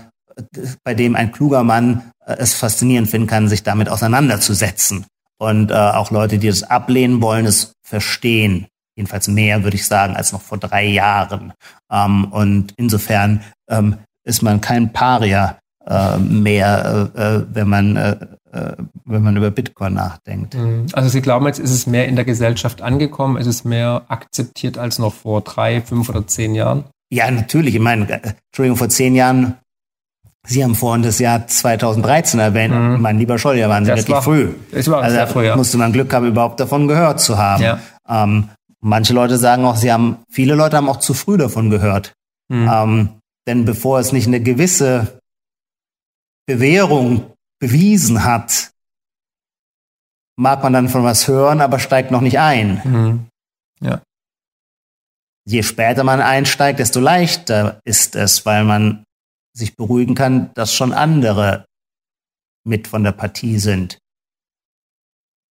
bei 0.83 0.93
dem 0.93 1.15
ein 1.15 1.31
kluger 1.31 1.63
Mann 1.63 2.11
äh, 2.14 2.14
es 2.25 2.53
faszinierend 2.53 3.09
finden 3.09 3.27
kann, 3.27 3.47
sich 3.47 3.63
damit 3.63 3.89
auseinanderzusetzen. 3.89 5.05
Und 5.37 5.71
äh, 5.71 5.73
auch 5.73 6.11
Leute, 6.11 6.37
die 6.37 6.47
es 6.47 6.63
ablehnen 6.63 7.21
wollen, 7.21 7.45
es 7.45 7.73
verstehen. 7.85 8.67
Jedenfalls 8.95 9.27
mehr, 9.27 9.63
würde 9.63 9.75
ich 9.75 9.85
sagen, 9.85 10.15
als 10.15 10.31
noch 10.31 10.41
vor 10.41 10.57
drei 10.57 10.85
Jahren. 10.85 11.53
Ähm, 11.91 12.25
und 12.25 12.73
insofern 12.77 13.41
ähm, 13.69 13.97
ist 14.23 14.41
man 14.41 14.61
kein 14.61 14.93
Paria 14.93 15.59
äh, 15.85 16.17
mehr, 16.17 17.11
äh, 17.15 17.21
äh 17.21 17.45
wenn 17.51 17.67
man 17.67 17.95
äh, 17.97 18.15
äh, 18.55 18.75
wenn 19.03 19.21
man 19.21 19.35
über 19.35 19.51
Bitcoin 19.51 19.93
nachdenkt. 19.93 20.53
Mhm. 20.55 20.85
Also 20.93 21.09
Sie 21.09 21.21
glauben 21.21 21.45
jetzt, 21.45 21.59
ist 21.59 21.71
es 21.71 21.87
mehr 21.87 22.07
in 22.07 22.15
der 22.15 22.23
Gesellschaft 22.23 22.81
angekommen, 22.81 23.35
ist 23.35 23.47
es 23.47 23.65
mehr 23.65 24.03
akzeptiert 24.07 24.77
als 24.77 24.97
noch 24.97 25.13
vor 25.13 25.41
drei, 25.41 25.81
fünf 25.81 26.07
oder 26.07 26.25
zehn 26.25 26.55
Jahren? 26.55 26.85
Ja, 27.11 27.29
natürlich. 27.29 27.75
Ich 27.75 27.81
meine, 27.81 28.07
Entschuldigung, 28.49 28.77
vor 28.77 28.89
zehn 28.89 29.13
Jahren 29.13 29.57
Sie 30.47 30.63
haben 30.63 30.75
vorhin 30.75 31.03
das 31.03 31.19
Jahr 31.19 31.47
2013 31.47 32.39
erwähnt. 32.39 32.73
Mhm. 32.73 33.01
Mein 33.01 33.17
lieber 33.17 33.37
Scholl, 33.37 33.57
ja, 33.57 33.69
waren 33.69 33.85
Sie 33.85 33.91
das 33.91 34.01
wirklich 34.01 34.15
war, 34.15 34.21
früh. 34.21 34.49
Das 34.71 34.87
war 34.89 35.01
also 35.01 35.15
sehr 35.15 35.27
früh, 35.27 35.45
ja. 35.45 35.55
musste 35.55 35.77
man 35.77 35.91
Glück 35.91 36.13
haben, 36.13 36.27
überhaupt 36.27 36.59
davon 36.59 36.87
gehört 36.87 37.19
zu 37.19 37.37
haben. 37.37 37.63
Ja. 37.63 37.79
Ähm, 38.07 38.49
manche 38.81 39.13
Leute 39.13 39.37
sagen 39.37 39.65
auch, 39.65 39.75
sie 39.75 39.91
haben, 39.91 40.17
viele 40.29 40.55
Leute 40.55 40.77
haben 40.77 40.89
auch 40.89 40.99
zu 40.99 41.13
früh 41.13 41.37
davon 41.37 41.69
gehört. 41.69 42.13
Mhm. 42.49 42.69
Ähm, 42.71 43.09
denn 43.47 43.65
bevor 43.65 43.99
es 43.99 44.11
nicht 44.11 44.27
eine 44.27 44.41
gewisse 44.41 45.19
Bewährung 46.45 47.33
bewiesen 47.59 48.23
hat, 48.23 48.71
mag 50.37 50.61
man 50.63 50.73
dann 50.73 50.89
von 50.89 51.03
was 51.03 51.27
hören, 51.27 51.61
aber 51.61 51.79
steigt 51.79 52.11
noch 52.11 52.21
nicht 52.21 52.39
ein. 52.39 52.81
Mhm. 52.83 53.27
Ja. 53.81 54.01
Je 55.47 55.63
später 55.63 56.03
man 56.03 56.21
einsteigt, 56.21 56.79
desto 56.79 56.99
leichter 56.99 57.79
ist 57.83 58.15
es, 58.15 58.45
weil 58.45 58.63
man 58.63 59.04
sich 59.55 59.75
beruhigen 59.75 60.15
kann, 60.15 60.53
dass 60.53 60.73
schon 60.73 60.93
andere 60.93 61.65
mit 62.65 62.87
von 62.87 63.03
der 63.03 63.11
Partie 63.11 63.57
sind. 63.57 63.97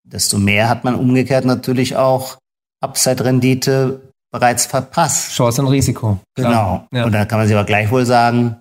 Desto 0.05 0.39
mehr 0.39 0.69
hat 0.69 0.85
man 0.85 0.95
umgekehrt 0.95 1.45
natürlich 1.45 1.97
auch 1.97 2.39
Upside-Rendite 2.83 4.13
bereits 4.31 4.67
verpasst. 4.67 5.33
Chance 5.33 5.63
und 5.63 5.69
Risiko. 5.69 6.19
Klar. 6.35 6.87
Genau. 6.91 7.01
Ja. 7.01 7.07
Und 7.07 7.13
da 7.13 7.25
kann 7.25 7.39
man 7.39 7.47
sich 7.47 7.57
aber 7.57 7.65
gleichwohl 7.65 8.05
sagen, 8.05 8.61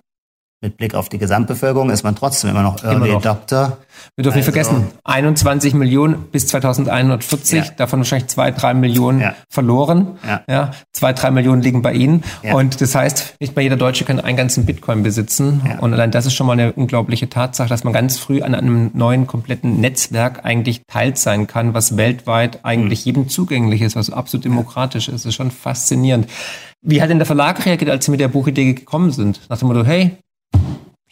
mit 0.64 0.78
Blick 0.78 0.94
auf 0.94 1.10
die 1.10 1.18
Gesamtbevölkerung 1.18 1.90
ist 1.90 2.04
man 2.04 2.16
trotzdem 2.16 2.50
immer 2.50 2.62
noch 2.62 2.82
Early 2.82 2.96
immer 2.96 3.06
noch. 3.06 3.24
Adopter. 3.24 3.76
Wir 4.16 4.24
dürfen 4.24 4.38
also, 4.38 4.50
nicht 4.50 4.70
vergessen, 4.70 4.90
21 5.04 5.74
Millionen 5.74 6.24
bis 6.32 6.46
2140, 6.46 7.58
ja. 7.58 7.70
davon 7.76 8.00
wahrscheinlich 8.00 8.28
zwei, 8.28 8.50
drei 8.50 8.72
Millionen 8.72 9.20
ja. 9.20 9.34
verloren. 9.50 10.18
Ja. 10.26 10.40
ja. 10.48 10.70
Zwei, 10.92 11.12
drei 11.12 11.30
Millionen 11.30 11.60
liegen 11.60 11.82
bei 11.82 11.92
Ihnen. 11.92 12.24
Und 12.42 12.80
das 12.80 12.94
heißt, 12.94 13.36
nicht 13.40 13.54
mal 13.54 13.62
jeder 13.62 13.76
Deutsche 13.76 14.04
kann 14.04 14.18
einen 14.20 14.38
ganzen 14.38 14.64
Bitcoin 14.64 15.02
besitzen. 15.02 15.60
Und 15.80 15.92
allein 15.92 16.10
das 16.10 16.24
ist 16.26 16.34
schon 16.34 16.46
mal 16.46 16.54
eine 16.54 16.72
unglaubliche 16.72 17.28
Tatsache, 17.28 17.68
dass 17.68 17.84
man 17.84 17.92
ganz 17.92 18.16
früh 18.16 18.40
an 18.40 18.54
einem 18.54 18.90
neuen 18.94 19.26
kompletten 19.26 19.80
Netzwerk 19.80 20.44
eigentlich 20.44 20.82
teilt 20.86 21.18
sein 21.18 21.46
kann, 21.46 21.74
was 21.74 21.98
weltweit 21.98 22.64
eigentlich 22.64 23.00
mhm. 23.00 23.04
jedem 23.04 23.28
zugänglich 23.28 23.82
ist, 23.82 23.96
was 23.96 24.08
absolut 24.08 24.46
demokratisch 24.46 25.08
ist. 25.08 25.24
Das 25.24 25.26
ist 25.26 25.34
schon 25.34 25.50
faszinierend. 25.50 26.26
Wie 26.86 27.00
hat 27.00 27.08
denn 27.08 27.18
der 27.18 27.26
Verlag 27.26 27.64
reagiert, 27.64 27.90
als 27.90 28.04
Sie 28.04 28.10
mit 28.10 28.20
der 28.20 28.28
Buchidee 28.28 28.74
gekommen 28.74 29.10
sind? 29.10 29.40
Nach 29.48 29.58
dem 29.58 29.68
Motto, 29.68 29.84
hey, 29.84 30.18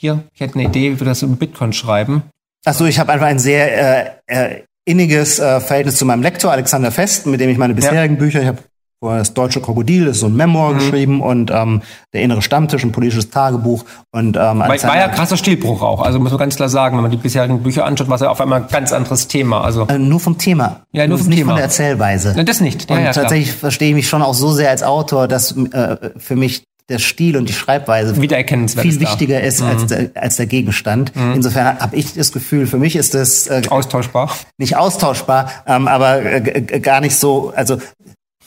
hier, 0.02 0.24
ich 0.34 0.40
hätte 0.40 0.56
eine 0.56 0.64
Idee, 0.64 0.90
wie 0.90 1.00
wir 1.00 1.06
das 1.06 1.22
im 1.22 1.36
Bitcoin 1.36 1.72
schreiben. 1.72 2.24
Achso, 2.64 2.84
ich 2.84 2.98
habe 2.98 3.12
einfach 3.12 3.26
ein 3.26 3.38
sehr 3.38 4.16
äh, 4.26 4.54
äh, 4.54 4.62
inniges 4.84 5.38
äh, 5.38 5.60
Verhältnis 5.60 5.96
zu 5.96 6.04
meinem 6.04 6.22
Lektor 6.22 6.50
Alexander 6.50 6.90
Fest, 6.90 7.26
mit 7.26 7.40
dem 7.40 7.48
ich 7.48 7.56
meine 7.56 7.74
bisherigen 7.74 8.14
ja. 8.14 8.20
Bücher, 8.20 8.42
ich 8.42 8.48
habe 8.48 8.58
das 9.00 9.34
Deutsche 9.34 9.60
Krokodil 9.60 10.06
ist 10.06 10.20
so 10.20 10.26
ein 10.26 10.36
Memoir 10.36 10.74
mhm. 10.74 10.78
geschrieben 10.78 11.20
und 11.22 11.50
ähm, 11.50 11.82
der 12.12 12.22
innere 12.22 12.40
Stammtisch, 12.40 12.84
ein 12.84 12.92
politisches 12.92 13.30
Tagebuch 13.30 13.84
und 14.12 14.36
ähm, 14.36 14.60
war, 14.60 14.68
war 14.68 14.96
ja 14.96 15.08
krasser 15.08 15.36
Stilbruch 15.36 15.82
auch. 15.82 16.02
Also 16.02 16.20
muss 16.20 16.30
man 16.30 16.38
ganz 16.38 16.54
klar 16.54 16.68
sagen, 16.68 16.96
wenn 16.96 17.02
man 17.02 17.10
die 17.10 17.16
bisherigen 17.16 17.64
Bücher 17.64 17.84
anschaut, 17.84 18.08
war 18.08 18.14
es 18.14 18.20
ja 18.20 18.30
auf 18.30 18.40
einmal 18.40 18.62
ein 18.62 18.68
ganz 18.68 18.92
anderes 18.92 19.26
Thema. 19.26 19.62
Also 19.62 19.88
äh, 19.88 19.98
nur 19.98 20.20
vom 20.20 20.38
Thema, 20.38 20.82
ja 20.92 21.08
nur 21.08 21.18
vom 21.18 21.28
nicht 21.28 21.38
Thema. 21.38 21.50
von 21.50 21.56
der 21.56 21.64
Erzählweise. 21.64 22.34
Ja, 22.36 22.44
das 22.44 22.60
nicht. 22.60 22.88
Ja, 22.88 22.96
und 22.96 23.02
ja, 23.02 23.12
tatsächlich 23.12 23.52
verstehe 23.52 23.88
ich 23.88 23.94
mich 23.94 24.08
schon 24.08 24.22
auch 24.22 24.34
so 24.34 24.52
sehr 24.52 24.70
als 24.70 24.84
Autor, 24.84 25.26
dass 25.26 25.56
äh, 25.56 25.96
für 26.16 26.36
mich 26.36 26.62
der 26.88 26.98
Stil 26.98 27.36
und 27.36 27.48
die 27.48 27.52
Schreibweise 27.52 28.14
viel 28.14 29.00
wichtiger 29.00 29.40
ist 29.40 29.60
mhm. 29.60 29.66
als, 29.66 29.86
der, 29.86 30.10
als 30.14 30.36
der 30.36 30.46
Gegenstand. 30.46 31.14
Mhm. 31.14 31.34
Insofern 31.34 31.78
habe 31.78 31.96
ich 31.96 32.14
das 32.14 32.32
Gefühl, 32.32 32.66
für 32.66 32.78
mich 32.78 32.96
ist 32.96 33.14
das 33.14 33.46
äh, 33.46 33.62
austauschbar. 33.68 34.36
Nicht 34.58 34.76
austauschbar, 34.76 35.50
ähm, 35.66 35.88
aber 35.88 36.22
äh, 36.22 36.80
gar 36.80 37.00
nicht 37.00 37.16
so, 37.16 37.52
also 37.54 37.78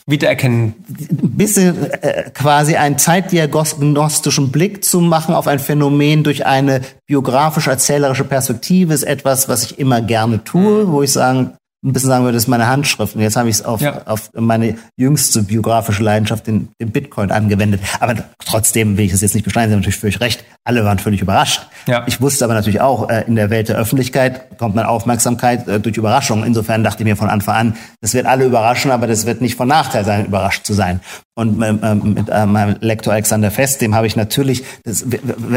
wiedererkennen. 0.06 0.74
Ein 0.88 1.36
bisschen 1.36 1.90
äh, 1.92 2.30
quasi 2.32 2.76
einen 2.76 2.98
zeitdiagnostischen 2.98 4.52
Blick 4.52 4.84
zu 4.84 5.00
machen 5.00 5.34
auf 5.34 5.48
ein 5.48 5.58
Phänomen 5.58 6.22
durch 6.22 6.46
eine 6.46 6.82
biografisch-erzählerische 7.06 8.24
Perspektive 8.24 8.94
ist 8.94 9.02
etwas, 9.02 9.48
was 9.48 9.64
ich 9.64 9.78
immer 9.78 10.00
gerne 10.00 10.44
tue, 10.44 10.90
wo 10.92 11.02
ich 11.02 11.12
sagen 11.12 11.56
ein 11.86 11.92
bisschen 11.92 12.08
sagen 12.08 12.24
würde, 12.24 12.34
das 12.34 12.44
ist 12.44 12.48
meine 12.48 12.66
Handschrift. 12.66 13.14
Und 13.14 13.22
jetzt 13.22 13.36
habe 13.36 13.48
ich 13.48 13.56
es 13.56 13.64
auf, 13.64 13.80
ja. 13.80 14.02
auf 14.06 14.30
meine 14.34 14.76
jüngste 14.96 15.42
biografische 15.42 16.02
Leidenschaft, 16.02 16.46
den, 16.46 16.68
den 16.80 16.90
Bitcoin, 16.90 17.30
angewendet. 17.30 17.80
Aber 18.00 18.14
trotzdem 18.44 18.98
will 18.98 19.04
ich 19.04 19.12
es 19.12 19.20
jetzt 19.20 19.34
nicht 19.34 19.44
beschneiden. 19.44 19.70
Sie 19.70 19.74
haben 19.74 19.80
natürlich 19.80 19.98
völlig 19.98 20.20
recht. 20.20 20.44
Alle 20.64 20.84
waren 20.84 20.98
völlig 20.98 21.22
überrascht. 21.22 21.66
Ja. 21.86 22.02
Ich 22.06 22.20
wusste 22.20 22.44
aber 22.44 22.54
natürlich 22.54 22.80
auch, 22.80 23.08
äh, 23.08 23.24
in 23.26 23.36
der 23.36 23.50
Welt 23.50 23.68
der 23.68 23.76
Öffentlichkeit 23.76 24.58
kommt 24.58 24.74
man 24.74 24.84
Aufmerksamkeit 24.84 25.68
äh, 25.68 25.78
durch 25.78 25.96
Überraschung. 25.96 26.44
Insofern 26.44 26.82
dachte 26.82 27.02
ich 27.02 27.04
mir 27.04 27.16
von 27.16 27.28
Anfang 27.28 27.54
an, 27.54 27.76
das 28.00 28.14
wird 28.14 28.26
alle 28.26 28.44
überraschen, 28.44 28.90
aber 28.90 29.06
das 29.06 29.26
wird 29.26 29.40
nicht 29.40 29.56
von 29.56 29.68
Nachteil 29.68 30.04
sein, 30.04 30.26
überrascht 30.26 30.66
zu 30.66 30.74
sein. 30.74 31.00
Und 31.38 31.62
ähm, 31.62 31.80
ähm, 31.82 32.14
mit 32.14 32.30
äh, 32.30 32.46
meinem 32.46 32.76
Lektor 32.80 33.12
Alexander 33.12 33.50
Fest, 33.50 33.82
dem 33.82 33.94
habe 33.94 34.06
ich 34.06 34.16
natürlich, 34.16 34.64
das, 34.84 35.04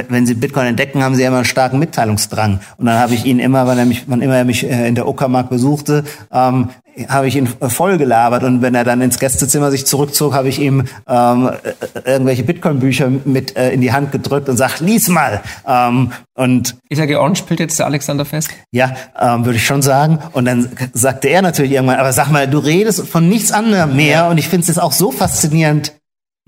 wenn 0.09 0.27
Sie 0.27 0.33
Bitcoin 0.33 0.67
entdecken, 0.67 1.01
haben 1.01 1.15
Sie 1.15 1.21
ja 1.21 1.29
immer 1.29 1.37
einen 1.37 1.45
starken 1.45 1.79
Mitteilungsdrang. 1.79 2.59
Und 2.75 2.85
dann 2.85 2.99
habe 2.99 3.13
ich 3.13 3.23
ihn 3.23 3.39
immer, 3.39 3.65
er 3.65 3.85
mich, 3.85 4.03
wann 4.07 4.21
immer 4.21 4.35
er 4.35 4.43
mich 4.43 4.69
äh, 4.69 4.89
in 4.89 4.95
der 4.95 5.07
Uckermark 5.07 5.49
besuchte, 5.49 6.03
ähm, 6.31 6.69
habe 7.07 7.27
ich 7.27 7.35
ihn 7.35 7.47
voll 7.47 7.97
gelabert 7.97 8.43
und 8.43 8.61
wenn 8.61 8.75
er 8.75 8.83
dann 8.83 9.01
ins 9.01 9.19
Gästezimmer 9.19 9.71
sich 9.71 9.85
zurückzog, 9.85 10.33
habe 10.33 10.49
ich 10.49 10.59
ihm 10.59 10.85
ähm, 11.07 11.49
äh, 12.03 12.11
irgendwelche 12.11 12.43
Bitcoin-Bücher 12.43 13.09
mit 13.25 13.55
äh, 13.55 13.71
in 13.71 13.81
die 13.81 13.93
Hand 13.93 14.11
gedrückt 14.11 14.49
und 14.49 14.57
sagt, 14.57 14.81
lies 14.81 15.07
mal. 15.07 15.41
Ähm, 15.65 16.11
und 16.33 16.75
ist 16.89 16.99
er 16.99 17.07
georange-pillt 17.07 17.59
jetzt 17.59 17.79
der 17.79 17.85
Alexander 17.85 18.25
fest? 18.25 18.49
Ja, 18.71 18.93
ähm, 19.19 19.45
würde 19.45 19.57
ich 19.57 19.65
schon 19.65 19.81
sagen. 19.81 20.19
Und 20.33 20.45
dann 20.45 20.69
sagte 20.93 21.29
er 21.29 21.41
natürlich 21.41 21.71
irgendwann, 21.71 21.99
aber 21.99 22.11
sag 22.11 22.29
mal, 22.29 22.47
du 22.47 22.57
redest 22.57 23.07
von 23.07 23.29
nichts 23.29 23.51
anderem 23.51 23.95
mehr 23.95 24.27
und 24.27 24.37
ich 24.37 24.47
finde 24.47 24.61
es 24.61 24.67
jetzt 24.67 24.81
auch 24.81 24.91
so 24.91 25.11
faszinierend, 25.11 25.93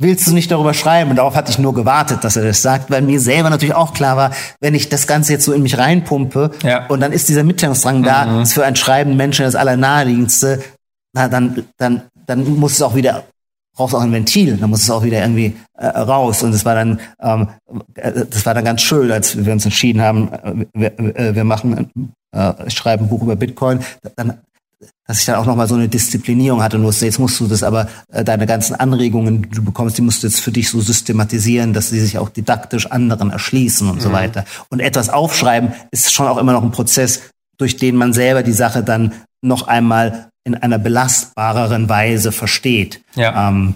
willst 0.02 0.28
du 0.28 0.34
nicht 0.34 0.52
darüber 0.52 0.74
schreiben? 0.74 1.12
Und 1.12 1.16
darauf 1.18 1.36
hatte 1.36 1.52
ich 1.52 1.60
nur 1.60 1.74
gewartet, 1.74 2.24
dass 2.24 2.36
er 2.36 2.44
das 2.44 2.62
sagt, 2.62 2.90
weil 2.90 3.02
mir 3.02 3.20
selber 3.20 3.50
natürlich 3.50 3.76
auch 3.76 3.94
klar 3.94 4.18
war, 4.18 4.32
wenn 4.60 4.76
ich 4.76 4.90
das 4.90 5.08
Ganze 5.08 5.34
jetzt 5.34 5.46
so 5.46 5.54
in 5.54 5.64
mich 5.64 5.78
reinpumpe 5.78 6.52
ja. 6.64 6.88
und 6.88 7.00
dann 7.00 7.12
ist 7.12 7.30
dieser 7.30 7.44
Mitteilungsdrang 7.44 8.00
mhm. 8.00 8.04
da, 8.04 8.42
ist 8.42 8.54
für 8.54 8.66
ein 8.66 8.76
schreibenden 8.76 9.18
Menschen 9.18 9.46
das 9.46 9.56
Allernaheliegendste, 9.56 10.62
na, 11.14 11.28
dann, 11.28 11.66
dann, 11.78 12.04
dann 12.26 12.58
muss 12.58 12.74
es 12.74 12.82
auch 12.82 12.96
wieder 12.96 13.24
brauchst 13.74 13.96
auch 13.96 14.02
ein 14.02 14.12
Ventil, 14.12 14.58
dann 14.58 14.70
muss 14.70 14.84
es 14.84 14.90
auch 14.90 15.04
wieder 15.04 15.22
irgendwie 15.22 15.56
äh, 15.78 15.88
raus. 15.88 16.44
Und 16.44 16.54
es 16.54 16.66
war 16.66 16.76
dann, 16.76 17.00
ähm, 17.22 17.48
äh, 17.96 18.26
das 18.30 18.46
war 18.46 18.54
dann 18.54 18.66
ganz 18.66 18.82
schön, 18.82 19.12
als 19.12 19.44
wir 19.44 19.54
uns 19.54 19.66
entschieden 19.66 20.02
haben, 20.02 20.32
äh, 20.32 20.66
wir, 20.74 21.00
äh, 21.00 21.36
wir 21.36 21.44
machen, 21.44 21.90
äh, 22.32 22.70
schreiben 22.70 23.06
ein 23.06 23.10
Buch 23.10 23.24
über 23.24 23.36
Bitcoin, 23.36 23.80
dann, 24.16 24.40
dass 25.08 25.20
ich 25.20 25.26
dann 25.26 25.36
auch 25.36 25.46
nochmal 25.46 25.68
so 25.68 25.76
eine 25.76 25.88
Disziplinierung 25.88 26.64
hatte 26.64 26.78
und 26.78 26.84
wusste, 26.84 27.06
jetzt 27.06 27.20
musst 27.20 27.40
du 27.40 27.48
das 27.48 27.64
aber, 27.64 27.88
äh, 28.12 28.24
deine 28.24 28.46
ganzen 28.46 28.76
Anregungen, 28.76 29.44
die 29.44 29.50
du 29.50 29.64
bekommst, 29.64 29.98
die 29.98 30.02
musst 30.02 30.24
du 30.24 30.28
jetzt 30.28 30.40
für 30.40 30.52
dich 30.52 30.70
so 30.70 30.82
systematisieren, 30.82 31.74
dass 31.74 31.90
sie 31.90 32.00
sich 32.00 32.18
auch 32.18 32.30
didaktisch 32.30 32.88
anderen 32.88 33.32
erschließen 33.32 33.90
und 33.90 33.98
mhm. 33.98 34.02
so 34.02 34.12
weiter. 34.12 34.46
Und 34.70 34.80
etwas 34.80 35.10
aufschreiben 35.10 35.74
ist 35.92 36.14
schon 36.14 36.28
auch 36.28 36.38
immer 36.38 36.54
noch 36.54 36.64
ein 36.64 36.72
Prozess, 36.72 37.22
durch 37.58 37.78
den 37.78 37.96
man 37.96 38.14
selber 38.14 38.44
die 38.44 38.54
Sache 38.54 38.84
dann 38.84 39.14
noch 39.42 39.68
einmal 39.68 40.30
in 40.44 40.56
einer 40.56 40.80
belastbareren 40.80 41.90
Weise 41.90 42.32
versteht. 42.32 43.02
Ja. 43.16 43.50
Ähm, 43.50 43.76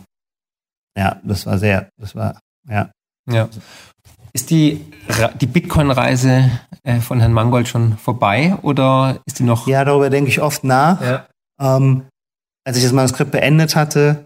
ja, 0.97 1.19
das 1.23 1.45
war 1.45 1.57
sehr, 1.59 1.89
das 1.97 2.15
war, 2.15 2.39
ja. 2.69 2.89
Ja. 3.29 3.49
Ist 4.33 4.49
die, 4.49 4.85
die 5.39 5.47
Bitcoin-Reise 5.47 6.51
von 7.01 7.19
Herrn 7.19 7.33
Mangold 7.33 7.67
schon 7.67 7.97
vorbei 7.97 8.57
oder 8.61 9.19
ist 9.25 9.39
die 9.39 9.43
noch? 9.43 9.67
Ja, 9.67 9.83
darüber 9.83 10.09
denke 10.09 10.29
ich 10.29 10.41
oft 10.41 10.63
nach. 10.63 11.01
Ja. 11.01 11.27
Ähm, 11.59 12.03
als 12.65 12.77
ich 12.77 12.83
das 12.83 12.93
Manuskript 12.93 13.31
beendet 13.31 13.75
hatte, 13.75 14.25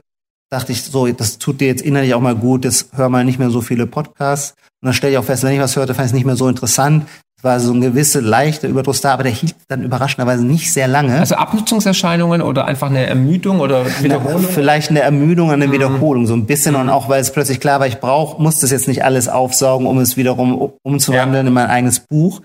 dachte 0.51 0.72
ich 0.72 0.84
so, 0.84 1.07
das 1.07 1.38
tut 1.38 1.62
dir 1.62 1.68
jetzt 1.68 1.82
innerlich 1.82 2.14
auch 2.14 2.22
mal 2.22 2.36
gut, 2.36 2.66
jetzt 2.66 2.89
hör 2.93 3.10
mal 3.10 3.24
nicht 3.24 3.39
mehr 3.39 3.49
so 3.49 3.62
viele 3.62 3.86
Podcasts. 3.86 4.55
Und 4.82 4.88
dann 4.88 4.93
stelle 4.93 5.14
ich 5.14 5.18
auch 5.18 5.24
fest, 5.24 5.43
wenn 5.43 5.53
ich 5.53 5.60
was 5.60 5.76
hörte, 5.76 5.93
fand 5.93 6.05
ich 6.05 6.12
es 6.12 6.16
nicht 6.16 6.26
mehr 6.26 6.36
so 6.36 6.47
interessant. 6.47 7.05
Es 7.40 7.44
war 7.46 7.58
so 7.62 7.72
ein 7.72 7.80
gewisse 7.80 8.20
leichte 8.20 8.68
Überdruss 8.68 9.00
da, 9.00 9.14
aber 9.14 9.24
der 9.24 9.32
hielt 9.32 9.56
dann 9.70 9.82
überraschenderweise 9.82 10.46
nicht 10.46 10.74
sehr 10.74 10.90
lange. 10.90 11.18
Also 11.18 11.36
Abnutzungserscheinungen 11.36 12.42
oder 12.42 12.66
einfach 12.66 12.90
eine 12.90 13.06
Ermüdung 13.06 13.62
oder 13.62 13.86
Wiederholung? 14.02 14.44
Vielleicht 14.44 14.90
eine 14.90 15.00
Ermüdung, 15.00 15.50
eine 15.50 15.68
mhm. 15.68 15.72
Wiederholung, 15.72 16.28
so 16.28 16.34
ein 16.34 16.46
bisschen. 16.46 16.74
Mhm. 16.76 16.82
Und 16.82 16.90
auch, 16.90 17.08
weil 17.08 17.22
es 17.22 17.32
plötzlich 17.32 17.62
klar 17.62 17.80
war, 17.80 17.88
ich 17.88 18.02
brauche, 18.02 18.42
muss 18.42 18.60
das 18.60 18.72
jetzt 18.72 18.90
nicht 18.90 19.06
alles 19.06 19.30
aufsaugen, 19.30 19.88
um 19.88 20.00
es 20.00 20.18
wiederum 20.18 20.74
umzuwandeln 20.84 21.46
ja. 21.46 21.48
in 21.48 21.54
mein 21.54 21.68
eigenes 21.68 22.02
Buch. 22.02 22.42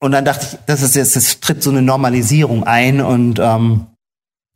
Und 0.00 0.10
dann 0.10 0.24
dachte 0.24 0.44
ich, 0.50 0.58
das 0.66 0.82
ist 0.82 0.96
jetzt, 0.96 1.14
das 1.14 1.38
tritt 1.38 1.62
so 1.62 1.70
eine 1.70 1.80
Normalisierung 1.80 2.64
ein 2.64 3.00
und 3.00 3.38
ähm, 3.38 3.86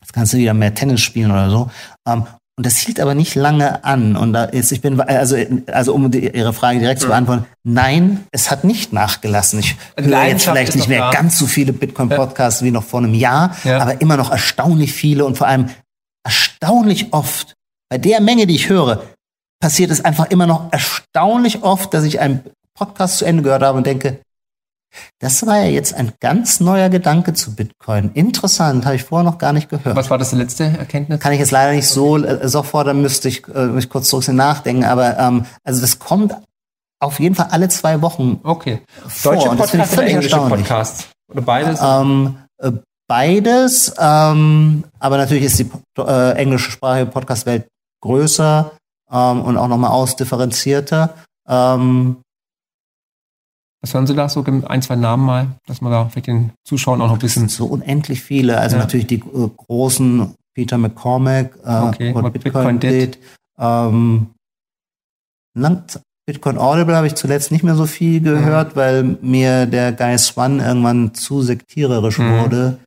jetzt 0.01 0.13
kannst 0.13 0.33
du 0.33 0.39
wieder 0.39 0.53
mehr 0.53 0.75
Tennis 0.75 1.01
spielen 1.01 1.31
oder 1.31 1.49
so. 1.49 1.71
Ähm, 2.09 2.25
und 2.57 2.65
das 2.65 2.79
hielt 2.79 3.01
aber 3.01 3.15
nicht 3.15 3.35
lange 3.35 3.85
an. 3.85 4.17
Und 4.17 4.33
da 4.33 4.45
ist, 4.45 4.73
ich 4.73 4.81
bin, 4.81 4.99
also, 4.99 5.37
also 5.67 5.95
um 5.95 6.11
die, 6.11 6.27
Ihre 6.27 6.55
Frage 6.55 6.79
direkt 6.79 7.03
zu 7.03 7.09
beantworten, 7.09 7.45
nein, 7.65 8.27
es 8.33 8.51
hat 8.51 8.65
nicht 8.65 8.95
nachgelassen. 8.95 9.59
Ich 9.59 9.77
höre 9.99 10.25
jetzt 10.25 10.45
vielleicht 10.45 10.75
nicht 10.75 10.89
mehr 10.89 11.01
da. 11.01 11.11
ganz 11.11 11.39
so 11.39 11.47
viele 11.47 11.75
Bitcoin-Podcasts 11.75 12.61
ja. 12.61 12.67
wie 12.67 12.71
noch 12.71 12.85
vor 12.85 13.01
einem 13.01 13.13
Jahr, 13.13 13.55
ja. 13.65 13.79
aber 13.79 14.01
immer 14.01 14.17
noch 14.17 14.31
erstaunlich 14.31 14.95
viele 14.95 15.27
und 15.27 15.37
vor 15.37 15.47
allem 15.47 15.69
erstaunlich 16.25 17.13
oft. 17.13 17.55
Bei 17.91 17.99
der 17.99 18.23
Menge, 18.23 18.47
die 18.47 18.57
ich 18.57 18.71
höre, 18.71 19.03
passiert 19.61 19.91
es 19.91 20.03
einfach 20.03 20.31
immer 20.31 20.47
noch 20.47 20.73
erstaunlich 20.73 21.63
oft, 21.63 21.93
dass 21.93 22.05
ich 22.05 22.21
einen 22.21 22.43
Podcast 22.73 23.19
zu 23.19 23.27
Ende 23.27 23.43
gehört 23.43 23.63
habe 23.63 23.77
und 23.77 23.87
denke, 23.87 24.21
das 25.19 25.47
war 25.47 25.59
ja 25.59 25.67
jetzt 25.67 25.95
ein 25.95 26.13
ganz 26.21 26.61
neuer 26.61 26.89
Gedanke 26.89 27.33
zu 27.35 27.55
Bitcoin. 27.55 28.11
Interessant, 28.15 28.85
habe 28.85 28.97
ich 28.97 29.05
vorher 29.05 29.25
noch 29.25 29.39
gar 29.39 29.53
nicht 29.53 29.69
gehört. 29.69 29.97
Was 29.97 30.11
war 30.11 30.19
das 30.19 30.33
letzte 30.33 30.65
Erkenntnis? 30.65 31.21
Kann 31.21 31.33
ich 31.33 31.39
jetzt 31.39 31.51
leider 31.51 31.73
nicht 31.73 31.89
so 31.89 32.17
äh, 32.19 32.49
sofort, 32.49 32.87
dann 32.87 33.03
müsste 33.03 33.29
ich 33.29 33.47
äh, 33.49 33.67
mich 33.67 33.89
kurz 33.89 34.09
zurück 34.09 34.29
nachdenken. 34.29 34.85
Aber 34.85 35.19
ähm, 35.19 35.47
also 35.65 35.81
das 35.81 35.99
kommt 35.99 36.35
auf 37.01 37.21
jeden 37.21 37.35
Fall 37.35 37.49
alle 37.51 37.69
zwei 37.69 38.01
Wochen. 38.03 38.41
Okay. 38.43 38.83
Vor. 39.07 39.35
Deutsche 39.35 39.49
Podcasts 39.51 39.95
oder 39.95 40.07
englische 40.07 40.37
Podcasts? 40.37 41.09
Oder 41.31 41.43
beides? 41.43 41.81
Ähm, 41.83 42.37
äh, 42.59 42.73
beides. 43.09 43.95
Ähm, 43.99 44.85
aber 44.99 45.19
natürlich 45.19 45.45
ist 45.45 45.59
die 45.59 45.71
äh, 45.99 46.33
englischsprachige 46.33 47.11
Podcastwelt 47.11 47.69
größer 48.03 48.73
ähm, 49.11 49.43
und 49.43 49.57
auch 49.57 49.69
nochmal 49.69 49.91
ausdifferenzierter. 49.91 51.15
Ähm, 51.49 52.23
was 53.87 53.95
hören 53.95 54.07
Sie 54.09 54.15
da 54.15 54.29
so? 54.29 54.45
Ein, 54.45 54.83
zwei 54.83 54.97
Namen 54.97 55.25
mal, 55.25 55.47
dass 55.67 55.81
man 55.81 55.93
da 55.93 56.09
vielleicht 56.09 56.27
den 56.27 56.51
Zuschauern 56.65 57.01
auch 57.01 57.07
noch 57.07 57.15
ein 57.15 57.21
bisschen. 57.21 57.49
So 57.49 57.67
unendlich 57.67 58.21
viele. 58.21 58.59
Also 58.59 58.77
ja. 58.77 58.83
natürlich 58.83 59.07
die 59.07 59.21
äh, 59.21 59.49
großen 59.57 60.35
Peter 60.55 60.77
McCormack, 60.77 61.57
äh, 61.65 61.81
okay. 61.83 62.13
Bitcoin, 62.13 62.33
Bitcoin 62.33 62.81
did. 62.81 63.19
Ähm, 63.59 64.27
Bitcoin 66.27 66.59
Audible 66.59 66.97
habe 66.97 67.07
ich 67.07 67.15
zuletzt 67.15 67.53
nicht 67.53 67.63
mehr 67.63 67.77
so 67.77 67.87
viel 67.87 68.21
gehört, 68.21 68.75
mhm. 68.75 68.77
weil 68.77 69.03
mir 69.23 69.67
der 69.67 69.93
Guy 69.93 70.19
Swan 70.19 70.59
irgendwann 70.59 71.15
zu 71.15 71.43
sektiererisch 71.43 72.19
mhm. 72.19 72.41
wurde, 72.41 72.79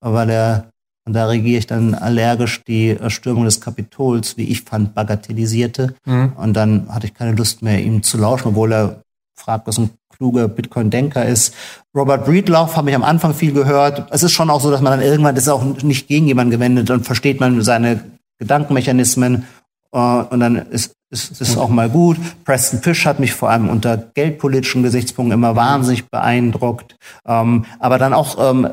weil 0.00 0.30
er, 0.30 0.70
und 1.04 1.14
da 1.14 1.26
regiere 1.26 1.58
ich 1.58 1.66
dann 1.66 1.94
allergisch 1.94 2.62
die 2.62 2.90
Erstürmung 2.90 3.44
des 3.44 3.60
Kapitols, 3.60 4.36
wie 4.36 4.44
ich 4.44 4.62
fand, 4.62 4.94
bagatellisierte. 4.94 5.94
Mhm. 6.04 6.34
Und 6.36 6.54
dann 6.54 6.88
hatte 6.88 7.06
ich 7.06 7.14
keine 7.14 7.32
Lust 7.32 7.62
mehr, 7.62 7.82
ihm 7.82 8.04
zu 8.04 8.18
lauschen, 8.18 8.48
obwohl 8.48 8.72
er 8.72 9.02
fragt, 9.34 9.66
was 9.66 9.78
ein 9.78 9.90
kluger 10.16 10.48
Bitcoin-Denker 10.48 11.24
ist. 11.24 11.54
Robert 11.94 12.24
Breedlove 12.24 12.76
habe 12.76 12.90
ich 12.90 12.96
am 12.96 13.04
Anfang 13.04 13.34
viel 13.34 13.52
gehört. 13.52 14.06
Es 14.10 14.22
ist 14.22 14.32
schon 14.32 14.50
auch 14.50 14.60
so, 14.60 14.70
dass 14.70 14.80
man 14.80 14.98
dann 14.98 15.06
irgendwann, 15.06 15.34
das 15.34 15.44
ist 15.44 15.50
auch 15.50 15.64
nicht 15.82 16.08
gegen 16.08 16.26
jemanden 16.26 16.50
gewendet, 16.50 16.90
dann 16.90 17.04
versteht 17.04 17.40
man 17.40 17.62
seine 17.62 18.04
Gedankenmechanismen 18.38 19.46
äh, 19.92 19.98
und 19.98 20.40
dann 20.40 20.56
ist 20.56 20.94
ist, 21.14 21.40
ist 21.40 21.56
auch 21.56 21.68
mal 21.68 21.88
gut. 21.88 22.16
Preston 22.44 22.82
Fish 22.82 23.06
hat 23.06 23.20
mich 23.20 23.32
vor 23.32 23.48
allem 23.48 23.68
unter 23.68 23.96
geldpolitischen 23.96 24.82
Gesichtspunkten 24.82 25.32
immer 25.32 25.56
wahnsinnig 25.56 26.10
beeindruckt. 26.10 26.96
Ähm, 27.24 27.64
aber 27.78 27.98
dann 27.98 28.12
auch, 28.12 28.36
ähm, 28.50 28.68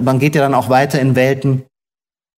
man 0.00 0.18
geht 0.18 0.34
ja 0.34 0.40
dann 0.40 0.54
auch 0.54 0.70
weiter 0.70 0.98
in 1.00 1.14
Welten, 1.14 1.64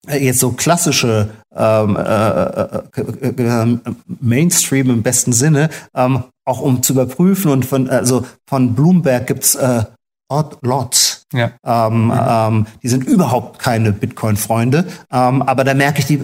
äh, 0.09 0.18
jetzt 0.18 0.41
so 0.41 0.51
klassische 0.53 1.31
ähm, 1.55 1.97
äh, 1.97 2.01
äh, 2.01 3.28
äh, 3.28 3.78
Mainstream 4.20 4.91
im 4.91 5.03
besten 5.03 5.33
Sinne, 5.33 5.70
ähm, 5.95 6.24
auch 6.51 6.61
um 6.61 6.82
zu 6.82 6.92
überprüfen 6.92 7.51
und 7.51 7.64
von 7.64 7.88
also 7.88 8.24
von 8.46 8.74
Bloomberg 8.74 9.26
gibt's 9.26 9.55
äh, 9.55 9.84
Odd 10.28 10.59
Lots. 10.62 11.26
Ja. 11.32 11.53
Ähm, 11.64 12.07
mhm. 12.07 12.12
ähm, 12.16 12.66
die 12.82 12.88
sind 12.88 13.05
überhaupt 13.05 13.59
keine 13.59 13.92
Bitcoin-Freunde, 13.92 14.84
ähm, 15.12 15.42
aber 15.42 15.64
da 15.64 15.74
merke 15.74 16.01
ich, 16.01 16.07
die 16.07 16.20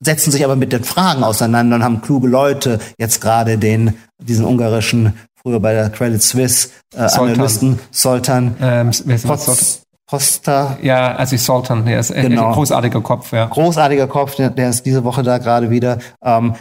setzen 0.00 0.30
sich 0.30 0.44
aber 0.44 0.56
mit 0.56 0.72
den 0.72 0.84
Fragen 0.84 1.24
auseinander 1.24 1.76
und 1.76 1.84
haben 1.84 2.00
kluge 2.02 2.28
Leute 2.28 2.80
jetzt 2.98 3.20
gerade 3.20 3.58
den 3.58 3.94
diesen 4.18 4.44
ungarischen 4.44 5.14
früher 5.42 5.60
bei 5.60 5.72
der 5.72 5.90
Credit 5.90 6.22
Suisse 6.22 6.68
äh, 6.94 7.08
Soltan. 7.08 7.34
Analysten 7.34 7.78
Soltan 7.90 8.56
ähm, 8.60 8.90
Post, 9.22 9.86
Poster. 10.06 10.78
Ja, 10.82 11.16
also 11.16 11.36
Sultan, 11.36 11.84
der 11.84 12.00
ist 12.00 12.14
genau. 12.14 12.48
ein 12.48 12.52
großartiger 12.52 13.00
Kopf, 13.00 13.32
ja. 13.32 13.46
Großartiger 13.46 14.06
Kopf, 14.06 14.36
der, 14.36 14.50
der 14.50 14.70
ist 14.70 14.86
diese 14.86 15.02
Woche 15.04 15.22
da 15.22 15.38
gerade 15.38 15.70
wieder. 15.70 15.98
Ähm, 16.22 16.54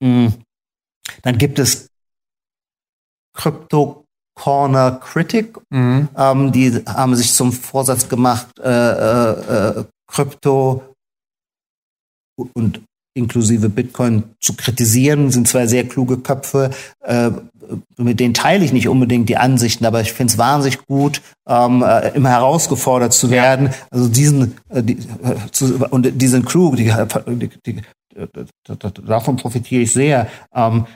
mh. 0.00 0.32
dann 1.22 1.38
gibt 1.38 1.58
es 1.58 1.88
Crypto 3.34 4.04
Corner 4.34 4.92
Critic. 4.92 5.58
Mhm. 5.70 6.08
Ähm, 6.16 6.52
die 6.52 6.82
haben 6.86 7.14
sich 7.16 7.32
zum 7.32 7.52
Vorsatz 7.52 8.08
gemacht, 8.08 8.46
äh, 8.58 8.68
äh, 8.70 9.78
äh, 9.80 9.84
Krypto 10.06 10.82
und 12.54 12.82
inklusive 13.14 13.68
Bitcoin 13.68 14.24
zu 14.40 14.54
kritisieren, 14.54 15.30
sind 15.30 15.46
zwei 15.46 15.66
sehr 15.66 15.86
kluge 15.86 16.18
Köpfe. 16.18 16.70
Äh, 17.00 17.30
mit 17.96 18.20
denen 18.20 18.34
teile 18.34 18.64
ich 18.64 18.72
nicht 18.72 18.88
unbedingt 18.88 19.28
die 19.28 19.36
Ansichten, 19.36 19.84
aber 19.84 20.00
ich 20.00 20.12
finde 20.12 20.32
es 20.32 20.38
wahnsinnig 20.38 20.84
gut, 20.86 21.22
ähm, 21.48 21.82
äh, 21.82 22.08
immer 22.10 22.30
herausgefordert 22.30 23.12
zu 23.12 23.30
werden. 23.30 23.66
Ja. 23.66 23.72
Also 23.90 24.08
diesen 24.08 24.56
äh, 24.70 24.82
die, 24.82 24.98
zu, 25.52 25.76
und 25.90 26.20
die 26.20 26.26
sind 26.26 26.46
klug, 26.46 26.76
die, 26.76 26.92
die, 27.26 27.50
die, 27.66 27.82
davon 29.06 29.36
profitiere 29.36 29.82
ich 29.82 29.92
sehr. 29.92 30.28
Ähm, 30.54 30.86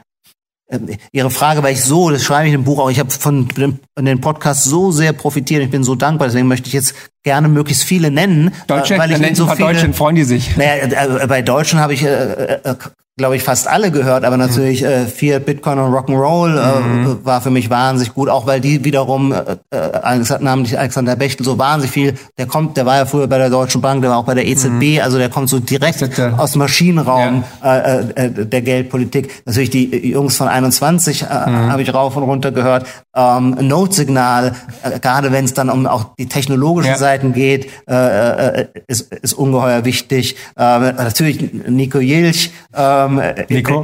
Ihre 1.13 1.31
Frage 1.31 1.63
war 1.63 1.71
ich 1.71 1.83
so, 1.83 2.11
das 2.11 2.25
schreibe 2.25 2.49
ich 2.49 2.55
im 2.55 2.65
Buch 2.65 2.81
auch, 2.81 2.91
ich 2.91 2.99
habe 2.99 3.11
von 3.11 3.47
dem, 3.49 3.79
von 3.95 4.05
den 4.05 4.21
Podcast 4.21 4.65
so 4.65 4.91
sehr 4.91 5.13
profitiert, 5.13 5.63
ich 5.63 5.71
bin 5.71 5.85
so 5.85 5.95
dankbar, 5.95 6.27
deswegen 6.27 6.49
möchte 6.49 6.67
ich 6.67 6.73
jetzt 6.73 6.95
gerne 7.23 7.49
möglichst 7.49 7.85
viele 7.85 8.11
nennen. 8.11 8.53
Deutsche, 8.67 8.99
weil 8.99 9.13
ich 9.13 9.37
so 9.37 9.47
viele, 9.47 9.59
Deutschen 9.59 9.95
freuen 9.95 10.17
die 10.17 10.25
sich. 10.25 10.57
Naja, 10.57 11.27
bei 11.27 11.43
Deutschen 11.43 11.79
habe 11.79 11.95
ich 11.95 12.03
äh, 12.03 12.55
äh, 12.55 12.75
glaube 13.19 13.35
ich, 13.35 13.43
fast 13.43 13.67
alle 13.67 13.91
gehört, 13.91 14.25
aber 14.25 14.37
natürlich 14.37 14.83
mhm. 14.83 14.89
äh, 14.89 15.07
Fiat, 15.07 15.47
Bitcoin 15.47 15.79
und 15.79 15.91
Rock'n'Roll 15.91 16.59
äh, 16.59 16.81
mhm. 16.81 17.25
war 17.25 17.41
für 17.41 17.51
mich 17.51 17.71
wahnsinnig 17.71 18.13
gut, 18.13 18.29
auch 18.29 18.47
weil 18.47 18.61
die 18.61 18.85
wiederum, 18.85 19.33
äh, 19.33 19.57
äh, 19.71 20.39
namentlich 20.41 20.79
Alexander 20.79 21.17
Bechtel, 21.17 21.43
so 21.47 21.59
wahnsinnig 21.59 21.93
viel, 21.93 22.15
der 22.37 22.45
kommt, 22.45 22.77
der 22.77 22.85
war 22.85 22.97
ja 22.97 23.07
früher 23.07 23.27
bei 23.27 23.39
der 23.39 23.49
Deutschen 23.49 23.81
Bank, 23.81 24.03
der 24.03 24.11
war 24.11 24.19
auch 24.19 24.25
bei 24.25 24.35
der 24.35 24.47
EZB, 24.47 24.69
mhm. 24.69 25.01
also 25.03 25.17
der 25.17 25.31
kommt 25.31 25.49
so 25.49 25.61
direkt 25.61 26.05
aus 26.37 26.53
dem 26.53 26.59
Maschinenraum 26.59 27.45
ja. 27.63 27.79
äh, 27.79 28.01
äh, 28.17 28.31
der 28.47 28.61
Geldpolitik. 28.61 29.43
Natürlich 29.47 29.71
die 29.71 30.11
Jungs 30.11 30.37
von 30.37 30.49
21 30.49 31.23
äh, 31.23 31.25
mhm. 31.25 31.73
habe 31.73 31.81
ich 31.81 31.95
rauf 31.95 32.17
und 32.17 32.25
runter 32.25 32.53
gehört. 32.53 32.85
Ähm, 33.19 33.57
Note-Signal, 33.61 34.55
äh, 34.83 35.01
gerade 35.01 35.33
wenn 35.33 35.47
es 35.47 35.55
dann 35.55 35.71
um 35.71 35.87
auch 35.87 36.15
die 36.19 36.29
technologischen 36.29 36.91
ja. 36.91 36.99
Seiten 36.99 37.33
geht, 37.33 37.71
äh, 37.89 38.61
äh, 38.61 38.69
ist, 38.89 39.11
ist 39.15 39.33
ungeheuer 39.33 39.87
wichtig. 39.87 40.37
Äh, 40.55 40.93
natürlich 40.93 41.53
Nico 41.67 41.99
Jilch, 41.99 42.53
äh, 42.75 43.05
ähm, 43.05 43.23
Nico? 43.49 43.83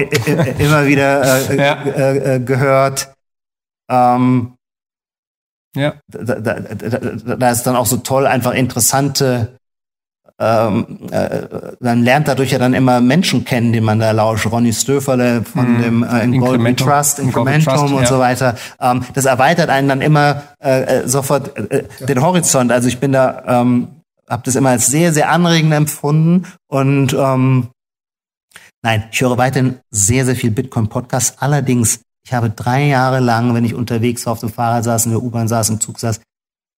Immer 0.59 0.87
wieder 0.87 1.51
äh, 1.51 1.57
ja. 1.57 1.83
Äh, 1.83 2.35
äh, 2.37 2.41
gehört. 2.41 3.15
Ähm, 3.91 4.53
ja. 5.75 5.95
Da, 6.09 6.35
da, 6.35 6.61
da, 6.61 7.37
da, 7.37 7.51
ist 7.51 7.63
dann 7.63 7.77
auch 7.77 7.87
so 7.87 7.97
toll, 7.97 8.27
einfach 8.27 8.53
interessante 8.53 9.57
ähm, 10.39 10.99
äh, 11.11 11.47
man 11.81 12.03
lernt 12.03 12.29
dadurch 12.29 12.51
ja 12.51 12.59
dann 12.59 12.75
immer 12.75 13.01
Menschen 13.01 13.45
kennen, 13.45 13.73
die 13.73 13.81
man 13.81 13.99
da 13.99 14.11
lauscht. 14.11 14.47
Ronny 14.47 14.73
Stöferle 14.73 15.43
von 15.43 15.79
mm, 15.79 15.83
dem 15.83 16.03
äh, 16.03 16.25
in 16.25 16.41
Golden 16.41 16.77
Trust, 16.77 17.19
Incrementum 17.19 17.75
Trust, 17.75 17.95
und 17.95 18.01
ja. 18.03 18.07
so 18.07 18.19
weiter. 18.19 18.57
Ähm, 18.81 19.05
das 19.15 19.27
erweitert 19.27 19.71
einen 19.71 19.89
dann 19.89 20.01
immer 20.01 20.43
äh, 20.63 20.83
äh 20.83 21.09
sofort 21.09 21.57
äh, 21.57 21.85
den 22.01 22.23
Horizont. 22.23 22.73
Also 22.73 22.89
ich 22.89 22.99
bin 22.99 23.13
da, 23.13 23.43
ähm, 23.47 23.89
habe 24.29 24.43
das 24.45 24.57
immer 24.57 24.71
als 24.71 24.87
sehr, 24.87 25.13
sehr 25.13 25.31
anregend 25.31 25.73
empfunden 25.73 26.47
und 26.69 27.13
ähm, 27.13 27.69
nein, 28.83 29.05
ich 29.13 29.21
höre 29.21 29.39
weiterhin 29.39 29.79
sehr, 29.91 30.25
sehr 30.25 30.37
viel 30.37 30.51
Bitcoin-Podcast. 30.51 31.37
Allerdings, 31.41 32.01
ich 32.25 32.33
habe 32.33 32.51
drei 32.51 32.87
Jahre 32.87 33.21
lang, 33.21 33.55
wenn 33.55 33.65
ich 33.65 33.75
unterwegs 33.75 34.27
war, 34.27 34.33
auf 34.33 34.41
dem 34.41 34.51
Fahrrad 34.51 34.85
saß, 34.85 35.07
in 35.07 35.13
der 35.13 35.23
U-Bahn 35.23 35.49
saß, 35.49 35.71
im 35.71 35.81
Zug 35.81 35.99
saß, 35.99 36.21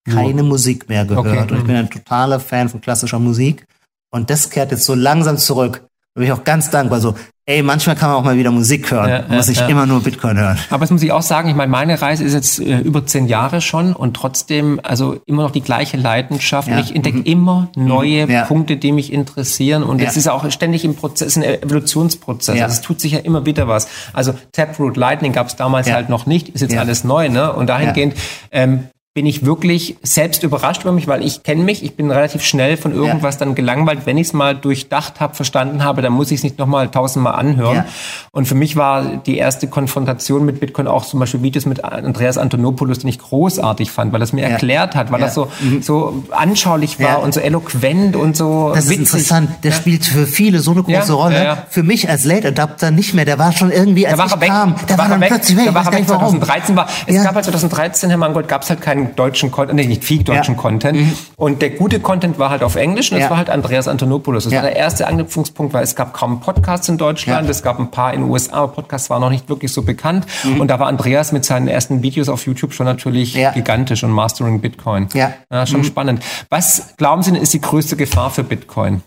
keine 0.05 0.43
Nur. 0.43 0.51
Musik 0.51 0.89
mehr 0.89 1.05
gehört. 1.05 1.27
Okay. 1.27 1.39
Und 1.39 1.59
ich 1.59 1.65
bin 1.65 1.77
ein 1.77 1.91
totaler 1.91 2.41
Fan 2.41 2.69
von 2.69 2.81
klassischer 2.81 3.19
Musik. 3.19 3.67
Und 4.11 4.31
das 4.31 4.51
kehrt 4.51 4.71
jetzt 4.71 4.85
so 4.85 4.95
langsam 4.95 5.39
zurück. 5.39 5.83
Da 6.15 6.21
bin 6.21 6.29
ich 6.29 6.33
auch 6.33 6.45
ganz 6.45 6.71
dankbar. 6.71 7.01
So, 7.01 7.17
ey, 7.47 7.63
manchmal 7.63 7.97
kann 7.97 8.11
man 8.11 8.19
auch 8.19 8.25
mal 8.25 8.37
wieder 8.37 8.53
Musik 8.53 8.89
hören. 8.91 9.09
Ja, 9.09 9.25
man 9.27 9.39
muss 9.39 9.49
nicht 9.49 9.61
ja. 9.61 9.67
immer 9.67 9.87
nur 9.87 10.01
Bitcoin 10.01 10.39
hören. 10.39 10.57
Aber 10.71 10.83
das 10.83 10.91
muss 10.93 11.03
ich 11.03 11.11
auch 11.11 11.23
sagen, 11.23 11.49
ich 11.49 11.57
meine, 11.57 11.71
meine 11.73 12.01
Reise 12.01 12.23
ist 12.23 12.35
jetzt 12.35 12.61
äh, 12.61 12.79
über 12.79 13.05
zehn 13.05 13.27
Jahre 13.27 13.61
schon 13.61 13.93
und 13.93 14.15
trotzdem, 14.15 14.79
also 14.85 15.21
immer 15.27 15.43
noch 15.43 15.51
die 15.51 15.63
gleiche 15.63 15.97
Leidenschaft. 15.97 16.69
Ja. 16.69 16.79
Ich 16.79 16.95
entdecke 16.95 17.19
mhm. 17.19 17.25
immer 17.25 17.69
neue 17.75 18.29
mhm. 18.29 18.47
Punkte, 18.47 18.77
die 18.77 18.93
mich 18.93 19.13
interessieren. 19.13 19.83
Und 19.83 20.01
es 20.01 20.17
ist 20.17 20.29
auch 20.29 20.49
ständig 20.53 20.85
im 20.85 20.95
Prozess, 20.95 21.37
ein 21.37 21.43
Evolutionsprozess. 21.43 22.61
Also 22.61 22.75
es 22.75 22.81
tut 22.81 23.01
sich 23.01 23.13
ja 23.13 23.19
immer 23.19 23.45
wieder 23.45 23.67
was. 23.67 23.89
Also 24.13 24.35
Taproot 24.53 24.97
Lightning 24.97 25.33
gab 25.33 25.49
es 25.49 25.57
damals 25.57 25.91
halt 25.91 26.09
noch 26.09 26.27
nicht, 26.27 26.51
ist 26.51 26.61
jetzt 26.61 26.77
alles 26.77 27.03
neu, 27.03 27.29
ne? 27.29 27.53
Und 27.53 27.67
dahingehend, 27.67 28.15
ähm, 28.53 28.85
bin 29.15 29.27
ich 29.27 29.47
wirklich 29.47 29.97
selbst 30.03 30.43
überrascht 30.43 30.83
über 30.83 30.91
mich, 30.91 31.07
weil 31.07 31.25
ich 31.25 31.45
kenne 31.45 31.63
mich, 31.63 31.85
ich 31.85 31.95
bin 31.95 32.11
relativ 32.11 32.43
schnell 32.43 32.77
von 32.77 32.93
irgendwas 32.93 33.37
ja. 33.37 33.45
dann 33.45 33.55
gelangweilt. 33.55 34.01
Wenn 34.07 34.19
ich 34.19 34.27
es 34.27 34.33
mal 34.33 34.57
durchdacht 34.57 35.21
habe, 35.21 35.37
verstanden 35.37 35.85
habe, 35.85 36.03
dann 36.03 36.13
muss 36.13 36.33
ich 36.33 36.39
es 36.39 36.43
nicht 36.43 36.59
nochmal 36.59 36.89
tausendmal 36.89 37.37
anhören. 37.37 37.77
Ja. 37.77 37.87
Und 38.33 38.49
für 38.49 38.57
mich 38.57 38.75
war 38.75 39.05
die 39.05 39.39
erste 39.39 39.69
Konfrontation 39.69 40.45
mit 40.45 40.59
Bitcoin 40.59 40.89
auch 40.89 41.07
zum 41.07 41.21
Beispiel 41.21 41.43
Videos 41.43 41.65
mit 41.65 41.85
Andreas 41.85 42.39
Antonopoulos, 42.39 42.99
den 42.99 43.09
ich 43.09 43.21
großartig 43.21 43.93
fand, 43.93 44.13
weil 44.13 44.21
es 44.21 44.33
mir 44.33 44.43
ja. 44.43 44.49
erklärt 44.49 44.97
hat, 44.97 45.13
weil 45.13 45.21
das 45.21 45.35
so, 45.35 45.49
mhm. 45.61 45.81
so 45.81 46.25
anschaulich 46.33 46.99
war 46.99 47.23
und 47.23 47.35
so 47.35 47.39
eloquent 47.39 48.17
und 48.17 48.37
so 48.37 48.73
Das 48.75 48.87
ist 48.87 48.99
interessant. 48.99 49.49
Der 49.63 49.71
spielt 49.71 50.05
für 50.05 50.27
viele 50.27 50.59
so 50.59 50.73
eine 50.73 50.83
große 50.83 51.13
Rolle. 51.13 51.59
Für 51.71 51.85
mich 51.85 52.11
als 52.11 52.25
Late 52.25 52.49
Adapter 52.49 52.91
nicht 52.91 53.15
mehr. 53.15 53.25
Der 53.25 53.39
war 53.39 53.53
schon 53.53 53.71
irgendwie, 53.71 54.09
als 54.09 54.17
da 54.17 54.19
war 54.19 54.27
ich 54.27 54.41
weg. 54.41 54.49
kam, 54.49 54.75
der 54.89 54.99
war, 54.99 55.05
war 55.05 55.09
dann 55.11 55.21
weg. 55.21 55.29
plötzlich 55.29 55.57
weg. 55.57 55.67
Da 55.67 55.75
war 55.77 55.93
weg. 55.93 56.09
2013 56.09 56.75
war, 56.75 56.89
es 57.07 57.23
gab 57.23 57.37
halt 57.37 57.45
2013, 57.45 58.11
Herr 58.11 58.19
Mangold, 58.19 58.49
gab 58.49 58.63
es 58.63 58.71
halt 58.71 58.81
keinen 58.81 59.04
deutschen 59.05 59.51
Content, 59.51 59.77
nee, 59.77 59.87
nicht 59.87 60.05
viel 60.05 60.23
deutschen 60.23 60.55
ja. 60.55 60.61
Content. 60.61 60.99
Mhm. 60.99 61.17
Und 61.37 61.63
der 61.63 61.71
gute 61.71 62.01
Content 62.01 62.39
war 62.39 62.51
halt 62.51 62.63
auf 62.63 62.77
Englisch 62.77 63.11
und 63.13 63.19
ja. 63.19 63.25
das 63.25 63.31
war 63.31 63.39
halt 63.39 63.51
Andreas 63.51 63.89
Antonopoulos. 63.89 64.45
Das 64.45 64.53
ja. 64.53 64.63
war 64.63 64.69
der 64.69 64.77
erste 64.77 65.07
Anknüpfungspunkt, 65.07 65.73
weil 65.73 65.85
es 65.85 65.95
gab 65.95 66.13
kaum 66.13 66.41
Podcasts 66.41 66.89
in 66.89 66.99
Deutschland, 66.99 67.49
es 67.49 67.63
gab 67.63 67.79
ein 67.79 67.91
paar 67.91 68.13
in 68.13 68.23
den 68.23 68.31
USA, 68.31 68.63
aber 68.63 68.73
Podcasts 68.73 69.11
waren 69.11 69.21
noch 69.21 69.31
nicht 69.31 69.49
wirklich 69.49 69.73
so 69.73 69.83
bekannt. 69.83 70.27
Mhm. 70.45 70.61
Und 70.61 70.69
da 70.69 70.79
war 70.79 70.87
Andreas 70.87 71.33
mit 71.33 71.45
seinen 71.45 71.69
ersten 71.69 72.03
Videos 72.03 72.29
auf 72.29 72.47
YouTube 72.47 72.73
schon 72.73 72.87
natürlich 72.87 73.35
gigantisch 73.55 74.05
und 74.05 74.11
Mastering 74.11 74.61
Bitcoin. 74.61 75.09
Ja. 75.15 75.67
schon 75.67 75.81
mhm. 75.81 75.85
spannend. 75.85 76.25
Was 76.51 76.95
glauben 76.97 77.23
Sie, 77.23 77.37
ist 77.37 77.53
die 77.55 77.61
größte 77.61 77.97
Gefahr 77.97 78.31
für 78.31 78.45
Bitcoin? 78.45 79.03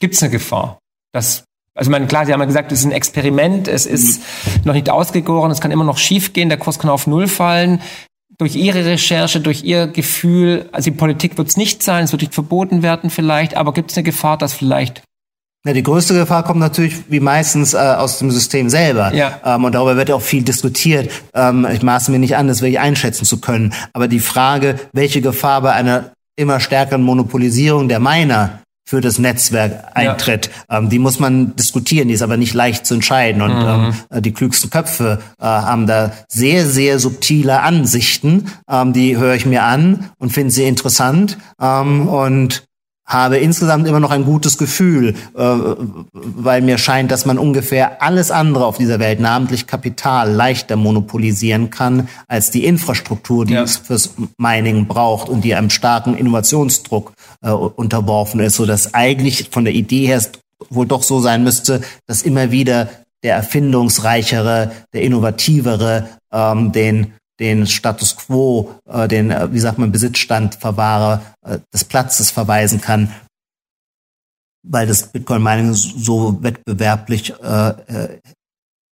Gibt 0.00 0.14
es 0.14 0.22
eine 0.22 0.30
Gefahr, 0.30 0.78
dass 1.12 1.44
also, 1.78 1.90
ich 1.90 1.92
meine, 1.92 2.08
klar, 2.08 2.26
Sie 2.26 2.32
haben 2.32 2.40
ja 2.40 2.46
gesagt, 2.46 2.72
es 2.72 2.80
ist 2.80 2.86
ein 2.86 2.92
Experiment, 2.92 3.68
es 3.68 3.86
ist 3.86 4.20
mhm. 4.20 4.62
noch 4.64 4.74
nicht 4.74 4.90
ausgegoren, 4.90 5.52
es 5.52 5.60
kann 5.60 5.70
immer 5.70 5.84
noch 5.84 5.96
schiefgehen, 5.96 6.48
der 6.48 6.58
Kurs 6.58 6.80
kann 6.80 6.90
auf 6.90 7.06
Null 7.06 7.28
fallen. 7.28 7.80
Durch 8.36 8.56
Ihre 8.56 8.84
Recherche, 8.84 9.40
durch 9.40 9.62
Ihr 9.62 9.86
Gefühl, 9.86 10.68
also 10.72 10.90
die 10.90 10.96
Politik 10.96 11.38
wird 11.38 11.46
es 11.46 11.56
nicht 11.56 11.84
sein, 11.84 12.04
es 12.04 12.10
wird 12.10 12.22
nicht 12.22 12.34
verboten 12.34 12.82
werden 12.82 13.10
vielleicht, 13.10 13.56
aber 13.56 13.72
gibt 13.72 13.92
es 13.92 13.96
eine 13.96 14.02
Gefahr, 14.02 14.36
dass 14.36 14.54
vielleicht 14.54 15.02
ja, 15.66 15.72
die 15.72 15.82
größte 15.82 16.14
Gefahr 16.14 16.44
kommt 16.44 16.60
natürlich 16.60 17.10
wie 17.10 17.20
meistens 17.20 17.74
äh, 17.74 17.78
aus 17.78 18.20
dem 18.20 18.30
System 18.30 18.70
selber. 18.70 19.12
Ja. 19.12 19.40
Ähm, 19.44 19.64
und 19.64 19.74
darüber 19.74 19.96
wird 19.96 20.08
ja 20.08 20.14
auch 20.14 20.22
viel 20.22 20.42
diskutiert. 20.42 21.10
Ähm, 21.34 21.66
ich 21.72 21.82
maße 21.82 22.10
mir 22.12 22.20
nicht 22.20 22.36
an, 22.36 22.46
das 22.46 22.62
wirklich 22.62 22.78
einschätzen 22.78 23.24
zu 23.24 23.40
können. 23.40 23.74
Aber 23.92 24.06
die 24.06 24.20
Frage, 24.20 24.76
welche 24.92 25.20
Gefahr 25.20 25.60
bei 25.62 25.72
einer 25.72 26.12
immer 26.36 26.60
stärkeren 26.60 27.02
Monopolisierung 27.02 27.88
der 27.88 27.98
Miner 27.98 28.60
für 28.88 29.02
das 29.02 29.18
Netzwerk 29.18 29.84
eintritt. 29.92 30.48
Ja. 30.70 30.78
Ähm, 30.78 30.88
die 30.88 30.98
muss 30.98 31.18
man 31.18 31.54
diskutieren, 31.56 32.08
die 32.08 32.14
ist 32.14 32.22
aber 32.22 32.38
nicht 32.38 32.54
leicht 32.54 32.86
zu 32.86 32.94
entscheiden. 32.94 33.42
Und 33.42 33.54
mhm. 33.54 33.92
ähm, 34.10 34.22
die 34.22 34.32
klügsten 34.32 34.70
Köpfe 34.70 35.18
äh, 35.38 35.44
haben 35.44 35.86
da 35.86 36.12
sehr, 36.26 36.64
sehr 36.64 36.98
subtile 36.98 37.60
Ansichten. 37.60 38.46
Ähm, 38.66 38.94
die 38.94 39.18
höre 39.18 39.34
ich 39.34 39.44
mir 39.44 39.64
an 39.64 40.08
und 40.16 40.32
finde 40.32 40.52
sie 40.52 40.64
interessant. 40.64 41.36
Ähm, 41.60 42.08
und 42.08 42.66
habe 43.08 43.38
insgesamt 43.38 43.88
immer 43.88 44.00
noch 44.00 44.10
ein 44.10 44.24
gutes 44.24 44.58
Gefühl, 44.58 45.14
äh, 45.34 45.42
weil 46.12 46.60
mir 46.60 46.76
scheint, 46.76 47.10
dass 47.10 47.24
man 47.24 47.38
ungefähr 47.38 48.02
alles 48.02 48.30
andere 48.30 48.66
auf 48.66 48.76
dieser 48.76 48.98
Welt, 48.98 49.18
namentlich 49.18 49.66
Kapital, 49.66 50.30
leichter 50.30 50.76
monopolisieren 50.76 51.70
kann 51.70 52.08
als 52.28 52.50
die 52.50 52.66
Infrastruktur, 52.66 53.46
die 53.46 53.54
ja. 53.54 53.62
es 53.62 53.78
fürs 53.78 54.14
Mining 54.36 54.86
braucht 54.86 55.30
und 55.30 55.42
die 55.42 55.54
einem 55.54 55.70
starken 55.70 56.16
Innovationsdruck 56.16 57.14
äh, 57.42 57.50
unterworfen 57.50 58.40
ist, 58.40 58.56
so 58.56 58.66
dass 58.66 58.94
eigentlich 58.94 59.48
von 59.50 59.64
der 59.64 59.74
Idee 59.74 60.06
her 60.06 60.22
wohl 60.70 60.86
doch 60.86 61.02
so 61.02 61.20
sein 61.20 61.44
müsste, 61.44 61.82
dass 62.06 62.22
immer 62.22 62.50
wieder 62.50 62.88
der 63.22 63.34
erfindungsreichere, 63.36 64.72
der 64.92 65.02
innovativere 65.02 66.08
ähm, 66.32 66.72
den 66.72 67.14
den 67.40 67.66
Status 67.66 68.16
quo, 68.16 68.74
äh, 68.86 69.06
den, 69.08 69.30
äh, 69.30 69.52
wie 69.52 69.60
sagt 69.60 69.78
man, 69.78 69.92
Besitzstandverwahrer 69.92 71.22
äh, 71.42 71.58
des 71.72 71.84
Platzes 71.84 72.30
verweisen 72.30 72.80
kann, 72.80 73.12
weil 74.62 74.86
das 74.86 75.12
Bitcoin 75.12 75.42
Mining 75.42 75.72
so 75.72 76.42
wettbewerblich 76.42 77.34
äh, 77.40 77.68
äh, 77.68 78.20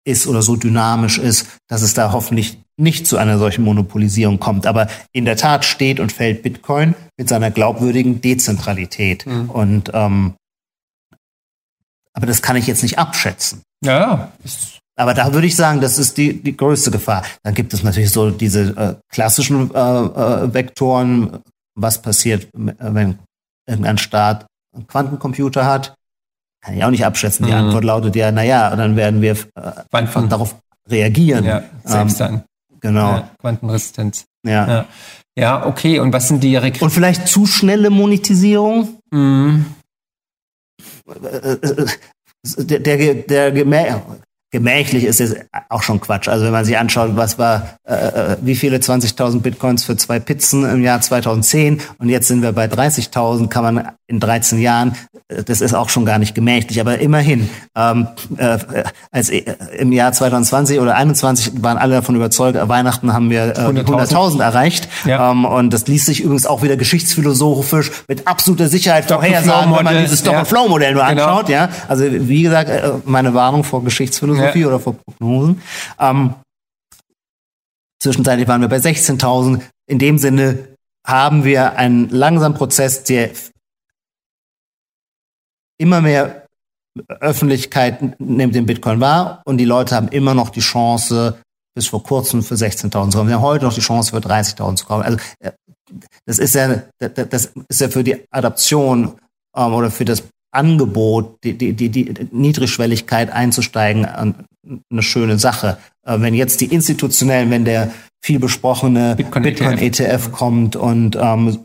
ist 0.04 0.26
oder 0.26 0.42
so 0.42 0.56
dynamisch 0.56 1.18
ist, 1.18 1.46
dass 1.68 1.82
es 1.82 1.94
da 1.94 2.12
hoffentlich 2.12 2.58
nicht 2.78 3.06
zu 3.06 3.16
einer 3.16 3.38
solchen 3.38 3.64
Monopolisierung 3.64 4.38
kommt. 4.38 4.66
Aber 4.66 4.88
in 5.12 5.24
der 5.24 5.36
Tat 5.36 5.64
steht 5.64 6.00
und 6.00 6.12
fällt 6.12 6.42
Bitcoin 6.42 6.94
mit 7.16 7.28
seiner 7.28 7.50
glaubwürdigen 7.50 8.20
Dezentralität. 8.20 9.26
Mhm. 9.26 9.50
Und 9.50 9.90
ähm, 9.94 10.34
aber 12.12 12.26
das 12.26 12.42
kann 12.42 12.56
ich 12.56 12.66
jetzt 12.66 12.82
nicht 12.82 12.98
abschätzen. 12.98 13.62
Ja, 13.84 14.32
aber 14.98 15.12
da 15.12 15.34
würde 15.34 15.46
ich 15.46 15.54
sagen, 15.54 15.82
das 15.82 15.98
ist 15.98 16.16
die, 16.16 16.42
die 16.42 16.56
größte 16.56 16.90
Gefahr. 16.90 17.22
Dann 17.42 17.54
gibt 17.54 17.74
es 17.74 17.82
natürlich 17.82 18.10
so 18.10 18.30
diese 18.30 18.76
äh, 18.76 18.94
klassischen 19.12 19.70
äh, 19.74 19.78
äh, 19.78 20.54
Vektoren. 20.54 21.40
Was 21.74 22.00
passiert, 22.00 22.44
äh, 22.54 22.72
wenn 22.78 23.18
irgendein 23.68 23.98
Staat 23.98 24.46
einen 24.74 24.86
Quantencomputer 24.86 25.66
hat? 25.66 25.94
Kann 26.64 26.76
ich 26.76 26.84
auch 26.84 26.90
nicht 26.90 27.04
abschätzen. 27.04 27.44
Die 27.44 27.52
mhm. 27.52 27.58
Antwort 27.58 27.84
lautet 27.84 28.16
ja, 28.16 28.32
naja, 28.32 28.74
dann 28.74 28.96
werden 28.96 29.20
wir 29.20 29.32
äh, 29.32 29.72
einfach 29.92 30.26
darauf 30.26 30.56
reagieren. 30.88 31.44
Ja, 31.44 31.62
selbst 31.84 32.20
ähm, 32.20 32.26
dann. 32.26 32.42
Genau. 32.86 33.10
Ja, 33.10 33.30
Quantenresistenz. 33.40 34.26
Ja. 34.44 34.68
ja. 34.68 34.86
ja. 35.36 35.66
okay. 35.66 35.98
Und 35.98 36.12
was 36.12 36.28
sind 36.28 36.42
die 36.42 36.56
Re 36.56 36.72
Und 36.78 36.90
vielleicht 36.90 37.26
zu 37.26 37.46
schnelle 37.46 37.90
Monetisierung? 37.90 38.98
Mhm. 39.10 39.66
Äh, 41.08 41.56
der, 42.58 42.78
der, 42.78 43.14
der, 43.14 43.50
der 43.50 43.64
gemächlich 44.52 45.04
ist 45.04 45.20
es 45.20 45.34
auch 45.68 45.82
schon 45.82 46.00
Quatsch. 46.00 46.28
Also 46.28 46.44
wenn 46.44 46.52
man 46.52 46.64
sich 46.64 46.78
anschaut, 46.78 47.10
was 47.14 47.38
war, 47.38 47.78
äh, 47.84 47.94
äh 47.94 48.36
wie 48.40 48.54
viele 48.54 48.78
20.000 48.78 49.40
Bitcoins 49.40 49.84
für 49.84 49.96
zwei 49.96 50.20
Pizzen 50.20 50.64
im 50.68 50.82
Jahr 50.82 51.00
2010 51.00 51.80
und 51.98 52.08
jetzt 52.08 52.28
sind 52.28 52.42
wir 52.42 52.52
bei 52.52 52.66
30.000, 52.66 53.48
kann 53.48 53.64
man 53.64 53.88
in 54.06 54.20
13 54.20 54.60
Jahren, 54.60 54.94
äh, 55.28 55.42
das 55.42 55.60
ist 55.60 55.74
auch 55.74 55.88
schon 55.88 56.04
gar 56.04 56.18
nicht 56.20 56.34
gemächlich, 56.36 56.80
aber 56.80 56.98
immerhin, 56.98 57.50
ähm, 57.74 58.06
äh, 58.36 58.58
als 59.10 59.30
äh, 59.30 59.42
im 59.78 59.90
Jahr 59.90 60.12
2020 60.12 60.78
oder 60.78 60.92
2021 60.92 61.62
waren 61.64 61.76
alle 61.76 61.96
davon 61.96 62.14
überzeugt, 62.14 62.56
Weihnachten 62.68 63.12
haben 63.12 63.30
wir 63.30 63.46
äh, 63.46 63.60
100.000 63.60 64.14
100 64.14 64.40
erreicht 64.40 64.88
ja. 65.06 65.32
ähm, 65.32 65.44
und 65.44 65.72
das 65.72 65.88
ließ 65.88 66.06
sich 66.06 66.20
übrigens 66.20 66.46
auch 66.46 66.62
wieder 66.62 66.76
geschichtsphilosophisch 66.76 67.90
mit 68.06 68.28
absoluter 68.28 68.68
Sicherheit 68.68 69.06
vorhersagen, 69.06 69.74
wenn 69.74 69.84
man 69.84 69.98
dieses 69.98 70.20
Stop-and-Flow-Modell 70.20 70.94
nur 70.94 71.04
genau. 71.04 71.24
anschaut. 71.24 71.48
Ja, 71.48 71.68
Also 71.88 72.04
wie 72.08 72.42
gesagt, 72.42 72.70
meine 73.04 73.34
Warnung 73.34 73.64
vor 73.64 73.82
Geschichtsphilosophie 73.82 74.35
ja. 74.38 74.66
oder 74.66 74.80
vor 74.80 74.94
Prognosen. 74.94 75.62
Ähm, 75.98 76.34
zwischenzeitlich 78.00 78.48
waren 78.48 78.60
wir 78.60 78.68
bei 78.68 78.78
16.000. 78.78 79.62
In 79.86 79.98
dem 79.98 80.18
Sinne 80.18 80.68
haben 81.06 81.44
wir 81.44 81.76
einen 81.76 82.08
langsamen 82.08 82.56
Prozess, 82.56 83.04
der 83.04 83.30
immer 85.78 86.00
mehr 86.00 86.46
Öffentlichkeit 87.20 88.18
nimmt 88.20 88.54
den 88.54 88.66
Bitcoin 88.66 89.00
wahr 89.00 89.42
und 89.44 89.58
die 89.58 89.64
Leute 89.64 89.94
haben 89.94 90.08
immer 90.08 90.34
noch 90.34 90.50
die 90.50 90.60
Chance, 90.60 91.38
bis 91.74 91.88
vor 91.88 92.02
kurzem 92.02 92.42
für 92.42 92.54
16.000 92.54 93.10
zu 93.10 93.18
kommen. 93.18 93.28
Wir 93.28 93.36
haben 93.36 93.42
heute 93.42 93.66
noch 93.66 93.74
die 93.74 93.80
Chance, 93.80 94.10
für 94.10 94.18
30.000 94.18 94.76
zu 94.76 94.86
kommen. 94.86 95.02
Also 95.02 95.18
äh, 95.40 95.52
das 96.24 96.38
ist 96.38 96.54
ja, 96.54 96.82
das 96.98 97.52
ist 97.68 97.80
ja 97.80 97.88
für 97.88 98.02
die 98.02 98.24
Adaption 98.30 99.18
ähm, 99.54 99.72
oder 99.74 99.90
für 99.90 100.04
das 100.04 100.22
Angebot, 100.50 101.38
die, 101.44 101.56
die, 101.56 101.72
die, 101.72 101.90
die 101.90 102.28
Niedrigschwelligkeit 102.30 103.30
einzusteigen, 103.30 104.06
eine 104.06 105.02
schöne 105.02 105.38
Sache. 105.38 105.78
Äh, 106.04 106.20
wenn 106.20 106.34
jetzt 106.34 106.60
die 106.60 106.66
institutionellen, 106.66 107.50
wenn 107.50 107.64
der 107.64 107.92
viel 108.22 108.38
besprochene 108.38 109.14
Bitcoin, 109.16 109.42
Bitcoin 109.42 109.78
ETF. 109.78 110.00
ETF 110.00 110.32
kommt 110.32 110.76
und 110.76 111.16
ähm, 111.16 111.58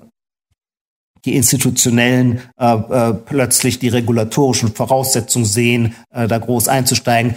die 1.25 1.36
institutionellen 1.36 2.41
äh, 2.59 2.73
äh, 2.73 3.13
plötzlich 3.13 3.79
die 3.79 3.89
regulatorischen 3.89 4.73
Voraussetzungen 4.73 5.45
sehen, 5.45 5.95
äh, 6.11 6.27
da 6.27 6.38
groß 6.38 6.67
einzusteigen. 6.67 7.36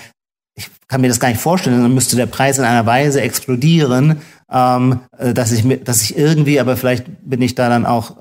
Ich 0.56 0.70
kann 0.88 1.00
mir 1.00 1.08
das 1.08 1.20
gar 1.20 1.28
nicht 1.28 1.40
vorstellen, 1.40 1.82
dann 1.82 1.94
müsste 1.94 2.16
der 2.16 2.26
Preis 2.26 2.58
in 2.58 2.64
einer 2.64 2.86
Weise 2.86 3.20
explodieren, 3.20 4.20
ähm, 4.50 5.00
äh, 5.18 5.34
dass 5.34 5.52
ich 5.52 5.64
mir, 5.64 5.78
dass 5.78 6.02
ich 6.02 6.16
irgendwie, 6.16 6.60
aber 6.60 6.76
vielleicht 6.76 7.06
bin 7.22 7.42
ich 7.42 7.54
da 7.54 7.68
dann 7.68 7.86
auch 7.86 8.16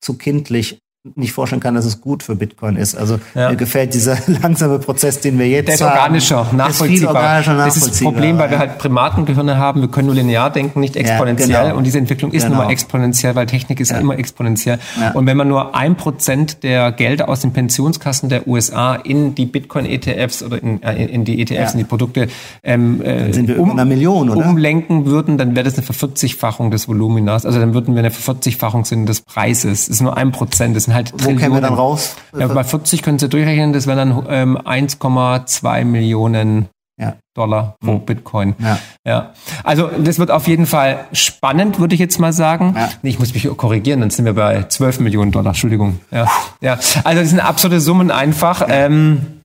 zu 0.00 0.14
kindlich 0.14 0.81
nicht 1.16 1.32
vorstellen 1.32 1.60
kann, 1.60 1.74
dass 1.74 1.84
es 1.84 2.00
gut 2.00 2.22
für 2.22 2.36
Bitcoin 2.36 2.76
ist. 2.76 2.94
Also 2.94 3.18
ja. 3.34 3.50
mir 3.50 3.56
gefällt 3.56 3.92
dieser 3.92 4.18
langsame 4.40 4.78
Prozess, 4.78 5.18
den 5.18 5.36
wir 5.36 5.48
jetzt 5.48 5.66
Der 5.66 5.74
ist 5.74 5.82
organischer, 5.82 6.46
haben. 6.46 6.56
nachvollziehbar. 6.56 7.14
organischer, 7.16 7.54
nachvollziehbar. 7.54 7.66
Das 7.66 7.76
ist 7.76 7.88
das 7.88 8.00
Problem, 8.00 8.38
weil 8.38 8.50
wir 8.50 8.58
halt 8.60 8.78
Primatengehirne 8.78 9.56
haben. 9.56 9.80
Wir 9.80 9.88
können 9.88 10.06
nur 10.06 10.14
linear 10.14 10.50
denken, 10.50 10.78
nicht 10.78 10.94
exponentiell. 10.94 11.50
Ja, 11.50 11.64
genau. 11.64 11.76
Und 11.76 11.84
diese 11.84 11.98
Entwicklung 11.98 12.30
ist 12.30 12.44
genau. 12.44 12.56
nun 12.56 12.66
mal 12.66 12.70
exponentiell, 12.70 13.34
weil 13.34 13.46
Technik 13.46 13.80
ist 13.80 13.90
ja. 13.90 13.98
immer 13.98 14.16
exponentiell. 14.16 14.78
Und 15.14 15.26
wenn 15.26 15.36
man 15.36 15.48
nur 15.48 15.74
ein 15.74 15.96
Prozent 15.96 16.62
der 16.62 16.92
Gelder 16.92 17.28
aus 17.28 17.40
den 17.40 17.52
Pensionskassen 17.52 18.28
der 18.28 18.46
USA 18.46 18.94
in 18.94 19.34
die 19.34 19.46
Bitcoin-ETFs 19.46 20.44
oder 20.44 20.62
in, 20.62 20.84
äh, 20.84 21.06
in, 21.06 21.24
die 21.24 21.42
ETFs, 21.42 21.72
in 21.72 21.78
die 21.78 21.84
Produkte 21.84 22.28
ähm, 22.62 23.02
äh, 23.02 23.32
sind 23.32 23.48
wir 23.48 23.58
um, 23.58 23.74
Million, 23.88 24.30
umlenken 24.30 25.04
würden, 25.06 25.36
dann 25.36 25.56
wäre 25.56 25.64
das 25.64 25.74
eine 25.74 25.82
Vervierzigfachung 25.82 26.70
des 26.70 26.86
Voluminas. 26.86 27.44
Also 27.44 27.58
dann 27.58 27.74
würden 27.74 27.96
wir 27.96 28.00
eine 28.00 28.12
Vervierzigfachung 28.12 28.84
des 29.04 29.20
Preises. 29.22 29.86
Das 29.86 29.96
ist 29.96 30.00
nur 30.00 30.16
ein 30.16 30.30
Prozent. 30.30 30.76
Das 30.76 30.91
sind 30.92 30.94
halt 30.94 31.12
Wo 31.24 31.34
kämen 31.34 31.54
wir 31.54 31.60
dann 31.60 31.74
raus? 31.74 32.16
Ja, 32.36 32.46
bei 32.48 32.64
40 32.64 33.02
können 33.02 33.18
Sie 33.18 33.28
durchrechnen, 33.28 33.72
das 33.72 33.86
wären 33.86 33.98
dann 33.98 34.26
ähm, 34.28 34.58
1,2 34.58 35.84
Millionen 35.84 36.68
ja. 37.00 37.14
Dollar 37.34 37.76
pro 37.80 37.94
mhm. 37.94 38.04
Bitcoin. 38.04 38.54
Ja. 38.58 38.78
ja. 39.06 39.32
Also 39.64 39.88
das 39.98 40.18
wird 40.18 40.30
auf 40.30 40.46
jeden 40.46 40.66
Fall 40.66 41.06
spannend, 41.12 41.78
würde 41.78 41.94
ich 41.94 42.00
jetzt 42.00 42.18
mal 42.18 42.32
sagen. 42.32 42.74
Ja. 42.76 42.90
Nee, 43.02 43.10
ich 43.10 43.18
muss 43.18 43.34
mich 43.34 43.48
korrigieren, 43.56 44.00
dann 44.00 44.10
sind 44.10 44.24
wir 44.24 44.34
bei 44.34 44.64
12 44.64 45.00
Millionen 45.00 45.32
Dollar. 45.32 45.48
Entschuldigung. 45.48 46.00
Ja. 46.10 46.28
ja. 46.60 46.78
Also 47.04 47.20
das 47.20 47.30
sind 47.30 47.40
absurde 47.40 47.80
Summen 47.80 48.10
einfach. 48.10 48.66
Ähm, 48.68 49.41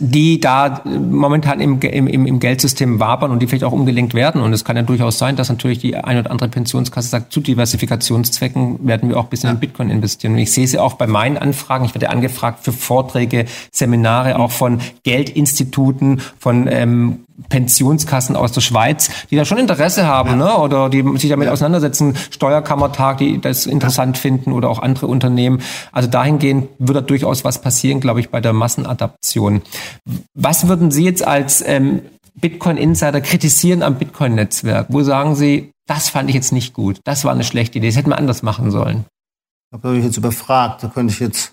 die 0.00 0.40
da 0.40 0.82
momentan 0.84 1.60
im, 1.60 1.80
im, 1.80 2.26
im 2.26 2.40
Geldsystem 2.40 3.00
wabern 3.00 3.30
und 3.30 3.40
die 3.40 3.46
vielleicht 3.46 3.64
auch 3.64 3.72
umgelenkt 3.72 4.14
werden. 4.14 4.40
Und 4.40 4.52
es 4.52 4.64
kann 4.64 4.76
ja 4.76 4.82
durchaus 4.82 5.18
sein, 5.18 5.36
dass 5.36 5.48
natürlich 5.48 5.78
die 5.78 5.96
eine 5.96 6.20
oder 6.20 6.30
andere 6.30 6.48
Pensionskasse 6.48 7.08
sagt, 7.08 7.32
zu 7.32 7.40
Diversifikationszwecken 7.40 8.86
werden 8.86 9.08
wir 9.08 9.18
auch 9.18 9.24
ein 9.24 9.30
bisschen 9.30 9.48
ja. 9.48 9.54
in 9.54 9.60
Bitcoin 9.60 9.90
investieren. 9.90 10.32
Und 10.34 10.38
ich 10.38 10.52
sehe 10.52 10.66
sie 10.66 10.78
auch 10.78 10.94
bei 10.94 11.06
meinen 11.06 11.36
Anfragen. 11.36 11.84
Ich 11.84 11.94
werde 11.94 12.10
angefragt 12.10 12.64
für 12.64 12.72
Vorträge, 12.72 13.46
Seminare 13.70 14.38
auch 14.38 14.50
von 14.50 14.80
Geldinstituten, 15.02 16.20
von 16.38 16.66
ähm, 16.68 17.20
Pensionskassen 17.48 18.34
aus 18.36 18.52
der 18.52 18.60
Schweiz, 18.60 19.10
die 19.30 19.36
da 19.36 19.44
schon 19.44 19.58
Interesse 19.58 20.06
haben, 20.06 20.30
ja. 20.30 20.36
ne? 20.36 20.58
oder 20.58 20.88
die 20.88 21.04
sich 21.18 21.30
damit 21.30 21.46
ja. 21.46 21.52
auseinandersetzen, 21.52 22.16
Steuerkammertag, 22.30 23.18
die 23.18 23.40
das 23.40 23.66
interessant 23.66 24.16
ja. 24.16 24.22
finden 24.22 24.52
oder 24.52 24.68
auch 24.68 24.80
andere 24.80 25.06
Unternehmen. 25.06 25.60
Also 25.92 26.08
dahingehend 26.08 26.68
wird 26.78 26.96
da 26.96 27.00
durchaus 27.00 27.44
was 27.44 27.60
passieren, 27.60 28.00
glaube 28.00 28.20
ich, 28.20 28.30
bei 28.30 28.40
der 28.40 28.52
Massenadaption. 28.52 29.57
Was 30.34 30.68
würden 30.68 30.90
Sie 30.90 31.04
jetzt 31.04 31.26
als 31.26 31.62
ähm, 31.66 32.02
Bitcoin-Insider 32.40 33.20
kritisieren 33.20 33.82
am 33.82 33.98
Bitcoin-Netzwerk? 33.98 34.86
Wo 34.90 35.02
sagen 35.02 35.34
Sie, 35.34 35.72
das 35.86 36.08
fand 36.08 36.28
ich 36.28 36.34
jetzt 36.34 36.52
nicht 36.52 36.74
gut, 36.74 37.00
das 37.04 37.24
war 37.24 37.32
eine 37.32 37.44
schlechte 37.44 37.78
Idee, 37.78 37.88
das 37.88 37.96
hätten 37.96 38.10
wir 38.10 38.18
anders 38.18 38.42
machen 38.42 38.70
sollen? 38.70 39.04
Da 39.70 39.78
bin 39.78 39.96
ich 39.96 40.04
jetzt 40.04 40.16
überfragt, 40.16 40.82
da 40.82 40.88
könnte 40.88 41.12
ich 41.12 41.20
jetzt... 41.20 41.52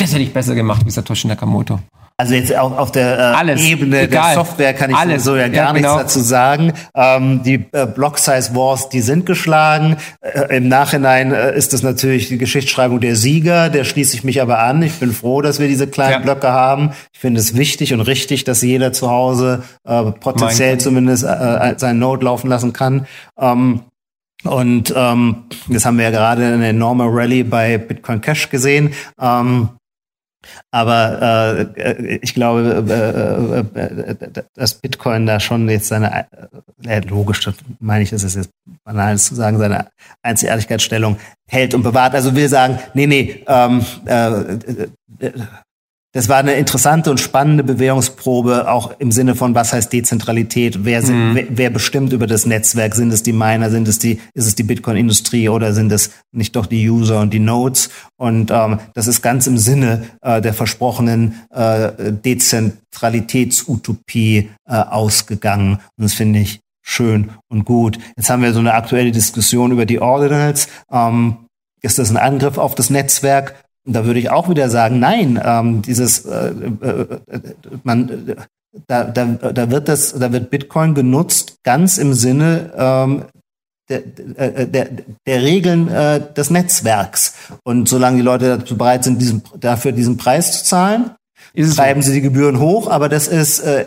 Das 0.00 0.12
hätte 0.12 0.22
ich 0.22 0.32
besser 0.32 0.54
gemacht, 0.54 0.86
wie 0.86 0.90
Satoshi 0.90 1.28
Nakamoto. 1.28 1.78
Also 2.16 2.34
jetzt 2.34 2.54
auch 2.54 2.76
auf 2.76 2.92
der 2.92 3.34
äh, 3.38 3.70
Ebene 3.70 4.00
Egal. 4.02 4.34
der 4.34 4.44
Software 4.44 4.74
kann 4.74 4.90
ich 4.90 4.96
Alles. 4.96 5.24
so 5.24 5.36
ja 5.36 5.48
gar 5.48 5.68
ja, 5.68 5.72
genau. 5.72 5.96
nichts 5.96 6.14
dazu 6.14 6.20
sagen. 6.20 6.74
Ähm, 6.94 7.42
die 7.42 7.64
äh, 7.72 7.86
Block 7.86 8.18
Size 8.18 8.54
Wars, 8.54 8.90
die 8.90 9.00
sind 9.00 9.24
geschlagen. 9.24 9.96
Äh, 10.20 10.58
Im 10.58 10.68
Nachhinein 10.68 11.32
äh, 11.32 11.56
ist 11.56 11.72
das 11.72 11.82
natürlich 11.82 12.28
die 12.28 12.36
Geschichtsschreibung 12.36 13.00
der 13.00 13.16
Sieger. 13.16 13.70
Der 13.70 13.84
schließe 13.84 14.14
ich 14.14 14.22
mich 14.22 14.42
aber 14.42 14.58
an. 14.58 14.82
Ich 14.82 14.94
bin 14.94 15.12
froh, 15.12 15.40
dass 15.40 15.60
wir 15.60 15.68
diese 15.68 15.86
kleinen 15.86 16.12
ja. 16.12 16.18
Blöcke 16.18 16.52
haben. 16.52 16.90
Ich 17.14 17.20
finde 17.20 17.40
es 17.40 17.56
wichtig 17.56 17.94
und 17.94 18.00
richtig, 18.02 18.44
dass 18.44 18.60
jeder 18.60 18.92
zu 18.92 19.10
Hause 19.10 19.62
äh, 19.88 20.02
potenziell 20.12 20.76
zumindest 20.76 21.24
äh, 21.24 21.28
äh, 21.28 21.78
seinen 21.78 22.00
Node 22.00 22.26
laufen 22.26 22.48
lassen 22.48 22.74
kann. 22.74 23.06
Ähm, 23.38 23.80
und 24.44 24.92
ähm, 24.94 25.44
das 25.68 25.86
haben 25.86 25.96
wir 25.96 26.04
ja 26.04 26.10
gerade 26.10 26.44
eine 26.46 26.68
enorme 26.68 27.04
Rallye 27.06 27.44
bei 27.44 27.78
Bitcoin 27.78 28.20
Cash 28.20 28.50
gesehen. 28.50 28.92
Ähm, 29.18 29.70
aber 30.70 31.68
äh, 31.76 32.16
ich 32.22 32.34
glaube, 32.34 32.84
äh, 32.88 33.80
äh, 33.80 34.12
äh, 34.12 34.44
dass 34.54 34.74
Bitcoin 34.74 35.26
da 35.26 35.40
schon 35.40 35.68
jetzt 35.68 35.88
seine, 35.88 36.26
äh, 36.84 37.00
logisch, 37.00 37.44
das 37.44 37.54
meine 37.78 38.02
ich, 38.02 38.12
ist 38.12 38.36
jetzt 38.36 38.50
banal 38.84 39.18
zu 39.18 39.34
sagen, 39.34 39.58
seine 39.58 39.88
Einzigartigkeitsstellung 40.22 41.18
hält 41.48 41.74
und 41.74 41.82
bewahrt. 41.82 42.14
Also 42.14 42.34
will 42.34 42.48
sagen, 42.48 42.78
nee, 42.94 43.06
nee, 43.06 43.44
ähm, 43.46 43.84
äh, 44.06 44.58
das 46.12 46.28
war 46.28 46.38
eine 46.38 46.54
interessante 46.54 47.12
und 47.12 47.20
spannende 47.20 47.62
Bewährungsprobe, 47.62 48.68
auch 48.68 48.98
im 48.98 49.12
Sinne 49.12 49.36
von, 49.36 49.54
was 49.54 49.72
heißt 49.72 49.92
Dezentralität? 49.92 50.84
Wer, 50.84 51.02
sind, 51.02 51.30
mhm. 51.30 51.36
wer, 51.36 51.44
wer, 51.50 51.70
bestimmt 51.70 52.12
über 52.12 52.26
das 52.26 52.46
Netzwerk? 52.46 52.96
Sind 52.96 53.12
es 53.12 53.22
die 53.22 53.32
Miner? 53.32 53.70
Sind 53.70 53.86
es 53.86 54.00
die, 54.00 54.18
ist 54.34 54.48
es 54.48 54.56
die 54.56 54.64
Bitcoin-Industrie 54.64 55.48
oder 55.48 55.72
sind 55.72 55.92
es 55.92 56.10
nicht 56.32 56.56
doch 56.56 56.66
die 56.66 56.90
User 56.90 57.20
und 57.20 57.32
die 57.32 57.38
Nodes? 57.38 57.90
Und 58.16 58.50
ähm, 58.50 58.80
das 58.94 59.06
ist 59.06 59.22
ganz 59.22 59.46
im 59.46 59.56
Sinne 59.56 60.02
äh, 60.20 60.40
der 60.40 60.52
versprochenen 60.52 61.42
äh, 61.50 62.12
Dezentralitätsutopie 62.12 64.50
äh, 64.68 64.74
ausgegangen. 64.74 65.78
Und 65.96 66.04
das 66.04 66.14
finde 66.14 66.40
ich 66.40 66.58
schön 66.82 67.30
und 67.48 67.64
gut. 67.64 68.00
Jetzt 68.16 68.30
haben 68.30 68.42
wir 68.42 68.52
so 68.52 68.58
eine 68.58 68.74
aktuelle 68.74 69.12
Diskussion 69.12 69.70
über 69.70 69.86
die 69.86 70.00
Ordinals. 70.00 70.66
Ähm, 70.90 71.36
ist 71.82 72.00
das 72.00 72.10
ein 72.10 72.16
Angriff 72.16 72.58
auf 72.58 72.74
das 72.74 72.90
Netzwerk? 72.90 73.54
Da 73.92 74.04
würde 74.04 74.20
ich 74.20 74.30
auch 74.30 74.48
wieder 74.48 74.68
sagen, 74.68 74.98
nein, 74.98 75.40
ähm, 75.42 75.82
dieses, 75.82 76.24
äh, 76.24 76.48
äh, 76.48 77.18
man, 77.82 78.36
da, 78.86 79.04
da, 79.04 79.24
da 79.24 79.70
wird 79.70 79.88
das, 79.88 80.12
da 80.12 80.32
wird 80.32 80.50
Bitcoin 80.50 80.94
genutzt 80.94 81.58
ganz 81.64 81.98
im 81.98 82.14
Sinne 82.14 82.72
ähm, 82.76 83.24
der, 83.88 84.02
äh, 84.36 84.66
der, 84.66 84.88
der 85.26 85.42
Regeln 85.42 85.88
äh, 85.88 86.32
des 86.34 86.50
Netzwerks. 86.50 87.34
Und 87.64 87.88
solange 87.88 88.18
die 88.18 88.22
Leute 88.22 88.58
dazu 88.58 88.76
bereit 88.76 89.04
sind, 89.04 89.20
diesen, 89.20 89.42
dafür 89.58 89.92
diesen 89.92 90.16
Preis 90.16 90.58
zu 90.58 90.64
zahlen, 90.64 91.10
treiben 91.54 92.02
so? 92.02 92.08
sie 92.08 92.14
die 92.14 92.20
Gebühren 92.20 92.60
hoch, 92.60 92.88
aber 92.88 93.08
das 93.08 93.26
ist 93.26 93.60
äh, 93.60 93.86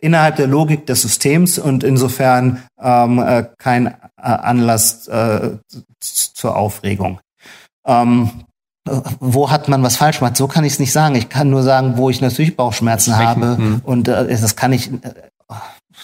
innerhalb 0.00 0.36
der 0.36 0.46
Logik 0.46 0.86
des 0.86 1.02
Systems 1.02 1.58
und 1.58 1.84
insofern 1.84 2.62
ähm, 2.80 3.18
äh, 3.18 3.44
kein 3.58 3.86
äh, 3.86 3.94
Anlass 4.16 5.06
äh, 5.08 5.50
zur 6.00 6.56
Aufregung. 6.56 7.20
Ähm, 7.86 8.30
wo 9.20 9.50
hat 9.50 9.68
man 9.68 9.82
was 9.82 9.96
falsch 9.96 10.18
gemacht? 10.18 10.36
So 10.36 10.46
kann 10.48 10.64
ich 10.64 10.74
es 10.74 10.78
nicht 10.78 10.92
sagen. 10.92 11.14
Ich 11.14 11.28
kann 11.28 11.50
nur 11.50 11.62
sagen, 11.62 11.96
wo 11.96 12.10
ich 12.10 12.20
natürlich 12.20 12.56
Bauchschmerzen 12.56 13.16
habe. 13.16 13.56
Mhm. 13.58 13.80
Und 13.84 14.08
äh, 14.08 14.28
das 14.28 14.56
kann 14.56 14.72
ich, 14.72 14.92
äh, 14.92 15.14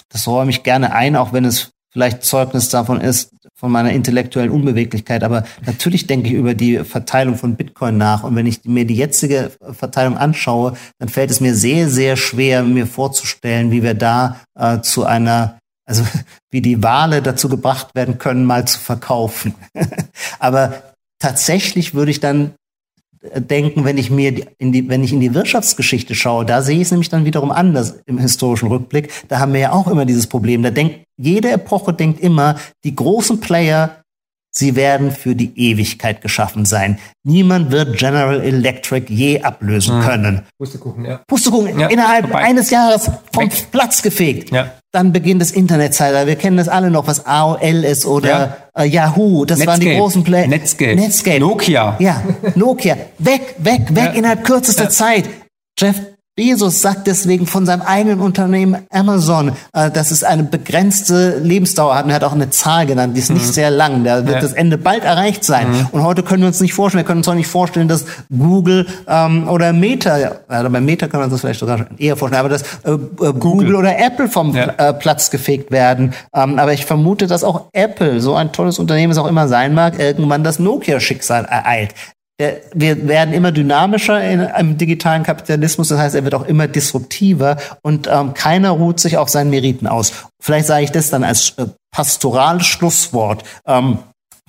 das 0.09 0.27
räume 0.27 0.51
ich 0.51 0.63
gerne 0.63 0.93
ein, 0.93 1.15
auch 1.15 1.33
wenn 1.33 1.45
es 1.45 1.71
vielleicht 1.91 2.23
Zeugnis 2.23 2.69
davon 2.69 2.99
ist, 2.99 3.29
von 3.55 3.71
meiner 3.71 3.91
intellektuellen 3.91 4.51
Unbeweglichkeit. 4.51 5.23
Aber 5.23 5.43
natürlich 5.65 6.07
denke 6.07 6.27
ich 6.27 6.33
über 6.33 6.55
die 6.55 6.79
Verteilung 6.79 7.35
von 7.35 7.55
Bitcoin 7.55 7.97
nach. 7.97 8.23
Und 8.23 8.35
wenn 8.35 8.47
ich 8.47 8.65
mir 8.65 8.85
die 8.85 8.95
jetzige 8.95 9.51
Verteilung 9.71 10.17
anschaue, 10.17 10.73
dann 10.99 11.09
fällt 11.09 11.31
es 11.31 11.39
mir 11.39 11.55
sehr, 11.55 11.89
sehr 11.89 12.17
schwer, 12.17 12.63
mir 12.63 12.87
vorzustellen, 12.87 13.71
wie 13.71 13.83
wir 13.83 13.93
da 13.93 14.41
äh, 14.57 14.81
zu 14.81 15.05
einer 15.05 15.57
also 15.85 16.03
wie 16.51 16.61
die 16.61 16.81
Wale 16.83 17.21
dazu 17.21 17.49
gebracht 17.49 17.95
werden 17.95 18.17
können, 18.17 18.45
mal 18.45 18.65
zu 18.65 18.79
verkaufen. 18.79 19.55
Aber 20.39 20.83
tatsächlich 21.19 21.93
würde 21.93 22.11
ich 22.11 22.19
dann 22.19 22.53
denken, 23.35 23.85
wenn 23.85 23.97
ich 23.97 24.09
mir 24.09 24.47
in 24.57 24.71
die, 24.71 24.89
wenn 24.89 25.03
ich 25.03 25.13
in 25.13 25.19
die 25.19 25.33
Wirtschaftsgeschichte 25.33 26.15
schaue, 26.15 26.45
da 26.45 26.61
sehe 26.61 26.75
ich 26.75 26.83
es 26.83 26.91
nämlich 26.91 27.09
dann 27.09 27.25
wiederum 27.25 27.51
anders 27.51 28.01
im 28.05 28.17
historischen 28.17 28.67
Rückblick. 28.67 29.11
Da 29.29 29.39
haben 29.39 29.53
wir 29.53 29.61
ja 29.61 29.71
auch 29.71 29.87
immer 29.87 30.05
dieses 30.05 30.27
Problem. 30.27 30.63
Da 30.63 30.71
denkt, 30.71 31.05
jede 31.17 31.51
Epoche 31.51 31.93
denkt 31.93 32.19
immer, 32.19 32.55
die 32.83 32.95
großen 32.95 33.39
Player, 33.39 34.02
sie 34.55 34.75
werden 34.75 35.11
für 35.11 35.35
die 35.35 35.51
Ewigkeit 35.55 36.21
geschaffen 36.21 36.65
sein. 36.65 36.99
Niemand 37.23 37.71
wird 37.71 37.97
General 37.97 38.41
Electric 38.41 39.11
je 39.11 39.41
ablösen 39.41 39.97
hm. 39.97 40.03
können. 40.03 40.41
Pustekuchen, 40.57 41.05
ja. 41.05 41.21
Pustekuchen, 41.27 41.79
ja, 41.79 41.87
innerhalb 41.87 42.27
vorbei. 42.27 42.43
eines 42.43 42.69
Jahres 42.69 43.09
vom 43.33 43.45
Weg. 43.45 43.71
Platz 43.71 44.01
gefegt. 44.01 44.51
Ja. 44.51 44.71
Dann 44.91 45.11
beginnt 45.11 45.41
das 45.41 45.51
Internetzeitalter. 45.51 46.27
Wir 46.27 46.35
kennen 46.35 46.57
das 46.57 46.69
alle 46.69 46.91
noch, 46.91 47.07
was 47.07 47.25
AOL 47.25 47.83
ist 47.83 48.05
oder 48.05 48.29
ja. 48.75 48.83
äh, 48.83 48.85
Yahoo. 48.85 49.45
Das 49.45 49.57
Netscape. 49.57 49.81
waren 49.81 49.89
die 49.89 49.97
großen 49.97 50.23
Player. 50.23 50.47
Netscape. 50.47 50.95
Netscape. 50.95 51.39
Nokia. 51.39 51.95
Ja, 51.99 52.21
Nokia. 52.55 52.97
Weg, 53.17 53.55
weg, 53.57 53.87
weg 53.89 54.11
innerhalb 54.15 54.43
kürzester 54.43 54.89
Zeit. 54.89 55.29
Jeff 55.79 55.99
Bezos 56.35 56.81
sagt 56.81 57.05
deswegen 57.05 57.45
von 57.45 57.67
seinem 57.67 57.83
eigenen 57.83 58.19
Unternehmen 58.19 58.87
Amazon, 58.89 59.51
äh, 59.71 59.91
dass 59.91 60.09
es 60.09 60.23
eine 60.23 60.43
begrenzte 60.43 61.37
Lebensdauer 61.37 61.95
hat. 61.95 62.05
Und 62.05 62.09
er 62.09 62.15
hat 62.15 62.23
auch 62.23 62.33
eine 62.33 62.49
Zahl 62.49 62.87
genannt, 62.87 63.15
die 63.15 63.19
ist 63.19 63.29
mhm. 63.29 63.37
nicht 63.37 63.53
sehr 63.53 63.69
lang. 63.69 64.03
Da 64.03 64.25
wird 64.25 64.37
ja. 64.37 64.41
das 64.41 64.53
Ende 64.53 64.79
bald 64.79 65.03
erreicht 65.03 65.43
sein. 65.43 65.69
Mhm. 65.69 65.87
Und 65.91 66.03
heute 66.03 66.23
können 66.23 66.41
wir 66.41 66.47
uns 66.47 66.59
nicht 66.59 66.73
vorstellen, 66.73 67.03
wir 67.03 67.07
können 67.07 67.19
uns 67.19 67.27
auch 67.27 67.35
nicht 67.35 67.47
vorstellen, 67.47 67.87
dass 67.87 68.05
Google 68.35 68.87
ähm, 69.07 69.47
oder 69.47 69.73
Meta, 69.73 70.39
also 70.47 70.69
bei 70.71 70.81
Meta 70.81 71.07
können 71.07 71.21
wir 71.21 71.25
uns 71.25 71.33
das 71.33 71.41
vielleicht 71.41 71.59
sogar 71.59 71.85
eher 71.99 72.17
vorstellen, 72.17 72.39
aber 72.39 72.49
dass 72.49 72.63
äh, 72.83 72.91
äh 72.93 72.97
Google. 72.97 73.39
Google. 73.39 73.75
oder 73.75 73.99
Apple 73.99 74.27
vom 74.27 74.55
ja. 74.55 74.73
äh, 74.77 74.93
Platz 74.95 75.29
gefegt 75.29 75.69
werden. 75.69 76.15
Ähm, 76.33 76.57
aber 76.57 76.73
ich 76.73 76.87
vermute, 76.87 77.27
dass 77.27 77.43
auch 77.43 77.67
Apple, 77.73 78.21
so 78.21 78.33
ein 78.33 78.51
tolles 78.51 78.79
Unternehmen 78.79 79.11
es 79.11 79.19
auch 79.19 79.27
immer 79.27 79.47
sein 79.47 79.75
mag, 79.75 79.99
irgendwann 79.99 80.43
das 80.43 80.57
Nokia-Schicksal 80.57 81.45
ereilt. 81.45 81.93
Wir 82.37 83.07
werden 83.07 83.33
immer 83.33 83.51
dynamischer 83.51 84.23
in, 84.23 84.41
im 84.41 84.77
digitalen 84.77 85.21
Kapitalismus, 85.21 85.89
das 85.89 85.99
heißt, 85.99 86.15
er 86.15 86.23
wird 86.23 86.33
auch 86.33 86.45
immer 86.45 86.67
disruptiver 86.67 87.57
und 87.83 88.09
ähm, 88.11 88.33
keiner 88.33 88.71
ruht 88.71 88.99
sich 88.99 89.17
auf 89.17 89.29
seinen 89.29 89.51
Meriten 89.51 89.85
aus. 89.85 90.13
Vielleicht 90.39 90.65
sage 90.65 90.83
ich 90.83 90.91
das 90.91 91.11
dann 91.11 91.23
als 91.23 91.51
äh, 91.57 91.67
pastorales 91.91 92.65
Schlusswort. 92.65 93.43
Ähm, 93.67 93.99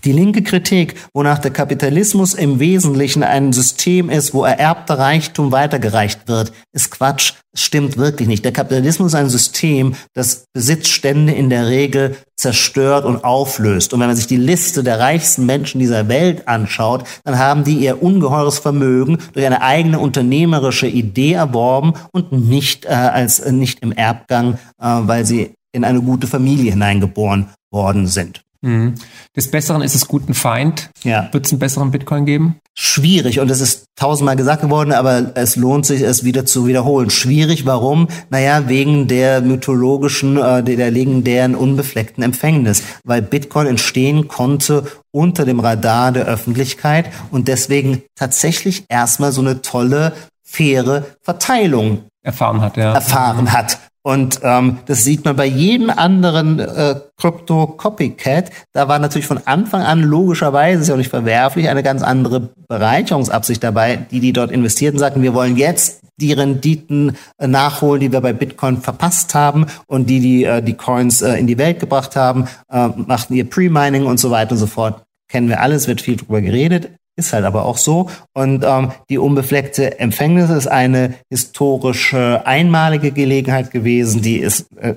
die 0.04 0.12
linke 0.12 0.42
Kritik, 0.42 0.94
wonach 1.14 1.38
der 1.38 1.50
Kapitalismus 1.50 2.34
im 2.34 2.60
Wesentlichen 2.60 3.22
ein 3.22 3.52
System 3.52 4.10
ist, 4.10 4.34
wo 4.34 4.44
ererbter 4.44 4.98
Reichtum 4.98 5.52
weitergereicht 5.52 6.28
wird, 6.28 6.52
ist 6.72 6.90
Quatsch. 6.90 7.32
Es 7.52 7.62
stimmt 7.62 7.96
wirklich 7.96 8.28
nicht. 8.28 8.44
Der 8.44 8.52
Kapitalismus 8.52 9.12
ist 9.12 9.18
ein 9.18 9.28
System, 9.28 9.94
das 10.12 10.46
Besitzstände 10.52 11.32
in 11.32 11.50
der 11.50 11.68
Regel 11.68 12.16
zerstört 12.36 13.04
und 13.04 13.24
auflöst. 13.24 13.94
Und 13.94 14.00
wenn 14.00 14.08
man 14.08 14.16
sich 14.16 14.26
die 14.26 14.36
Liste 14.36 14.82
der 14.82 14.98
reichsten 14.98 15.46
Menschen 15.46 15.78
dieser 15.78 16.08
Welt 16.08 16.48
anschaut, 16.48 17.04
dann 17.24 17.38
haben 17.38 17.64
die 17.64 17.78
ihr 17.78 18.02
ungeheures 18.02 18.58
Vermögen 18.58 19.18
durch 19.32 19.46
eine 19.46 19.62
eigene 19.62 20.00
unternehmerische 20.00 20.88
Idee 20.88 21.34
erworben 21.34 21.94
und 22.12 22.32
nicht 22.32 22.84
äh, 22.86 22.88
als 22.88 23.44
nicht 23.50 23.80
im 23.80 23.92
Erbgang, 23.92 24.54
äh, 24.80 24.86
weil 25.02 25.24
sie 25.24 25.54
in 25.72 25.84
eine 25.84 26.02
gute 26.02 26.26
Familie 26.26 26.72
hineingeboren 26.72 27.48
worden 27.70 28.06
sind. 28.06 28.43
Mhm. 28.64 28.94
Des 29.36 29.50
Besseren 29.50 29.82
ist 29.82 29.94
es 29.94 30.08
guten 30.08 30.32
Feind. 30.32 30.88
Ja. 31.02 31.28
Wird 31.32 31.44
es 31.44 31.52
einen 31.52 31.58
besseren 31.58 31.90
Bitcoin 31.90 32.24
geben? 32.24 32.56
Schwierig 32.74 33.38
und 33.38 33.50
es 33.50 33.60
ist 33.60 33.84
tausendmal 33.94 34.36
gesagt 34.36 34.62
geworden, 34.62 34.92
aber 34.92 35.32
es 35.36 35.54
lohnt 35.54 35.84
sich, 35.84 36.00
es 36.00 36.24
wieder 36.24 36.46
zu 36.46 36.66
wiederholen. 36.66 37.10
Schwierig, 37.10 37.66
warum? 37.66 38.08
Naja, 38.30 38.66
wegen 38.68 39.06
der 39.06 39.42
mythologischen, 39.42 40.38
äh, 40.38 40.62
der 40.62 40.90
legendären 40.90 41.54
unbefleckten 41.54 42.24
Empfängnis, 42.24 42.82
weil 43.04 43.20
Bitcoin 43.20 43.66
entstehen 43.66 44.28
konnte 44.28 44.84
unter 45.12 45.44
dem 45.44 45.60
Radar 45.60 46.10
der 46.12 46.24
Öffentlichkeit 46.24 47.10
und 47.30 47.48
deswegen 47.48 48.02
tatsächlich 48.16 48.84
erstmal 48.88 49.32
so 49.32 49.42
eine 49.42 49.60
tolle, 49.60 50.14
faire 50.42 51.04
Verteilung 51.20 52.04
erfahren 52.22 52.62
hat, 52.62 52.76
ja. 52.78 52.94
erfahren 52.94 53.52
hat. 53.52 53.78
Und 54.06 54.40
ähm, 54.42 54.80
das 54.84 55.02
sieht 55.02 55.24
man 55.24 55.34
bei 55.34 55.46
jedem 55.46 55.88
anderen 55.88 56.58
äh, 56.58 56.96
Crypto-Copycat. 57.16 58.50
Da 58.72 58.86
war 58.86 58.98
natürlich 58.98 59.26
von 59.26 59.40
Anfang 59.46 59.80
an 59.80 60.02
logischerweise, 60.02 60.82
ist 60.82 60.88
ja 60.88 60.94
auch 60.94 60.98
nicht 60.98 61.08
verwerflich, 61.08 61.70
eine 61.70 61.82
ganz 61.82 62.02
andere 62.02 62.50
Bereicherungsabsicht 62.68 63.64
dabei, 63.64 63.96
die 64.10 64.20
die 64.20 64.34
dort 64.34 64.50
investierten, 64.50 64.98
sagten, 64.98 65.22
wir 65.22 65.32
wollen 65.32 65.56
jetzt 65.56 66.02
die 66.20 66.34
Renditen 66.34 67.16
äh, 67.38 67.46
nachholen, 67.46 68.00
die 68.00 68.12
wir 68.12 68.20
bei 68.20 68.34
Bitcoin 68.34 68.82
verpasst 68.82 69.34
haben 69.34 69.66
und 69.86 70.10
die 70.10 70.20
die, 70.20 70.44
äh, 70.44 70.62
die 70.62 70.74
Coins 70.74 71.22
äh, 71.22 71.36
in 71.36 71.46
die 71.46 71.56
Welt 71.56 71.80
gebracht 71.80 72.14
haben, 72.14 72.46
äh, 72.70 72.88
machten 72.88 73.32
ihr 73.32 73.48
Pre-Mining 73.48 74.04
und 74.04 74.20
so 74.20 74.30
weiter 74.30 74.52
und 74.52 74.58
so 74.58 74.66
fort. 74.66 75.02
Kennen 75.28 75.48
wir 75.48 75.62
alles, 75.62 75.88
wird 75.88 76.02
viel 76.02 76.16
drüber 76.16 76.42
geredet. 76.42 76.90
Ist 77.16 77.32
halt 77.32 77.44
aber 77.44 77.64
auch 77.64 77.76
so. 77.76 78.10
Und 78.32 78.64
ähm, 78.64 78.90
die 79.08 79.18
unbefleckte 79.18 80.00
Empfängnis 80.00 80.50
ist 80.50 80.66
eine 80.66 81.14
historische 81.30 82.44
einmalige 82.44 83.12
Gelegenheit 83.12 83.70
gewesen, 83.70 84.20
die 84.20 84.38
ist, 84.38 84.66
äh, 84.76 84.94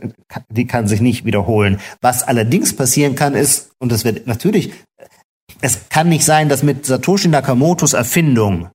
die 0.50 0.66
kann 0.66 0.88
sich 0.88 1.00
nicht 1.00 1.26
wiederholen. 1.26 1.80
Was 2.02 2.24
allerdings 2.24 2.76
passieren 2.76 3.16
kann, 3.16 3.36
ist, 3.36 3.70
und 3.80 3.92
das 3.92 4.04
wird 4.04 4.26
natürlich, 4.26 4.74
es 5.62 5.90
kann 5.90 6.10
nicht 6.10 6.26
sein, 6.26 6.50
dass 6.50 6.64
mit 6.64 6.88
Satoshi 6.88 7.28
Nakamotos 7.28 7.94
Erfindung 7.94 8.70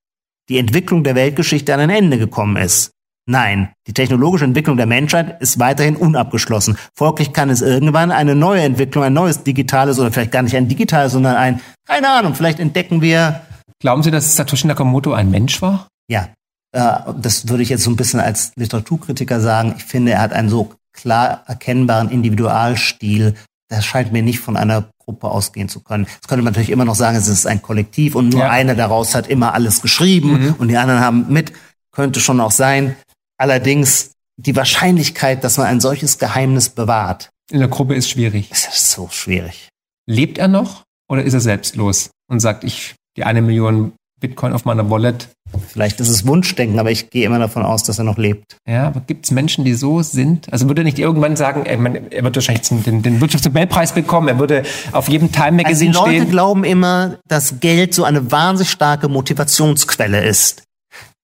die 0.49 0.57
Entwicklung 0.57 1.03
der 1.03 1.15
Weltgeschichte 1.15 1.73
an 1.73 1.81
ein 1.81 1.89
Ende 1.89 2.17
gekommen 2.17 2.55
ist. 2.55 2.91
Nein, 3.25 3.71
die 3.87 3.93
technologische 3.93 4.43
Entwicklung 4.43 4.75
der 4.75 4.85
Menschheit 4.85 5.41
ist 5.41 5.57
weiterhin 5.57 5.95
unabgeschlossen. 5.95 6.77
Folglich 6.93 7.31
kann 7.31 7.49
es 7.49 7.61
irgendwann 7.61 8.11
eine 8.11 8.35
neue 8.35 8.61
Entwicklung, 8.61 9.03
ein 9.03 9.13
neues 9.13 9.43
digitales 9.43 9.97
oder 9.97 10.11
vielleicht 10.11 10.33
gar 10.33 10.41
nicht 10.41 10.57
ein 10.57 10.67
digitales, 10.67 11.13
sondern 11.13 11.37
ein, 11.37 11.61
keine 11.87 12.09
Ahnung, 12.09 12.35
vielleicht 12.35 12.59
entdecken 12.59 13.01
wir. 13.01 13.41
Glauben 13.79 14.03
Sie, 14.03 14.11
dass 14.11 14.35
Satoshi 14.35 14.67
Nakamoto 14.67 15.13
ein 15.13 15.31
Mensch 15.31 15.61
war? 15.61 15.87
Ja, 16.09 16.29
äh, 16.73 17.13
das 17.17 17.47
würde 17.47 17.63
ich 17.63 17.69
jetzt 17.69 17.83
so 17.83 17.91
ein 17.91 17.95
bisschen 17.95 18.19
als 18.19 18.51
Literaturkritiker 18.57 19.39
sagen. 19.39 19.75
Ich 19.77 19.85
finde, 19.85 20.11
er 20.11 20.21
hat 20.21 20.33
einen 20.33 20.49
so 20.49 20.73
klar 20.91 21.43
erkennbaren 21.47 22.09
Individualstil. 22.09 23.35
Das 23.69 23.85
scheint 23.85 24.11
mir 24.11 24.21
nicht 24.21 24.39
von 24.39 24.57
einer 24.57 24.89
Gruppe 24.99 25.29
ausgehen 25.29 25.69
zu 25.69 25.79
können. 25.79 26.05
Das 26.05 26.27
könnte 26.27 26.43
man 26.43 26.51
natürlich 26.51 26.69
immer 26.69 26.85
noch 26.85 26.95
sagen, 26.95 27.17
es 27.17 27.27
ist 27.27 27.47
ein 27.47 27.61
Kollektiv 27.61 28.15
und 28.15 28.29
nur 28.29 28.41
ja. 28.41 28.49
einer 28.49 28.75
daraus 28.75 29.15
hat 29.15 29.27
immer 29.27 29.53
alles 29.53 29.81
geschrieben 29.81 30.47
mhm. 30.47 30.55
und 30.57 30.67
die 30.67 30.77
anderen 30.77 30.99
haben 30.99 31.25
mit. 31.29 31.53
Könnte 31.91 32.19
schon 32.19 32.39
auch 32.39 32.51
sein. 32.51 32.95
Allerdings 33.43 34.11
die 34.37 34.55
Wahrscheinlichkeit, 34.55 35.43
dass 35.43 35.57
man 35.57 35.67
ein 35.67 35.81
solches 35.81 36.17
Geheimnis 36.17 36.69
bewahrt. 36.69 37.27
In 37.51 37.59
der 37.59 37.67
Gruppe 37.67 37.93
ist 37.93 38.09
schwierig. 38.09 38.47
Das 38.47 38.65
ist 38.69 38.91
so 38.91 39.09
schwierig. 39.11 39.67
Lebt 40.09 40.37
er 40.37 40.47
noch 40.47 40.83
oder 41.09 41.23
ist 41.23 41.33
er 41.33 41.41
selbstlos 41.41 42.11
und 42.31 42.39
sagt, 42.39 42.63
ich 42.63 42.95
die 43.17 43.25
eine 43.25 43.41
Million 43.41 43.91
Bitcoin 44.21 44.53
auf 44.53 44.63
meiner 44.63 44.89
Wallet? 44.89 45.27
Vielleicht 45.67 45.99
ist 45.99 46.07
es 46.07 46.25
Wunschdenken, 46.25 46.79
aber 46.79 46.89
ich 46.89 47.09
gehe 47.09 47.25
immer 47.25 47.37
davon 47.37 47.63
aus, 47.63 47.83
dass 47.83 47.97
er 47.97 48.05
noch 48.05 48.17
lebt. 48.17 48.55
Ja, 48.65 48.87
aber 48.87 49.01
gibt 49.01 49.25
es 49.25 49.31
Menschen, 49.31 49.65
die 49.65 49.73
so 49.73 50.01
sind? 50.01 50.51
Also 50.53 50.69
würde 50.69 50.83
er 50.83 50.85
nicht 50.85 50.97
irgendwann 50.97 51.35
sagen, 51.35 51.65
er, 51.65 51.83
wird 52.23 52.35
wahrscheinlich 52.37 52.65
den, 52.69 53.01
den 53.01 53.19
Wirtschaftsnobelpreis 53.19 53.91
bekommen, 53.91 54.29
er 54.29 54.39
würde 54.39 54.63
auf 54.93 55.09
jedem 55.09 55.33
Time 55.33 55.63
Magazine 55.63 55.89
also 55.89 56.05
die 56.05 56.11
Leute 56.11 56.21
stehen. 56.21 56.31
glauben 56.31 56.63
immer, 56.63 57.19
dass 57.27 57.59
Geld 57.59 57.93
so 57.93 58.05
eine 58.05 58.31
wahnsinnig 58.31 58.71
starke 58.71 59.09
Motivationsquelle 59.09 60.23
ist. 60.23 60.63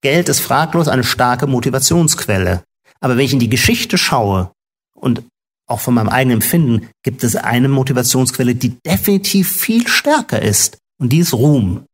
Geld 0.02 0.30
ist 0.30 0.40
fraglos 0.40 0.88
eine 0.88 1.04
starke 1.04 1.48
Motivationsquelle. 1.48 2.64
Aber 3.02 3.18
wenn 3.18 3.26
ich 3.26 3.34
in 3.34 3.40
die 3.40 3.50
Geschichte 3.50 3.98
schaue 3.98 4.52
und 4.96 5.24
auch 5.68 5.80
von 5.80 5.94
meinem 5.94 6.10
eigenen 6.10 6.38
Empfinden, 6.38 6.90
gibt 7.04 7.24
es 7.24 7.36
eine 7.36 7.70
Motivationsquelle, 7.70 8.56
die 8.56 8.78
definitiv 8.86 9.52
viel 9.52 9.88
stärker 9.88 10.42
ist. 10.42 10.78
Und 11.00 11.14
die 11.14 11.20
ist 11.20 11.34
Ruhm. 11.34 11.86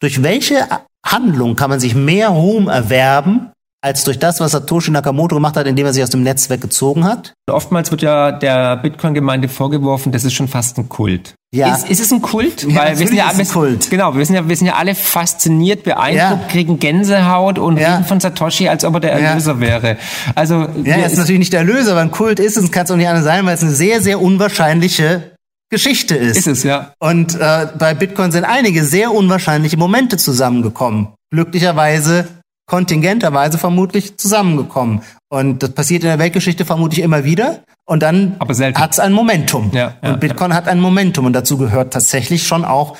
Durch 0.00 0.22
welche 0.22 0.66
Handlung 1.04 1.56
kann 1.56 1.70
man 1.70 1.80
sich 1.80 1.94
mehr 1.94 2.28
Ruhm 2.28 2.68
erwerben, 2.68 3.50
als 3.80 4.04
durch 4.04 4.18
das, 4.18 4.40
was 4.40 4.52
Satoshi 4.52 4.90
Nakamoto 4.90 5.36
gemacht 5.36 5.56
hat, 5.56 5.66
indem 5.66 5.86
er 5.86 5.92
sich 5.92 6.02
aus 6.02 6.10
dem 6.10 6.22
Netzwerk 6.22 6.60
gezogen 6.60 7.04
hat? 7.04 7.34
Oftmals 7.48 7.90
wird 7.90 8.02
ja 8.02 8.32
der 8.32 8.76
Bitcoin-Gemeinde 8.76 9.48
vorgeworfen, 9.48 10.12
das 10.12 10.24
ist 10.24 10.34
schon 10.34 10.48
fast 10.48 10.78
ein 10.78 10.88
Kult. 10.88 11.34
Ja. 11.54 11.74
Ist, 11.74 11.88
ist 11.88 12.00
es 12.00 12.12
ein 12.12 12.20
Kult? 12.20 12.62
Ja, 12.64 12.76
Weil 12.76 12.98
wir 12.98 13.06
sind 13.06 13.16
ja, 13.16 13.32
wir, 13.34 13.44
Kult. 13.46 13.88
Genau, 13.88 14.14
wir 14.14 14.26
sind 14.26 14.34
ja, 14.34 14.46
wir 14.46 14.54
sind 14.54 14.66
ja 14.66 14.74
alle 14.74 14.94
fasziniert, 14.94 15.82
beeindruckt, 15.82 16.42
ja. 16.42 16.48
kriegen 16.48 16.78
Gänsehaut 16.78 17.58
und 17.58 17.78
ja. 17.78 17.94
reden 17.94 18.04
von 18.04 18.20
Satoshi, 18.20 18.68
als 18.68 18.84
ob 18.84 18.94
er 18.94 19.00
der 19.00 19.12
Erlöser 19.12 19.54
ja. 19.54 19.60
wäre. 19.60 19.96
Also 20.34 20.68
ja, 20.84 20.96
er 20.96 21.06
ist 21.06 21.16
natürlich 21.16 21.38
nicht 21.38 21.52
der 21.54 21.60
Erlöser, 21.60 21.92
aber 21.92 22.02
ein 22.02 22.10
Kult 22.10 22.38
ist 22.38 22.58
es, 22.58 22.70
kann 22.70 22.84
es 22.84 22.90
auch 22.90 22.96
nicht 22.96 23.08
anders 23.08 23.24
sein, 23.24 23.46
weil 23.46 23.54
es 23.54 23.62
eine 23.62 23.72
sehr, 23.72 24.02
sehr 24.02 24.20
unwahrscheinliche 24.20 25.32
Geschichte 25.70 26.16
ist. 26.16 26.36
Ist 26.36 26.46
es, 26.46 26.62
ja. 26.64 26.92
Und 26.98 27.34
äh, 27.34 27.68
bei 27.78 27.94
Bitcoin 27.94 28.30
sind 28.30 28.44
einige 28.44 28.84
sehr 28.84 29.12
unwahrscheinliche 29.12 29.78
Momente 29.78 30.18
zusammengekommen. 30.18 31.08
Glücklicherweise 31.30 32.28
kontingenterweise 32.68 33.56
vermutlich 33.56 34.18
zusammengekommen. 34.18 35.00
Und 35.30 35.62
das 35.62 35.70
passiert 35.70 36.02
in 36.02 36.10
der 36.10 36.18
Weltgeschichte 36.18 36.64
vermutlich 36.66 37.00
immer 37.02 37.24
wieder. 37.24 37.64
Und 37.88 38.02
dann 38.02 38.36
hat 38.38 38.92
es 38.92 38.98
ein 38.98 39.12
Momentum. 39.14 39.70
Ja, 39.72 39.94
ja, 40.02 40.12
und 40.12 40.20
Bitcoin 40.20 40.50
ja. 40.50 40.56
hat 40.56 40.68
ein 40.68 40.78
Momentum. 40.78 41.24
Und 41.24 41.32
dazu 41.32 41.56
gehört 41.56 41.92
tatsächlich 41.92 42.46
schon 42.46 42.66
auch 42.66 42.98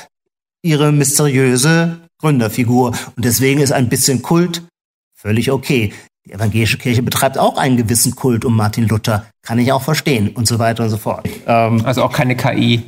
ihre 0.62 0.93
mysteriöse 0.93 1.99
Gründerfigur. 2.18 2.93
Und 3.14 3.24
deswegen 3.24 3.61
ist 3.61 3.70
ein 3.70 3.91
bisschen 3.91 4.22
Kult 4.22 4.62
völlig 5.14 5.51
okay. 5.51 5.93
Die 6.26 6.32
evangelische 6.32 6.78
Kirche 6.78 7.03
betreibt 7.03 7.36
auch 7.36 7.59
einen 7.59 7.76
gewissen 7.76 8.16
Kult 8.16 8.47
um 8.47 8.57
Martin 8.57 8.89
Luther. 8.89 9.26
Kann 9.43 9.59
ich 9.59 9.72
auch 9.72 9.82
verstehen. 9.82 10.30
Und 10.30 10.49
so 10.49 10.59
weiter 10.59 10.84
und 10.84 10.91
so 10.91 10.97
fort. 10.97 11.28
Ähm, 11.47 11.84
also 11.84 12.03
auch 12.03 12.12
keine 12.12 12.34
KI 12.34 12.82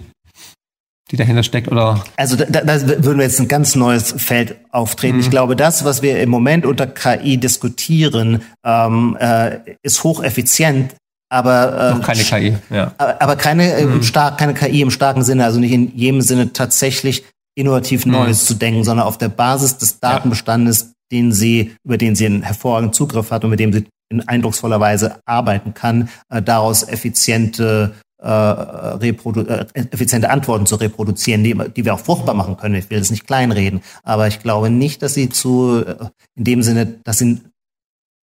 die 1.11 1.17
dahinter 1.17 1.43
steckt, 1.43 1.69
oder? 1.69 2.05
Also 2.17 2.37
da, 2.37 2.45
da 2.47 2.81
würden 3.05 3.19
wir 3.19 3.25
jetzt 3.25 3.41
ein 3.41 3.49
ganz 3.49 3.75
neues 3.75 4.15
Feld 4.17 4.57
auftreten. 4.71 5.17
Mhm. 5.17 5.23
Ich 5.23 5.31
glaube, 5.31 5.57
das, 5.57 5.85
was 5.85 6.03
wir 6.03 6.21
im 6.21 6.31
Moment 6.31 6.65
unter 6.65 6.87
KI 6.87 7.37
diskutieren, 7.37 8.43
ähm, 8.65 9.17
äh, 9.19 9.59
ist 9.83 10.05
hocheffizient, 10.05 10.95
aber 11.31 11.91
äh, 11.91 11.95
Noch 11.95 12.03
keine 12.03 12.23
KI, 12.23 12.57
ja. 12.71 12.93
Aber 12.99 13.37
keine 13.37 13.73
äh, 13.73 13.87
mhm. 13.87 14.03
stark, 14.03 14.37
keine 14.37 14.53
KI 14.53 14.83
im 14.83 14.91
starken 14.91 15.23
Sinne, 15.23 15.45
also 15.45 15.61
nicht 15.61 15.73
in 15.73 15.97
jedem 15.97 16.21
Sinne 16.21 16.53
tatsächlich 16.53 17.25
innovativ 17.55 18.05
mhm. 18.05 18.13
Neues 18.13 18.45
zu 18.45 18.55
denken, 18.55 18.85
sondern 18.85 19.07
auf 19.07 19.17
der 19.17 19.29
Basis 19.29 19.79
des 19.79 20.01
Datenbestandes, 20.01 20.81
ja. 20.81 20.89
den 21.13 21.33
sie, 21.33 21.77
über 21.85 21.97
den 21.97 22.17
sie 22.17 22.27
einen 22.27 22.43
hervorragenden 22.43 22.93
Zugriff 22.93 23.31
hat 23.31 23.45
und 23.45 23.51
mit 23.51 23.61
dem 23.61 23.73
sie 23.73 23.87
in 24.11 24.27
eindrucksvoller 24.27 24.81
Weise 24.81 25.21
arbeiten 25.25 25.73
kann, 25.73 26.09
äh, 26.31 26.43
daraus 26.43 26.83
effiziente 26.83 27.95
äh, 28.19 28.29
reprodu 28.29 29.43
äh, 29.43 29.67
effiziente 29.73 30.31
Antworten 30.31 30.67
zu 30.67 30.77
reproduzieren, 30.77 31.45
die, 31.45 31.55
die 31.55 31.85
wir 31.85 31.95
auch 31.95 32.01
fruchtbar 32.01 32.35
machen 32.35 32.57
können. 32.57 32.75
Ich 32.75 32.91
will 32.91 32.99
das 32.99 33.11
nicht 33.11 33.27
kleinreden, 33.27 33.83
aber 34.03 34.27
ich 34.27 34.41
glaube 34.41 34.69
nicht, 34.69 35.03
dass 35.03 35.15
sie 35.15 35.29
zu, 35.29 35.85
äh, 35.87 35.97
in 36.37 36.45
dem 36.45 36.63
Sinne, 36.63 36.87
dass 37.05 37.19
sie 37.19 37.41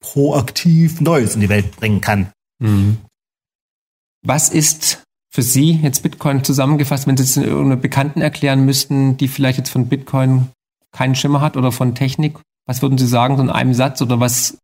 proaktiv 0.02 1.02
Neues 1.02 1.36
in 1.36 1.42
die 1.42 1.50
Welt 1.50 1.76
bringen 1.78 2.02
kann. 2.02 2.32
Mhm. 2.60 2.98
Was 4.26 4.50
ist 4.50 5.04
für 5.30 5.44
Sie 5.44 5.80
jetzt 5.84 6.04
Bitcoin 6.04 6.44
zusammengefasst, 6.44 7.08
wenn 7.08 7.18
Sie 7.18 7.24
es 7.24 7.38
irgendeiner 7.38 7.76
Bekannten 7.76 8.22
erklären 8.22 8.66
müssten, 8.66 9.18
die 9.18 9.28
vielleicht 9.28 9.58
jetzt 9.58 9.70
von 9.70 9.88
Bitcoin 9.88 10.48
keinen 10.92 11.16
Schimmer 11.16 11.42
hat 11.42 11.58
oder 11.58 11.72
von 11.72 11.96
Technik? 11.96 12.40
Was 12.66 12.82
würden 12.82 12.98
Sie 12.98 13.08
sagen, 13.08 13.38
so 13.38 13.44
in 13.44 13.50
einem 13.50 13.74
Satz 13.74 14.02
oder 14.02 14.20
was? 14.20 14.58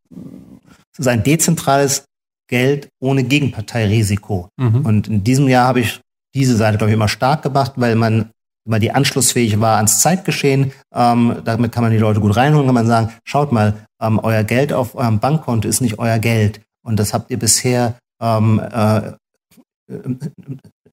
Es 0.93 0.99
ist 0.99 1.07
ein 1.07 1.23
dezentrales 1.23 2.05
Geld 2.49 2.89
ohne 2.99 3.23
Gegenparteirisiko. 3.23 4.49
Mhm. 4.57 4.85
Und 4.85 5.07
in 5.07 5.23
diesem 5.23 5.47
Jahr 5.47 5.67
habe 5.67 5.79
ich 5.79 6.01
diese 6.35 6.55
Seite, 6.55 6.77
glaube 6.77 6.91
ich, 6.91 6.95
immer 6.95 7.07
stark 7.07 7.43
gemacht, 7.43 7.73
weil 7.75 7.95
man 7.95 8.31
weil 8.65 8.79
die 8.79 8.91
anschlussfähig 8.91 9.59
war 9.59 9.77
ans 9.77 9.99
Zeitgeschehen. 9.99 10.71
Ähm, 10.93 11.41
damit 11.43 11.71
kann 11.71 11.83
man 11.83 11.91
die 11.91 11.97
Leute 11.97 12.19
gut 12.19 12.35
reinholen, 12.35 12.65
kann 12.65 12.75
man 12.75 12.87
sagen, 12.87 13.09
schaut 13.23 13.51
mal, 13.51 13.85
ähm, 14.01 14.19
euer 14.19 14.43
Geld 14.43 14.73
auf 14.73 14.95
eurem 14.95 15.19
Bankkonto 15.19 15.67
ist 15.67 15.81
nicht 15.81 15.99
euer 15.99 16.19
Geld. 16.19 16.61
Und 16.85 16.99
das 16.99 17.13
habt 17.13 17.31
ihr 17.31 17.39
bisher, 17.39 17.95
ähm, 18.21 18.59
äh, 18.59 19.13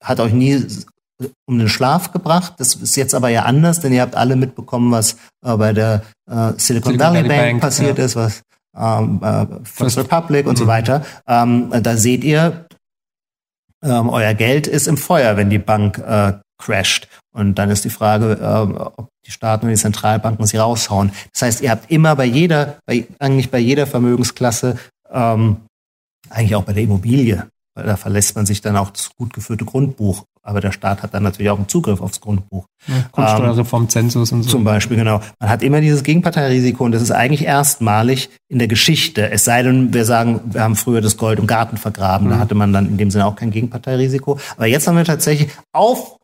hat 0.02 0.20
euch 0.20 0.32
nie 0.32 0.66
um 1.46 1.58
den 1.58 1.68
Schlaf 1.68 2.12
gebracht. 2.12 2.54
Das 2.58 2.74
ist 2.74 2.96
jetzt 2.96 3.14
aber 3.14 3.28
ja 3.28 3.44
anders, 3.44 3.80
denn 3.80 3.92
ihr 3.92 4.02
habt 4.02 4.14
alle 4.14 4.36
mitbekommen, 4.36 4.90
was 4.90 5.16
äh, 5.44 5.56
bei 5.56 5.72
der 5.72 6.02
äh, 6.28 6.52
Silicon, 6.56 6.58
Silicon, 6.58 6.98
Valley, 6.98 7.28
Bank, 7.28 7.40
Bank 7.40 7.60
passiert 7.60 7.98
ja. 7.98 8.04
ist, 8.04 8.16
was 8.16 8.42
ähm, 8.76 9.20
äh, 9.22 9.46
First 9.64 9.98
Republic 9.98 10.46
und 10.46 10.54
mhm. 10.54 10.62
so 10.62 10.66
weiter. 10.66 11.04
Ähm, 11.26 11.70
da 11.82 11.96
seht 11.96 12.24
ihr, 12.24 12.66
ähm, 13.82 14.08
euer 14.08 14.34
Geld 14.34 14.66
ist 14.66 14.86
im 14.86 14.96
Feuer, 14.96 15.36
wenn 15.36 15.50
die 15.50 15.58
Bank 15.58 15.98
äh, 15.98 16.34
crasht. 16.58 17.08
Und 17.32 17.54
dann 17.58 17.70
ist 17.70 17.84
die 17.84 17.90
Frage, 17.90 18.38
äh, 18.40 18.80
ob 18.82 19.08
die 19.26 19.30
Staaten 19.30 19.66
und 19.66 19.70
die 19.70 19.78
Zentralbanken 19.78 20.46
sie 20.46 20.58
raushauen. 20.58 21.12
Das 21.32 21.42
heißt, 21.42 21.60
ihr 21.62 21.70
habt 21.70 21.90
immer 21.90 22.16
bei 22.16 22.24
jeder, 22.24 22.78
bei, 22.86 23.06
eigentlich 23.18 23.50
bei 23.50 23.58
jeder 23.58 23.86
Vermögensklasse, 23.86 24.78
ähm, 25.10 25.58
eigentlich 26.28 26.54
auch 26.54 26.64
bei 26.64 26.72
der 26.72 26.82
Immobilie, 26.82 27.46
da 27.74 27.96
verlässt 27.96 28.36
man 28.36 28.46
sich 28.46 28.60
dann 28.60 28.76
auch 28.76 28.90
das 28.90 29.10
gut 29.16 29.32
geführte 29.32 29.64
Grundbuch. 29.64 30.24
Aber 30.42 30.60
der 30.60 30.72
Staat 30.72 31.02
hat 31.02 31.12
dann 31.12 31.22
natürlich 31.22 31.50
auch 31.50 31.58
einen 31.58 31.68
Zugriff 31.68 32.00
aufs 32.00 32.20
Grundbuch. 32.20 32.64
Ja, 32.86 32.94
Grundsteuerreform, 33.12 33.82
ähm, 33.82 33.88
Zensus 33.90 34.32
und 34.32 34.42
so. 34.42 34.50
Zum 34.50 34.64
Beispiel, 34.64 34.96
genau. 34.96 35.20
Man 35.38 35.50
hat 35.50 35.62
immer 35.62 35.80
dieses 35.82 36.02
Gegenparteirisiko 36.02 36.84
und 36.84 36.92
das 36.92 37.02
ist 37.02 37.10
eigentlich 37.10 37.44
erstmalig 37.44 38.30
in 38.48 38.58
der 38.58 38.66
Geschichte. 38.66 39.30
Es 39.30 39.44
sei 39.44 39.62
denn, 39.62 39.92
wir 39.92 40.06
sagen, 40.06 40.40
wir 40.46 40.62
haben 40.62 40.76
früher 40.76 41.02
das 41.02 41.18
Gold 41.18 41.38
im 41.38 41.46
Garten 41.46 41.76
vergraben. 41.76 42.28
Mhm. 42.28 42.30
Da 42.30 42.38
hatte 42.38 42.54
man 42.54 42.72
dann 42.72 42.86
in 42.86 42.96
dem 42.96 43.10
Sinne 43.10 43.26
auch 43.26 43.36
kein 43.36 43.50
Gegenparteirisiko. 43.50 44.38
Aber 44.56 44.66
jetzt 44.66 44.88
haben 44.88 44.96
wir 44.96 45.04
tatsächlich 45.04 45.50
auf 45.72 46.16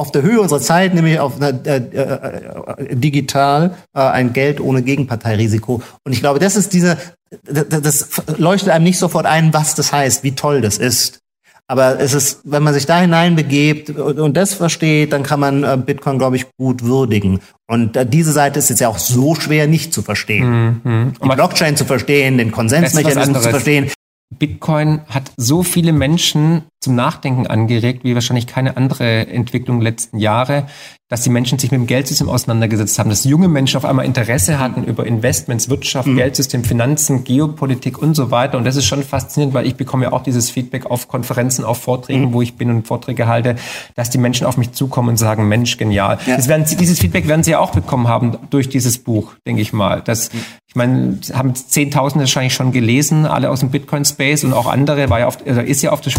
auf 0.00 0.10
der 0.12 0.22
Höhe 0.22 0.40
unserer 0.40 0.60
Zeit, 0.60 0.94
nämlich 0.94 1.20
auf 1.20 1.40
äh, 1.40 1.50
äh, 1.64 1.76
äh, 1.76 2.96
digital 2.96 3.76
äh, 3.94 4.00
ein 4.00 4.32
Geld 4.32 4.58
ohne 4.60 4.82
Gegenparteirisiko. 4.82 5.82
Und 6.04 6.12
ich 6.12 6.20
glaube, 6.20 6.38
das 6.38 6.56
ist 6.56 6.72
diese, 6.72 6.96
das, 7.44 8.08
leuchtet 8.38 8.70
einem 8.70 8.84
nicht 8.84 8.98
sofort 8.98 9.26
ein, 9.26 9.52
was 9.52 9.74
das 9.74 9.92
heißt, 9.92 10.24
wie 10.24 10.34
toll 10.34 10.62
das 10.62 10.78
ist. 10.78 11.18
Aber 11.66 12.00
es 12.00 12.14
ist, 12.14 12.40
wenn 12.44 12.62
man 12.62 12.72
sich 12.74 12.86
da 12.86 12.98
hineinbegebt 12.98 13.90
und 13.90 14.36
das 14.36 14.54
versteht, 14.54 15.12
dann 15.12 15.22
kann 15.22 15.38
man 15.38 15.64
äh, 15.64 15.76
Bitcoin, 15.76 16.18
glaube 16.18 16.36
ich, 16.36 16.46
gut 16.56 16.82
würdigen. 16.82 17.40
Und 17.68 17.94
äh, 17.94 18.06
diese 18.06 18.32
Seite 18.32 18.58
ist 18.58 18.70
jetzt 18.70 18.80
ja 18.80 18.88
auch 18.88 18.98
so 18.98 19.34
schwer 19.34 19.68
nicht 19.68 19.92
zu 19.92 20.02
verstehen. 20.02 20.80
Mhm. 20.82 21.12
Die 21.22 21.28
Blockchain 21.28 21.76
zu 21.76 21.84
verstehen, 21.84 22.38
den 22.38 22.50
Konsensmechanismus 22.52 23.42
zu 23.42 23.50
verstehen. 23.50 23.90
Bitcoin 24.36 25.02
hat 25.08 25.30
so 25.36 25.62
viele 25.62 25.92
Menschen 25.92 26.62
zum 26.80 26.94
Nachdenken 26.94 27.46
angeregt, 27.46 28.04
wie 28.04 28.14
wahrscheinlich 28.14 28.46
keine 28.46 28.76
andere 28.76 29.28
Entwicklung 29.28 29.80
letzten 29.80 30.18
Jahre 30.18 30.66
dass 31.10 31.22
die 31.22 31.30
Menschen 31.30 31.58
sich 31.58 31.72
mit 31.72 31.80
dem 31.80 31.86
Geldsystem 31.88 32.28
auseinandergesetzt 32.28 32.98
haben, 32.98 33.10
dass 33.10 33.24
junge 33.24 33.48
Menschen 33.48 33.76
auf 33.76 33.84
einmal 33.84 34.04
Interesse 34.04 34.60
hatten 34.60 34.84
über 34.84 35.04
Investments, 35.04 35.68
Wirtschaft, 35.68 36.06
mhm. 36.06 36.16
Geldsystem, 36.16 36.62
Finanzen, 36.62 37.24
Geopolitik 37.24 38.00
und 38.00 38.14
so 38.14 38.30
weiter. 38.30 38.56
Und 38.56 38.64
das 38.64 38.76
ist 38.76 38.86
schon 38.86 39.02
faszinierend, 39.02 39.52
weil 39.52 39.66
ich 39.66 39.74
bekomme 39.74 40.04
ja 40.04 40.12
auch 40.12 40.22
dieses 40.22 40.50
Feedback 40.50 40.86
auf 40.86 41.08
Konferenzen, 41.08 41.64
auf 41.64 41.78
Vorträgen, 41.78 42.26
mhm. 42.26 42.32
wo 42.32 42.42
ich 42.42 42.54
bin 42.54 42.70
und 42.70 42.86
Vorträge 42.86 43.26
halte, 43.26 43.56
dass 43.96 44.10
die 44.10 44.18
Menschen 44.18 44.46
auf 44.46 44.56
mich 44.56 44.70
zukommen 44.70 45.08
und 45.08 45.16
sagen, 45.16 45.48
Mensch, 45.48 45.78
genial. 45.78 46.18
Ja. 46.26 46.46
Werden, 46.46 46.64
dieses 46.64 47.00
Feedback 47.00 47.26
werden 47.26 47.42
sie 47.42 47.50
ja 47.50 47.58
auch 47.58 47.72
bekommen 47.72 48.06
haben 48.06 48.38
durch 48.50 48.68
dieses 48.68 48.98
Buch, 48.98 49.34
denke 49.44 49.62
ich 49.62 49.72
mal. 49.72 50.02
Das, 50.02 50.32
mhm. 50.32 50.38
Ich 50.70 50.76
meine, 50.76 51.18
haben 51.32 51.56
Zehntausende 51.56 52.22
wahrscheinlich 52.22 52.54
schon 52.54 52.70
gelesen, 52.70 53.26
alle 53.26 53.50
aus 53.50 53.58
dem 53.58 53.70
Bitcoin-Space 53.70 54.44
und 54.44 54.52
auch 54.52 54.68
andere, 54.68 55.10
war 55.10 55.18
ja 55.18 55.26
auf, 55.26 55.38
also 55.44 55.60
ist 55.62 55.82
ja 55.82 55.90
auf 55.90 56.00
der 56.00 56.12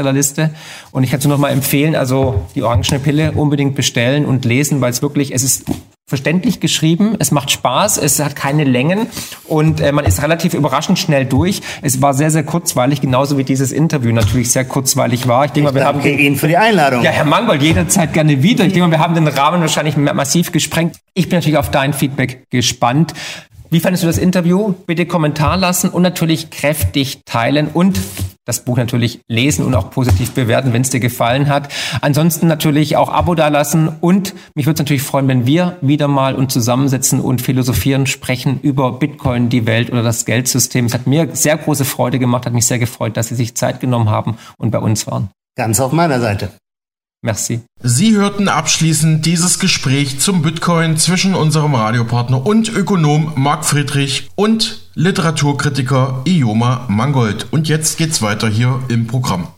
Spiegel-Bestsellerliste. 0.00 0.50
Und 0.92 1.04
ich 1.04 1.10
kann 1.10 1.18
es 1.18 1.26
nur 1.26 1.34
noch 1.34 1.40
mal 1.40 1.50
empfehlen, 1.50 1.94
also 1.94 2.42
die 2.54 2.62
orangene 2.62 2.98
Pille 2.98 3.32
unbedingt 3.32 3.74
bestellen 3.74 4.24
und 4.24 4.44
lesen, 4.44 4.80
weil 4.80 4.90
es 4.90 5.02
wirklich, 5.02 5.32
es 5.32 5.42
ist 5.42 5.64
verständlich 6.06 6.58
geschrieben, 6.58 7.14
es 7.20 7.30
macht 7.30 7.52
Spaß, 7.52 7.96
es 7.98 8.18
hat 8.18 8.34
keine 8.34 8.64
Längen 8.64 9.06
und 9.46 9.80
äh, 9.80 9.92
man 9.92 10.04
ist 10.04 10.20
relativ 10.20 10.54
überraschend 10.54 10.98
schnell 10.98 11.24
durch. 11.24 11.60
Es 11.82 12.02
war 12.02 12.14
sehr, 12.14 12.32
sehr 12.32 12.42
kurzweilig, 12.42 13.00
genauso 13.00 13.38
wie 13.38 13.44
dieses 13.44 13.70
Interview 13.70 14.10
natürlich 14.12 14.50
sehr 14.50 14.64
kurzweilig 14.64 15.28
war. 15.28 15.44
Ich 15.44 15.52
denke 15.52 15.70
mal, 15.70 15.78
wir 15.78 15.86
haben 15.86 16.04
Ihnen 16.04 16.34
für 16.34 16.48
die 16.48 16.56
Einladung. 16.56 17.04
Ja, 17.04 17.12
Herr 17.12 17.24
Mangold, 17.24 17.62
jederzeit 17.62 18.12
gerne 18.12 18.42
wieder. 18.42 18.64
Ich 18.64 18.72
denke 18.72 18.88
mal, 18.88 18.90
wir 18.90 18.98
haben 18.98 19.14
den 19.14 19.28
Rahmen 19.28 19.60
wahrscheinlich 19.60 19.96
massiv 19.96 20.50
gesprengt. 20.50 20.96
Ich 21.14 21.28
bin 21.28 21.38
natürlich 21.38 21.58
auf 21.58 21.70
dein 21.70 21.92
Feedback 21.92 22.50
gespannt. 22.50 23.14
Wie 23.72 23.78
fandest 23.78 24.02
du 24.02 24.08
das 24.08 24.18
Interview? 24.18 24.74
Bitte 24.86 25.06
Kommentar 25.06 25.56
lassen 25.56 25.90
und 25.90 26.02
natürlich 26.02 26.50
kräftig 26.50 27.20
teilen 27.24 27.68
und 27.68 28.00
das 28.44 28.64
Buch 28.64 28.76
natürlich 28.76 29.20
lesen 29.28 29.64
und 29.64 29.76
auch 29.76 29.90
positiv 29.92 30.32
bewerten, 30.32 30.72
wenn 30.72 30.82
es 30.82 30.90
dir 30.90 30.98
gefallen 30.98 31.48
hat. 31.48 31.72
Ansonsten 32.00 32.48
natürlich 32.48 32.96
auch 32.96 33.08
Abo 33.10 33.36
dalassen 33.36 33.88
und 34.00 34.34
mich 34.56 34.66
würde 34.66 34.74
es 34.74 34.78
natürlich 34.80 35.02
freuen, 35.02 35.28
wenn 35.28 35.46
wir 35.46 35.76
wieder 35.82 36.08
mal 36.08 36.34
uns 36.34 36.52
zusammensetzen 36.52 37.20
und 37.20 37.42
philosophieren, 37.42 38.06
sprechen 38.06 38.58
über 38.60 38.90
Bitcoin, 38.90 39.50
die 39.50 39.66
Welt 39.66 39.92
oder 39.92 40.02
das 40.02 40.24
Geldsystem. 40.24 40.86
Es 40.86 40.94
hat 40.94 41.06
mir 41.06 41.28
sehr 41.36 41.56
große 41.56 41.84
Freude 41.84 42.18
gemacht, 42.18 42.46
hat 42.46 42.52
mich 42.52 42.66
sehr 42.66 42.80
gefreut, 42.80 43.16
dass 43.16 43.28
Sie 43.28 43.36
sich 43.36 43.54
Zeit 43.54 43.78
genommen 43.78 44.10
haben 44.10 44.36
und 44.58 44.72
bei 44.72 44.80
uns 44.80 45.06
waren. 45.06 45.28
Ganz 45.56 45.78
auf 45.78 45.92
meiner 45.92 46.18
Seite. 46.18 46.50
Merci. 47.22 47.60
Sie 47.82 48.16
hörten 48.16 48.48
abschließend 48.48 49.26
dieses 49.26 49.58
Gespräch 49.58 50.20
zum 50.20 50.40
Bitcoin 50.40 50.96
zwischen 50.96 51.34
unserem 51.34 51.74
Radiopartner 51.74 52.46
und 52.46 52.70
Ökonom 52.70 53.34
Marc 53.36 53.66
Friedrich 53.66 54.30
und 54.36 54.88
Literaturkritiker 54.94 56.22
Ioma 56.26 56.86
Mangold. 56.88 57.46
Und 57.50 57.68
jetzt 57.68 57.98
geht's 57.98 58.22
weiter 58.22 58.48
hier 58.48 58.82
im 58.88 59.06
Programm. 59.06 59.48